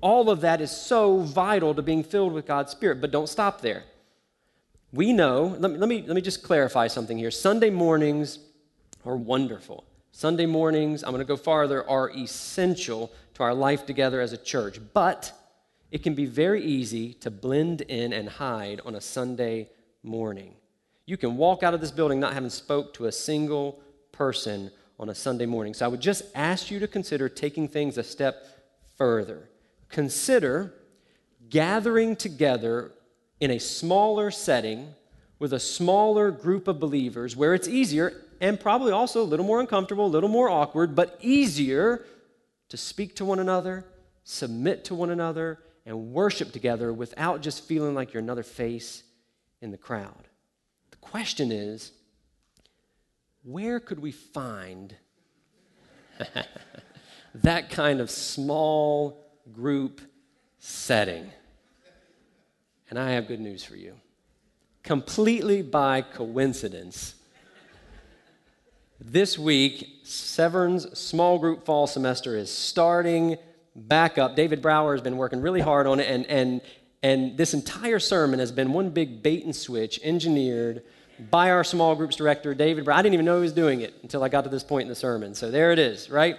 All 0.02 0.30
of 0.30 0.42
that 0.42 0.62
is 0.62 0.72
so 0.72 1.20
vital 1.20 1.76
to 1.76 1.82
being 1.82 2.04
filled 2.04 2.34
with 2.34 2.46
God's 2.46 2.72
Spirit, 2.72 3.02
but 3.02 3.12
don't 3.12 3.28
stop 3.28 3.62
there. 3.62 3.84
We 4.92 5.14
know, 5.14 5.56
let 5.60 5.72
me, 5.72 5.78
let 5.78 5.90
me, 5.90 6.04
let 6.08 6.16
me 6.16 6.22
just 6.22 6.42
clarify 6.42 6.88
something 6.88 7.18
here. 7.18 7.32
Sunday 7.32 7.70
mornings 7.70 8.40
are 9.06 9.18
wonderful. 9.18 9.84
Sunday 10.12 10.48
mornings, 10.48 11.04
I'm 11.04 11.12
going 11.12 11.20
to 11.20 11.26
go 11.26 11.38
farther, 11.38 11.88
are 11.88 12.10
essential 12.10 13.12
to 13.36 13.44
our 13.44 13.54
life 13.54 13.86
together 13.86 14.20
as 14.20 14.34
a 14.34 14.38
church. 14.38 14.80
But 14.94 15.32
it 15.92 16.02
can 16.02 16.16
be 16.16 16.26
very 16.26 16.64
easy 16.64 17.14
to 17.16 17.30
blend 17.30 17.82
in 17.82 18.14
and 18.14 18.30
hide 18.30 18.82
on 18.86 18.96
a 18.96 19.02
Sunday 19.02 19.70
morning. 20.02 20.56
You 21.10 21.18
can 21.18 21.38
walk 21.38 21.64
out 21.64 21.74
of 21.74 21.82
this 21.82 21.90
building 21.90 22.20
not 22.20 22.34
having 22.34 22.52
spoke 22.52 22.94
to 22.94 23.08
a 23.08 23.12
single 23.12 23.82
person 24.12 24.70
on 25.00 25.10
a 25.10 25.16
Sunday 25.16 25.48
morning. 25.48 25.74
So 25.74 25.84
I 25.84 25.88
would 25.88 26.02
just 26.02 26.22
ask 26.36 26.70
you 26.70 26.78
to 26.78 26.88
consider 26.88 27.28
taking 27.28 27.68
things 27.68 27.98
a 27.98 28.04
step 28.04 28.46
further. 28.96 29.50
Consider 29.90 30.72
gathering 31.50 32.16
together 32.16 32.92
in 33.40 33.50
a 33.50 33.58
smaller 33.58 34.30
setting 34.30 34.94
with 35.40 35.52
a 35.52 35.60
smaller 35.60 36.30
group 36.30 36.68
of 36.68 36.80
believers 36.80 37.36
where 37.36 37.56
it's 37.56 37.68
easier 37.68 38.14
and 38.40 38.60
probably 38.60 38.92
also 38.92 39.24
a 39.24 39.26
little 39.26 39.48
more 39.48 39.60
uncomfortable, 39.60 40.06
a 40.06 40.14
little 40.14 40.30
more 40.30 40.48
awkward, 40.48 40.94
but 40.94 41.18
easier 41.22 42.06
to 42.68 42.78
speak 42.78 43.16
to 43.16 43.26
one 43.26 43.40
another, 43.40 43.84
submit 44.26 44.86
to 44.86 44.94
one 44.94 45.10
another, 45.10 45.58
and 45.88 46.14
worship 46.14 46.52
together 46.52 46.94
without 46.94 47.42
just 47.42 47.64
feeling 47.64 47.96
like 47.96 48.14
you're 48.14 48.22
another 48.22 48.44
face 48.44 49.02
in 49.60 49.72
the 49.72 49.78
crowd. 49.78 50.29
Question 51.12 51.52
is 51.52 51.92
where 53.44 53.80
could 53.80 54.00
we 54.00 54.12
find 54.12 54.96
that 57.34 57.72
kind 57.72 58.00
of 58.00 58.12
small 58.12 59.26
group 59.52 60.02
setting? 60.60 61.32
And 62.92 63.00
I 63.00 63.14
have 63.14 63.28
good 63.28 63.40
news 63.40 63.64
for 63.64 63.76
you. 63.76 63.96
Completely 64.84 65.64
by 65.64 66.04
coincidence, 66.04 67.16
this 69.02 69.40
week, 69.40 70.02
Severn's 70.04 71.00
small 71.00 71.40
group 71.40 71.66
fall 71.66 71.88
semester 71.88 72.38
is 72.38 72.52
starting 72.52 73.38
back 73.76 74.20
up. 74.20 74.36
David 74.36 74.62
Brower 74.62 74.92
has 74.92 75.02
been 75.02 75.18
working 75.18 75.42
really 75.42 75.62
hard 75.62 75.88
on 75.88 76.00
it, 76.00 76.08
and, 76.08 76.28
and, 76.28 76.62
and 77.02 77.36
this 77.36 77.56
entire 77.56 77.98
sermon 77.98 78.38
has 78.38 78.52
been 78.52 78.74
one 78.74 78.92
big 78.92 79.24
bait 79.24 79.44
and 79.44 79.56
switch 79.56 80.00
engineered 80.04 80.84
by 81.20 81.52
our 81.52 81.64
small 81.64 81.96
groups 81.96 82.16
director, 82.16 82.54
David 82.54 82.86
Brower. 82.86 82.98
I 82.98 83.02
didn't 83.02 83.14
even 83.14 83.26
know 83.26 83.38
he 83.38 83.42
was 83.42 83.54
doing 83.54 83.82
it 83.82 83.94
until 84.02 84.24
I 84.24 84.30
got 84.30 84.44
to 84.44 84.50
this 84.50 84.64
point 84.64 84.84
in 84.84 84.90
the 84.90 84.96
sermon. 84.96 85.36
So 85.36 85.52
there 85.52 85.72
it 85.72 85.80
is, 85.80 86.10
right? 86.10 86.38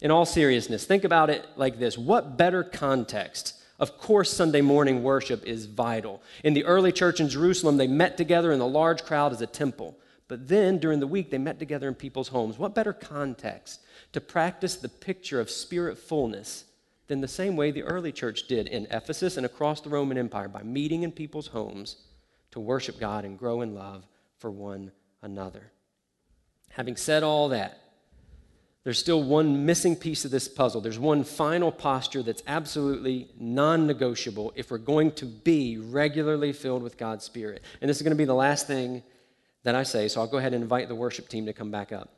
In 0.00 0.10
all 0.10 0.26
seriousness, 0.26 0.84
think 0.84 1.04
about 1.04 1.30
it 1.30 1.46
like 1.56 1.78
this 1.78 1.96
what 1.96 2.36
better 2.36 2.64
context? 2.64 3.54
Of 3.78 3.98
course, 3.98 4.32
Sunday 4.32 4.60
morning 4.60 5.02
worship 5.02 5.44
is 5.44 5.66
vital. 5.66 6.22
In 6.44 6.54
the 6.54 6.64
early 6.64 6.92
church 6.92 7.18
in 7.18 7.28
Jerusalem, 7.28 7.78
they 7.78 7.88
met 7.88 8.16
together 8.16 8.52
in 8.52 8.60
a 8.60 8.66
large 8.66 9.02
crowd 9.02 9.32
as 9.32 9.40
a 9.40 9.46
temple. 9.46 9.96
But 10.28 10.48
then 10.48 10.78
during 10.78 11.00
the 11.00 11.06
week, 11.06 11.30
they 11.30 11.38
met 11.38 11.58
together 11.58 11.88
in 11.88 11.94
people's 11.94 12.28
homes. 12.28 12.58
What 12.58 12.74
better 12.74 12.92
context 12.92 13.80
to 14.12 14.20
practice 14.20 14.76
the 14.76 14.88
picture 14.88 15.40
of 15.40 15.50
spirit 15.50 15.98
fullness 15.98 16.64
than 17.08 17.20
the 17.20 17.28
same 17.28 17.56
way 17.56 17.70
the 17.70 17.82
early 17.82 18.12
church 18.12 18.46
did 18.46 18.68
in 18.68 18.86
Ephesus 18.90 19.36
and 19.36 19.44
across 19.44 19.80
the 19.80 19.90
Roman 19.90 20.16
Empire 20.16 20.48
by 20.48 20.62
meeting 20.62 21.02
in 21.02 21.12
people's 21.12 21.48
homes 21.48 21.96
to 22.52 22.60
worship 22.60 22.98
God 22.98 23.24
and 23.24 23.38
grow 23.38 23.60
in 23.60 23.74
love 23.74 24.06
for 24.38 24.50
one 24.50 24.92
another. 25.22 25.72
Having 26.70 26.96
said 26.96 27.22
all 27.22 27.50
that, 27.50 27.78
there's 28.84 28.98
still 28.98 29.22
one 29.22 29.64
missing 29.64 29.94
piece 29.94 30.24
of 30.24 30.30
this 30.30 30.48
puzzle. 30.48 30.80
There's 30.80 30.98
one 30.98 31.22
final 31.22 31.70
posture 31.70 32.22
that's 32.22 32.42
absolutely 32.46 33.28
non 33.38 33.86
negotiable 33.86 34.52
if 34.56 34.70
we're 34.70 34.78
going 34.78 35.12
to 35.12 35.26
be 35.26 35.78
regularly 35.78 36.52
filled 36.52 36.82
with 36.82 36.96
God's 36.96 37.24
Spirit. 37.24 37.62
And 37.80 37.88
this 37.88 37.98
is 37.98 38.02
going 38.02 38.10
to 38.10 38.16
be 38.16 38.24
the 38.24 38.34
last 38.34 38.66
thing 38.66 39.02
that 39.62 39.76
I 39.76 39.84
say, 39.84 40.08
so 40.08 40.20
I'll 40.20 40.26
go 40.26 40.38
ahead 40.38 40.52
and 40.52 40.62
invite 40.62 40.88
the 40.88 40.96
worship 40.96 41.28
team 41.28 41.46
to 41.46 41.52
come 41.52 41.70
back 41.70 41.92
up. 41.92 42.10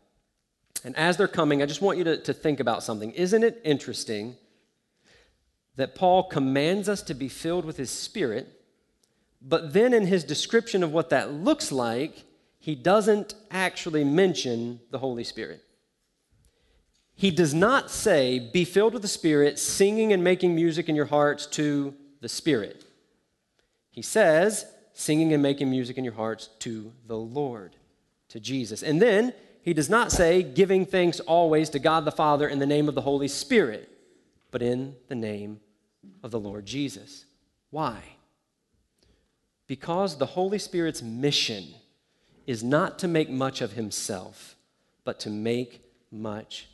And 0.85 0.97
as 0.97 1.17
they're 1.19 1.29
coming, 1.29 1.63
I 1.63 1.67
just 1.67 1.83
want 1.83 1.99
you 1.99 2.05
to, 2.05 2.17
to 2.19 2.33
think 2.33 2.61
about 2.61 2.83
something. 2.83 3.11
Isn't 3.13 3.43
it 3.43 3.61
interesting 3.65 4.37
that 5.77 5.95
Paul 5.95 6.25
commands 6.25 6.89
us 6.89 7.03
to 7.03 7.15
be 7.15 7.29
filled 7.29 7.65
with 7.67 7.77
his 7.77 7.91
spirit, 7.91 8.49
but 9.47 9.73
then 9.75 9.93
in 9.93 10.07
his 10.07 10.25
description 10.25 10.83
of 10.83 10.93
what 10.93 11.11
that 11.11 11.33
looks 11.33 11.71
like, 11.71 12.25
he 12.59 12.75
doesn't 12.75 13.35
actually 13.51 14.03
mention 14.03 14.81
the 14.91 14.99
Holy 14.99 15.23
Spirit? 15.23 15.63
He 17.15 17.31
does 17.31 17.55
not 17.55 17.91
say, 17.91 18.39
be 18.39 18.65
filled 18.65 18.95
with 18.95 19.03
the 19.03 19.09
Spirit, 19.09 19.59
singing 19.59 20.13
and 20.13 20.25
making 20.25 20.55
music 20.55 20.89
in 20.89 20.97
your 20.97 21.05
hearts 21.05 21.47
to 21.49 21.95
the 22.21 22.29
Spirit. 22.29 22.85
He 23.91 24.03
says, 24.03 24.67
singing 24.95 25.33
and 25.33 25.43
making 25.43 25.71
music 25.71 25.99
in 25.99 26.05
your 26.05 26.15
hearts 26.15 26.49
to 26.61 26.93
the 27.07 27.19
Lord, 27.19 27.77
to 28.31 28.41
Jesus. 28.41 28.83
And 28.83 29.01
then 29.01 29.35
he 29.63 29.75
does 29.75 29.91
not 29.91 30.11
say 30.11 30.43
giving 30.43 30.87
thanks 30.87 31.21
always 31.21 31.71
to 31.71 31.79
God 31.79 32.05
the 32.05 32.11
Father 32.11 32.49
in 32.49 32.59
the 32.59 32.67
name 32.67 32.89
of 32.89 32.95
the 32.95 33.03
Holy 33.03 33.29
Spirit, 33.29 33.91
but 34.51 34.63
in 34.63 34.97
the 35.09 35.15
name 35.15 35.61
of 36.23 36.31
the 36.31 36.41
Lord 36.41 36.67
Jesus. 36.67 37.27
Why? 37.71 38.03
Because 39.67 40.19
the 40.19 40.27
Holy 40.27 40.59
Spirit's 40.59 41.03
mission 41.03 41.65
is 42.47 42.63
not 42.63 42.99
to 42.99 43.09
make 43.09 43.31
much 43.31 43.61
of 43.61 43.73
himself, 43.73 44.57
but 45.05 45.21
to 45.21 45.31
make 45.31 45.83
much 46.11 46.69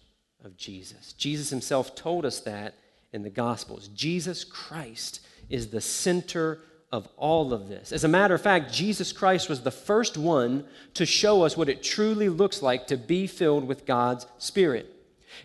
of 0.44 0.56
Jesus. 0.56 1.12
Jesus 1.12 1.50
himself 1.50 1.94
told 1.94 2.24
us 2.24 2.40
that 2.40 2.74
in 3.12 3.22
the 3.22 3.30
Gospels. 3.30 3.88
Jesus 3.88 4.44
Christ 4.44 5.20
is 5.48 5.68
the 5.68 5.80
center 5.80 6.60
of 6.92 7.08
all 7.16 7.52
of 7.52 7.68
this. 7.68 7.92
As 7.92 8.04
a 8.04 8.08
matter 8.08 8.34
of 8.34 8.42
fact, 8.42 8.72
Jesus 8.72 9.12
Christ 9.12 9.48
was 9.48 9.62
the 9.62 9.70
first 9.70 10.16
one 10.16 10.64
to 10.94 11.06
show 11.06 11.42
us 11.42 11.56
what 11.56 11.68
it 11.68 11.82
truly 11.82 12.28
looks 12.28 12.62
like 12.62 12.88
to 12.88 12.96
be 12.96 13.26
filled 13.26 13.66
with 13.66 13.86
God's 13.86 14.26
Spirit. 14.38 14.96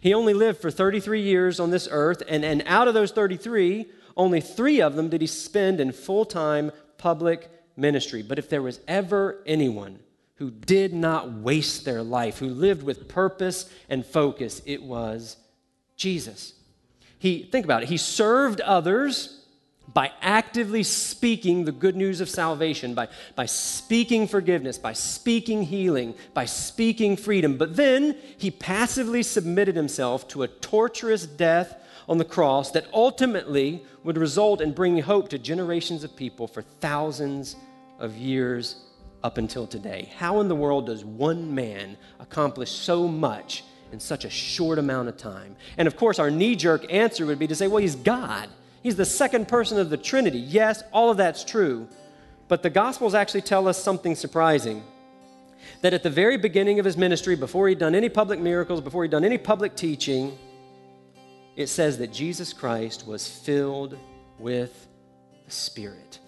He 0.02 0.14
only 0.14 0.34
lived 0.34 0.60
for 0.60 0.72
33 0.72 1.22
years 1.22 1.60
on 1.60 1.70
this 1.70 1.88
earth, 1.92 2.24
and, 2.28 2.44
and 2.44 2.64
out 2.66 2.88
of 2.88 2.96
those 2.96 3.12
33, 3.12 3.86
only 4.18 4.42
three 4.42 4.82
of 4.82 4.96
them 4.96 5.10
did 5.10 5.22
he 5.22 5.28
spend 5.28 5.80
in 5.80 5.92
full 5.92 6.26
time 6.26 6.72
public 7.06 7.52
ministry. 7.78 8.24
But 8.24 8.40
if 8.40 8.50
there 8.50 8.64
was 8.64 8.80
ever 8.88 9.44
anyone 9.46 10.00
who 10.38 10.50
did 10.50 10.92
not 10.92 11.32
waste 11.32 11.86
their 11.86 12.02
life, 12.02 12.40
who 12.40 12.50
lived 12.50 12.82
with 12.82 13.08
purpose 13.08 13.70
and 13.88 14.04
focus, 14.04 14.60
it 14.66 14.82
was 14.82 15.38
Jesus. 15.96 16.54
He, 17.20 17.44
think 17.44 17.64
about 17.64 17.84
it, 17.84 17.90
he 17.90 17.98
served 17.98 18.60
others 18.60 19.46
by 19.94 20.14
actively 20.20 20.82
speaking 20.82 21.66
the 21.66 21.72
good 21.72 21.96
news 21.96 22.22
of 22.22 22.28
salvation, 22.28 22.96
by, 22.96 23.08
by 23.36 23.46
speaking 23.46 24.28
forgiveness, 24.28 24.80
by 24.80 24.94
speaking 24.94 25.62
healing, 25.62 26.16
by 26.34 26.46
speaking 26.46 27.18
freedom. 27.18 27.56
But 27.56 27.76
then 27.76 28.18
he 28.40 28.50
passively 28.50 29.22
submitted 29.22 29.76
himself 29.76 30.28
to 30.30 30.42
a 30.42 30.48
torturous 30.48 31.28
death 31.28 31.80
on 32.08 32.18
the 32.18 32.26
cross 32.26 32.72
that 32.72 32.86
ultimately 32.94 33.84
would 34.04 34.18
result 34.18 34.62
in 34.62 34.72
bringing 34.72 35.04
hope 35.04 35.30
to 35.30 35.40
generations 35.40 36.04
of 36.04 36.16
people 36.16 36.48
for 36.48 36.62
thousands 36.62 37.56
of 38.00 38.16
years 38.16 38.78
up 39.24 39.38
until 39.38 39.66
today. 39.66 40.12
How 40.18 40.40
in 40.40 40.48
the 40.48 40.56
world 40.56 40.86
does 40.86 41.04
one 41.04 41.56
man 41.56 41.98
accomplish 42.20 42.70
so 42.72 43.08
much 43.08 43.64
in 43.92 44.00
such 44.00 44.24
a 44.24 44.30
short 44.30 44.78
amount 44.78 45.10
of 45.10 45.18
time? 45.18 45.56
And 45.78 45.88
of 45.88 45.96
course, 45.96 46.20
our 46.20 46.30
knee 46.30 46.56
jerk 46.56 46.86
answer 46.94 47.26
would 47.26 47.40
be 47.40 47.48
to 47.48 47.56
say, 47.56 47.68
well, 47.68 47.78
he's 47.78 47.96
God. 47.96 48.50
He's 48.84 48.96
the 48.96 49.06
second 49.06 49.48
person 49.48 49.80
of 49.80 49.90
the 49.90 49.98
Trinity. 49.98 50.38
Yes, 50.38 50.84
all 50.94 51.10
of 51.10 51.18
that's 51.18 51.44
true. 51.44 51.88
But 52.48 52.62
the 52.62 52.70
Gospels 52.70 53.16
actually 53.16 53.42
tell 53.42 53.68
us 53.68 53.82
something 53.82 54.14
surprising. 54.14 54.84
That 55.82 55.96
at 55.96 56.04
the 56.04 56.12
very 56.12 56.38
beginning 56.38 56.78
of 56.78 56.86
his 56.86 56.96
ministry, 56.96 57.36
before 57.36 57.68
he'd 57.68 57.80
done 57.80 57.96
any 57.96 58.10
public 58.10 58.40
miracles, 58.40 58.82
before 58.82 59.04
he'd 59.04 59.12
done 59.12 59.26
any 59.26 59.40
public 59.40 59.76
teaching, 59.76 60.38
it 61.56 61.68
says 61.68 61.98
that 62.00 62.12
Jesus 62.12 62.54
Christ 62.54 63.08
was 63.08 63.28
filled 63.28 63.98
with 64.40 64.88
the 65.46 65.52
Spirit 65.52 66.20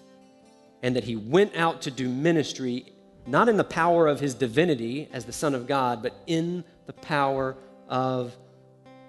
and 0.82 0.96
that 0.96 1.04
he 1.04 1.16
went 1.16 1.56
out 1.56 1.82
to 1.82 1.90
do 1.90 2.08
ministry 2.08 2.92
not 3.26 3.48
in 3.48 3.58
the 3.58 3.64
power 3.64 4.06
of 4.06 4.20
his 4.20 4.34
divinity 4.34 5.08
as 5.12 5.26
the 5.26 5.32
Son 5.32 5.54
of 5.54 5.66
God, 5.66 6.02
but 6.02 6.14
in 6.26 6.64
the 6.86 6.94
power 6.94 7.56
of 7.88 8.34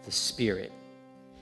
the 0.03 0.11
Spirit. 0.11 0.73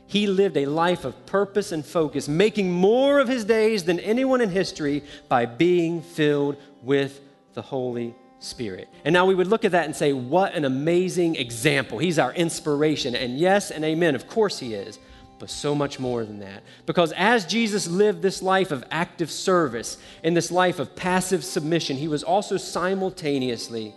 He 0.06 0.28
lived 0.28 0.56
a 0.58 0.68
life 0.68 1.04
of 1.04 1.26
purpose 1.26 1.72
and 1.72 1.86
focus, 1.86 2.28
making 2.28 2.72
more 2.72 3.20
of 3.20 3.28
his 3.28 3.44
days 3.44 3.84
than 3.84 4.00
anyone 4.00 4.42
in 4.42 4.50
history 4.50 5.04
by 5.28 5.46
being 5.46 6.02
filled 6.02 6.56
with 6.84 7.20
the 7.56 7.62
Holy 7.62 8.14
Spirit. 8.40 8.88
And 9.04 9.14
now 9.14 9.26
we 9.26 9.36
would 9.36 9.48
look 9.48 9.66
at 9.66 9.72
that 9.72 9.86
and 9.86 9.96
say, 9.96 10.14
what 10.14 10.54
an 10.54 10.66
amazing 10.66 11.36
example. 11.36 11.98
He's 11.98 12.20
our 12.20 12.34
inspiration. 12.34 13.16
And 13.16 13.38
yes 13.38 13.72
and 13.72 13.84
amen, 13.84 14.16
of 14.16 14.28
course 14.28 14.60
he 14.60 14.74
is 14.74 15.00
but 15.40 15.50
so 15.50 15.76
much 15.76 16.00
more 16.00 16.26
than 16.26 16.40
that. 16.40 16.64
Because 16.86 17.12
as 17.14 17.46
Jesus 17.46 17.88
lived 17.88 18.22
this 18.22 18.42
life 18.42 18.72
of 18.72 18.84
active 18.90 19.30
service 19.30 19.98
and 20.24 20.36
this 20.36 20.52
life 20.52 20.80
of 20.80 20.96
passive 20.96 21.44
submission, 21.44 21.98
he 21.98 22.08
was 22.08 22.24
also 22.24 22.58
simultaneously 22.58 23.94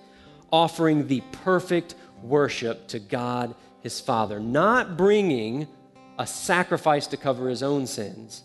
offering 0.53 1.07
the 1.07 1.23
perfect 1.33 1.95
worship 2.23 2.89
to 2.89 2.99
God 2.99 3.55
his 3.81 4.01
Father, 4.01 4.39
not 4.39 4.97
bringing 4.97 5.67
a 6.19 6.27
sacrifice 6.27 7.07
to 7.07 7.17
cover 7.17 7.49
his 7.49 7.63
own 7.63 7.87
sins, 7.87 8.43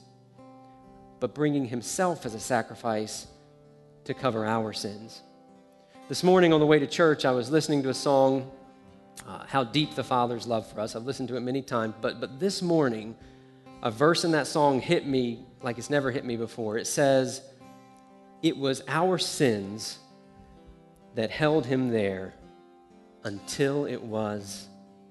but 1.20 1.34
bringing 1.34 1.66
himself 1.66 2.26
as 2.26 2.34
a 2.34 2.40
sacrifice 2.40 3.28
to 4.06 4.14
cover 4.14 4.46
our 4.46 4.72
sins. 4.72 5.22
This 6.08 6.24
morning 6.24 6.54
on 6.54 6.60
the 6.60 6.68
way 6.68 6.78
to 6.78 6.86
church, 6.86 7.26
I 7.26 7.32
was 7.32 7.50
listening 7.50 7.82
to 7.82 7.90
a 7.90 7.94
song 7.96 8.52
uh, 9.28 9.44
how 9.48 9.64
deep 9.64 9.96
the 9.96 10.04
Father's 10.04 10.46
love 10.46 10.68
for 10.72 10.80
us. 10.80 10.96
I've 10.96 11.08
listened 11.08 11.30
to 11.30 11.36
it 11.36 11.40
many 11.40 11.64
times, 11.64 11.96
but, 12.00 12.20
but 12.20 12.40
this 12.40 12.62
morning, 12.62 13.16
a 13.82 13.90
verse 13.90 14.24
in 14.24 14.30
that 14.34 14.46
song 14.46 14.80
hit 14.80 15.08
me 15.08 15.44
like 15.64 15.80
it's 15.80 15.90
never 15.90 16.12
hit 16.12 16.24
me 16.24 16.38
before. 16.38 16.78
It 16.78 16.86
says, 16.86 17.42
It 18.44 18.56
was 18.56 18.84
our 18.88 19.18
sins 19.18 19.98
that 21.16 21.32
held 21.32 21.66
him 21.66 21.90
there 21.90 22.36
until 23.24 23.88
it 23.88 24.04
was 24.04 24.68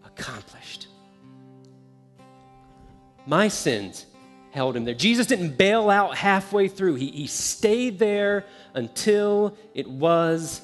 accomplished. 0.06 0.86
My 3.26 3.48
sins 3.48 4.06
held 4.52 4.76
him 4.76 4.84
there. 4.84 4.94
Jesus 4.94 5.26
didn't 5.26 5.56
bail 5.56 5.90
out 5.90 6.16
halfway 6.16 6.68
through, 6.68 6.94
he, 6.94 7.10
he 7.10 7.26
stayed 7.26 7.98
there 7.98 8.44
until 8.74 9.56
it 9.74 9.90
was 9.90 10.60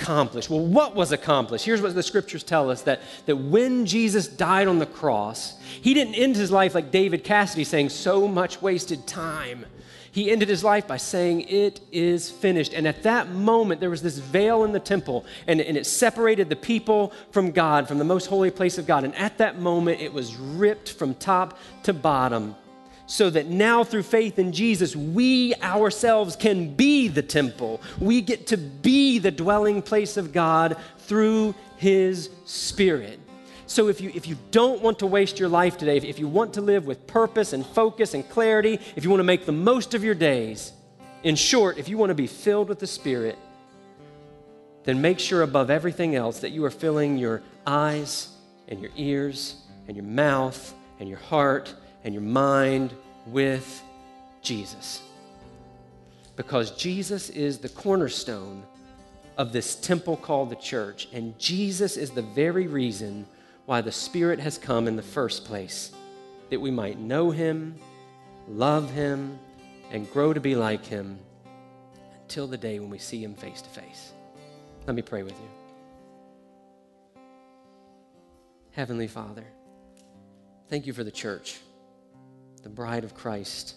accomplished. 0.00 0.48
Well, 0.48 0.64
what 0.64 0.94
was 0.94 1.12
accomplished? 1.12 1.64
Here's 1.64 1.82
what 1.82 1.94
the 1.94 2.02
scriptures 2.02 2.42
tell 2.42 2.70
us 2.70 2.82
that, 2.82 3.00
that 3.26 3.36
when 3.36 3.86
Jesus 3.86 4.26
died 4.26 4.66
on 4.66 4.78
the 4.78 4.86
cross, 4.86 5.58
he 5.60 5.94
didn't 5.94 6.14
end 6.14 6.36
his 6.36 6.50
life 6.50 6.74
like 6.74 6.90
David 6.90 7.22
Cassidy 7.22 7.64
saying, 7.64 7.90
so 7.90 8.26
much 8.26 8.62
wasted 8.62 9.06
time. 9.06 9.66
He 10.12 10.30
ended 10.30 10.48
his 10.48 10.64
life 10.64 10.88
by 10.88 10.96
saying, 10.96 11.42
It 11.42 11.80
is 11.92 12.30
finished. 12.30 12.72
And 12.72 12.88
at 12.88 13.04
that 13.04 13.28
moment, 13.30 13.80
there 13.80 13.90
was 13.90 14.02
this 14.02 14.18
veil 14.18 14.64
in 14.64 14.72
the 14.72 14.80
temple, 14.80 15.24
and, 15.46 15.60
and 15.60 15.76
it 15.76 15.86
separated 15.86 16.48
the 16.48 16.56
people 16.56 17.12
from 17.30 17.52
God, 17.52 17.86
from 17.86 17.98
the 17.98 18.04
most 18.04 18.26
holy 18.26 18.50
place 18.50 18.76
of 18.76 18.86
God. 18.86 19.04
And 19.04 19.14
at 19.14 19.38
that 19.38 19.60
moment, 19.60 20.00
it 20.00 20.12
was 20.12 20.34
ripped 20.34 20.94
from 20.94 21.14
top 21.14 21.56
to 21.84 21.92
bottom 21.92 22.56
so 23.10 23.28
that 23.28 23.48
now 23.48 23.82
through 23.82 24.04
faith 24.04 24.38
in 24.38 24.52
Jesus, 24.52 24.94
we 24.94 25.52
ourselves 25.56 26.36
can 26.36 26.72
be 26.76 27.08
the 27.08 27.22
temple. 27.22 27.80
We 27.98 28.20
get 28.20 28.46
to 28.46 28.56
be 28.56 29.18
the 29.18 29.32
dwelling 29.32 29.82
place 29.82 30.16
of 30.16 30.32
God 30.32 30.76
through 30.98 31.56
His 31.76 32.30
Spirit. 32.44 33.18
So 33.66 33.88
if 33.88 34.00
you, 34.00 34.12
if 34.14 34.28
you 34.28 34.38
don't 34.52 34.80
want 34.80 35.00
to 35.00 35.08
waste 35.08 35.40
your 35.40 35.48
life 35.48 35.76
today, 35.76 35.96
if, 35.96 36.20
you 36.20 36.28
want 36.28 36.54
to 36.54 36.60
live 36.60 36.86
with 36.86 37.08
purpose 37.08 37.52
and 37.52 37.66
focus 37.66 38.14
and 38.14 38.28
clarity, 38.30 38.78
if 38.94 39.02
you 39.02 39.10
want 39.10 39.18
to 39.18 39.24
make 39.24 39.44
the 39.44 39.50
most 39.50 39.92
of 39.94 40.04
your 40.04 40.14
days, 40.14 40.72
in 41.24 41.34
short, 41.34 41.78
if 41.78 41.88
you 41.88 41.98
want 41.98 42.10
to 42.10 42.14
be 42.14 42.28
filled 42.28 42.68
with 42.68 42.78
the 42.78 42.86
Spirit, 42.86 43.36
then 44.84 45.02
make 45.02 45.18
sure 45.18 45.42
above 45.42 45.68
everything 45.68 46.14
else 46.14 46.38
that 46.38 46.50
you 46.50 46.64
are 46.64 46.70
filling 46.70 47.18
your 47.18 47.42
eyes 47.66 48.28
and 48.68 48.80
your 48.80 48.92
ears 48.96 49.56
and 49.88 49.96
your 49.96 50.06
mouth 50.06 50.72
and 51.00 51.08
your 51.08 51.18
heart 51.18 51.74
and 52.04 52.14
your 52.14 52.22
mind 52.22 52.94
with 53.26 53.82
Jesus. 54.42 55.02
Because 56.36 56.70
Jesus 56.72 57.28
is 57.30 57.58
the 57.58 57.68
cornerstone 57.68 58.62
of 59.36 59.52
this 59.52 59.76
temple 59.76 60.16
called 60.16 60.50
the 60.50 60.56
church, 60.56 61.08
and 61.12 61.38
Jesus 61.38 61.96
is 61.96 62.10
the 62.10 62.22
very 62.22 62.66
reason 62.66 63.26
why 63.66 63.80
the 63.80 63.92
Spirit 63.92 64.40
has 64.40 64.58
come 64.58 64.88
in 64.88 64.96
the 64.96 65.02
first 65.02 65.44
place 65.44 65.92
that 66.50 66.60
we 66.60 66.70
might 66.70 66.98
know 66.98 67.30
Him, 67.30 67.74
love 68.48 68.90
Him, 68.90 69.38
and 69.90 70.10
grow 70.12 70.32
to 70.32 70.40
be 70.40 70.54
like 70.54 70.84
Him 70.84 71.18
until 72.22 72.46
the 72.46 72.58
day 72.58 72.78
when 72.80 72.90
we 72.90 72.98
see 72.98 73.22
Him 73.22 73.34
face 73.34 73.62
to 73.62 73.68
face. 73.68 74.12
Let 74.86 74.96
me 74.96 75.02
pray 75.02 75.22
with 75.22 75.34
you. 75.34 77.20
Heavenly 78.72 79.08
Father, 79.08 79.44
thank 80.68 80.86
you 80.86 80.92
for 80.92 81.04
the 81.04 81.10
church 81.10 81.60
the 82.62 82.68
bride 82.68 83.04
of 83.04 83.14
Christ, 83.14 83.74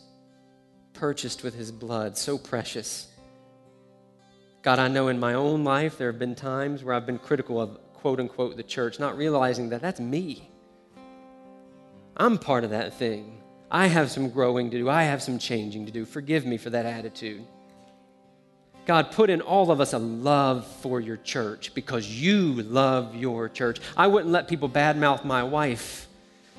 purchased 0.93 1.43
with 1.43 1.55
his 1.55 1.71
blood, 1.71 2.17
so 2.17 2.37
precious. 2.37 3.07
God, 4.61 4.79
I 4.79 4.87
know 4.87 5.07
in 5.07 5.19
my 5.19 5.33
own 5.33 5.63
life 5.63 5.97
there 5.97 6.11
have 6.11 6.19
been 6.19 6.35
times 6.35 6.83
where 6.83 6.95
I've 6.95 7.05
been 7.05 7.19
critical 7.19 7.59
of 7.59 7.77
quote 7.93 8.19
unquote 8.19 8.57
the 8.57 8.63
church, 8.63 8.99
not 8.99 9.17
realizing 9.17 9.69
that 9.69 9.81
that's 9.81 9.99
me. 9.99 10.49
I'm 12.15 12.37
part 12.37 12.63
of 12.63 12.69
that 12.71 12.93
thing. 12.93 13.41
I 13.71 13.87
have 13.87 14.11
some 14.11 14.29
growing 14.29 14.69
to 14.71 14.77
do, 14.77 14.89
I 14.89 15.03
have 15.03 15.23
some 15.23 15.39
changing 15.39 15.87
to 15.87 15.91
do. 15.91 16.05
Forgive 16.05 16.45
me 16.45 16.57
for 16.57 16.69
that 16.69 16.85
attitude. 16.85 17.43
God, 18.85 19.11
put 19.11 19.29
in 19.29 19.41
all 19.41 19.71
of 19.71 19.79
us 19.79 19.93
a 19.93 19.97
love 19.97 20.67
for 20.81 20.99
your 20.99 21.15
church 21.17 21.73
because 21.73 22.07
you 22.07 22.61
love 22.63 23.15
your 23.15 23.47
church. 23.47 23.79
I 23.95 24.07
wouldn't 24.07 24.31
let 24.31 24.49
people 24.49 24.67
badmouth 24.67 25.23
my 25.23 25.43
wife. 25.43 26.07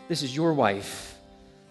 This 0.08 0.22
is 0.22 0.34
your 0.34 0.54
wife 0.54 1.13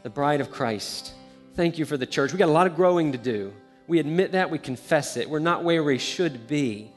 the 0.04 0.10
bride 0.10 0.42
of 0.42 0.52
Christ. 0.52 1.14
Thank 1.56 1.78
you 1.78 1.86
for 1.86 1.98
the 1.98 2.06
church. 2.06 2.32
We 2.32 2.38
got 2.38 2.50
a 2.50 2.52
lot 2.52 2.68
of 2.68 2.76
growing 2.76 3.14
to 3.14 3.18
do. 3.18 3.54
We 3.88 4.00
admit 4.00 4.34
that, 4.34 4.50
we 4.50 4.60
confess 4.60 5.18
it. 5.18 5.30
We're 5.30 5.40
not 5.40 5.64
where 5.64 5.84
we 5.84 5.98
should 5.98 6.48
be. 6.48 6.92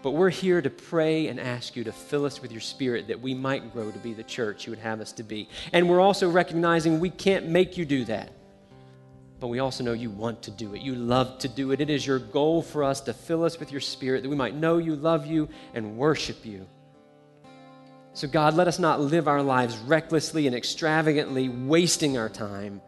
But 0.00 0.12
we're 0.12 0.30
here 0.30 0.62
to 0.62 0.70
pray 0.70 1.26
and 1.26 1.40
ask 1.40 1.74
you 1.74 1.82
to 1.84 1.92
fill 1.92 2.24
us 2.24 2.40
with 2.40 2.52
your 2.52 2.60
spirit 2.60 3.08
that 3.08 3.20
we 3.20 3.34
might 3.34 3.72
grow 3.72 3.90
to 3.90 3.98
be 3.98 4.14
the 4.14 4.22
church 4.22 4.66
you 4.66 4.70
would 4.70 4.78
have 4.78 5.00
us 5.00 5.12
to 5.12 5.24
be. 5.24 5.48
And 5.72 5.88
we're 5.88 6.00
also 6.00 6.30
recognizing 6.30 7.00
we 7.00 7.10
can't 7.10 7.48
make 7.48 7.76
you 7.76 7.84
do 7.84 8.04
that. 8.04 8.32
But 9.40 9.48
we 9.48 9.58
also 9.58 9.82
know 9.82 9.92
you 9.92 10.10
want 10.10 10.42
to 10.42 10.50
do 10.52 10.74
it. 10.74 10.82
You 10.82 10.94
love 10.94 11.38
to 11.40 11.48
do 11.48 11.72
it. 11.72 11.80
It 11.80 11.90
is 11.90 12.06
your 12.06 12.18
goal 12.18 12.62
for 12.62 12.84
us 12.84 13.00
to 13.02 13.12
fill 13.12 13.44
us 13.44 13.58
with 13.58 13.72
your 13.72 13.80
spirit 13.80 14.22
that 14.22 14.28
we 14.28 14.36
might 14.36 14.54
know 14.54 14.78
you, 14.78 14.94
love 14.94 15.26
you, 15.26 15.48
and 15.74 15.96
worship 15.96 16.44
you. 16.44 16.66
So, 18.18 18.26
God, 18.26 18.54
let 18.54 18.66
us 18.66 18.80
not 18.80 19.00
live 19.00 19.28
our 19.28 19.44
lives 19.44 19.78
recklessly 19.78 20.48
and 20.48 20.56
extravagantly, 20.56 21.48
wasting 21.48 22.18
our 22.18 22.28
time. 22.28 22.80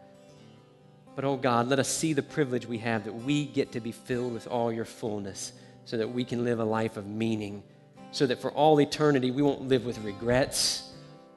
But, 1.15 1.23
oh 1.23 1.37
God, 1.37 1.69
let 1.69 1.79
us 1.79 1.87
see 1.87 2.11
the 2.11 2.21
privilege 2.21 2.65
we 2.65 2.79
have 2.79 3.05
that 3.05 3.13
we 3.13 3.45
get 3.45 3.71
to 3.71 3.79
be 3.79 3.93
filled 3.93 4.33
with 4.33 4.45
all 4.45 4.73
your 4.73 4.83
fullness 4.83 5.53
so 5.85 5.95
that 5.95 6.09
we 6.09 6.25
can 6.25 6.43
live 6.43 6.59
a 6.59 6.65
life 6.65 6.97
of 6.97 7.07
meaning, 7.07 7.63
so 8.11 8.27
that 8.27 8.41
for 8.41 8.51
all 8.51 8.81
eternity 8.81 9.31
we 9.31 9.41
won't 9.41 9.69
live 9.69 9.85
with 9.85 9.99
regrets, 9.99 10.91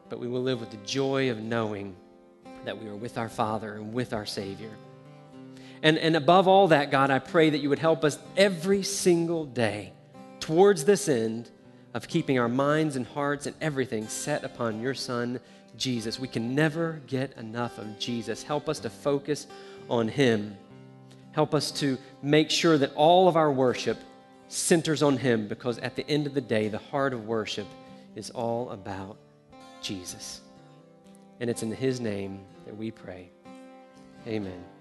but 0.08 0.18
we 0.18 0.26
will 0.26 0.42
live 0.42 0.58
with 0.58 0.72
the 0.72 0.84
joy 0.84 1.30
of 1.30 1.38
knowing 1.38 1.94
that 2.64 2.76
we 2.76 2.88
are 2.88 2.96
with 2.96 3.16
our 3.16 3.28
Father 3.28 3.74
and 3.74 3.94
with 3.94 4.12
our 4.12 4.26
Savior. 4.26 4.72
And, 5.84 5.98
and 5.98 6.16
above 6.16 6.48
all 6.48 6.66
that, 6.66 6.90
God, 6.90 7.12
I 7.12 7.20
pray 7.20 7.50
that 7.50 7.58
you 7.58 7.68
would 7.68 7.78
help 7.78 8.02
us 8.02 8.18
every 8.36 8.82
single 8.82 9.44
day 9.44 9.92
towards 10.40 10.84
this 10.84 11.08
end 11.08 11.48
of 11.94 12.08
keeping 12.08 12.38
our 12.38 12.48
minds 12.48 12.96
and 12.96 13.06
hearts 13.06 13.46
and 13.46 13.54
everything 13.60 14.08
set 14.08 14.44
upon 14.44 14.80
your 14.80 14.94
Son, 14.94 15.40
Jesus. 15.76 16.18
We 16.18 16.28
can 16.28 16.54
never 16.54 17.00
get 17.06 17.36
enough 17.38 17.78
of 17.78 17.98
Jesus. 17.98 18.42
Help 18.42 18.68
us 18.68 18.80
to 18.80 18.90
focus 18.90 19.46
on 19.88 20.08
Him. 20.08 20.56
Help 21.32 21.54
us 21.54 21.70
to 21.70 21.96
make 22.20 22.50
sure 22.50 22.76
that 22.78 22.92
all 22.94 23.28
of 23.28 23.36
our 23.36 23.50
worship 23.50 23.98
centers 24.48 25.02
on 25.02 25.16
Him 25.16 25.46
because 25.48 25.78
at 25.78 25.96
the 25.96 26.08
end 26.08 26.26
of 26.26 26.34
the 26.34 26.40
day, 26.40 26.68
the 26.68 26.78
heart 26.78 27.14
of 27.14 27.26
worship 27.26 27.66
is 28.16 28.30
all 28.30 28.70
about 28.70 29.16
Jesus. 29.80 30.40
And 31.40 31.48
it's 31.48 31.62
in 31.62 31.72
His 31.72 32.00
name 32.00 32.44
that 32.66 32.76
we 32.76 32.90
pray. 32.90 33.30
Amen. 34.26 34.73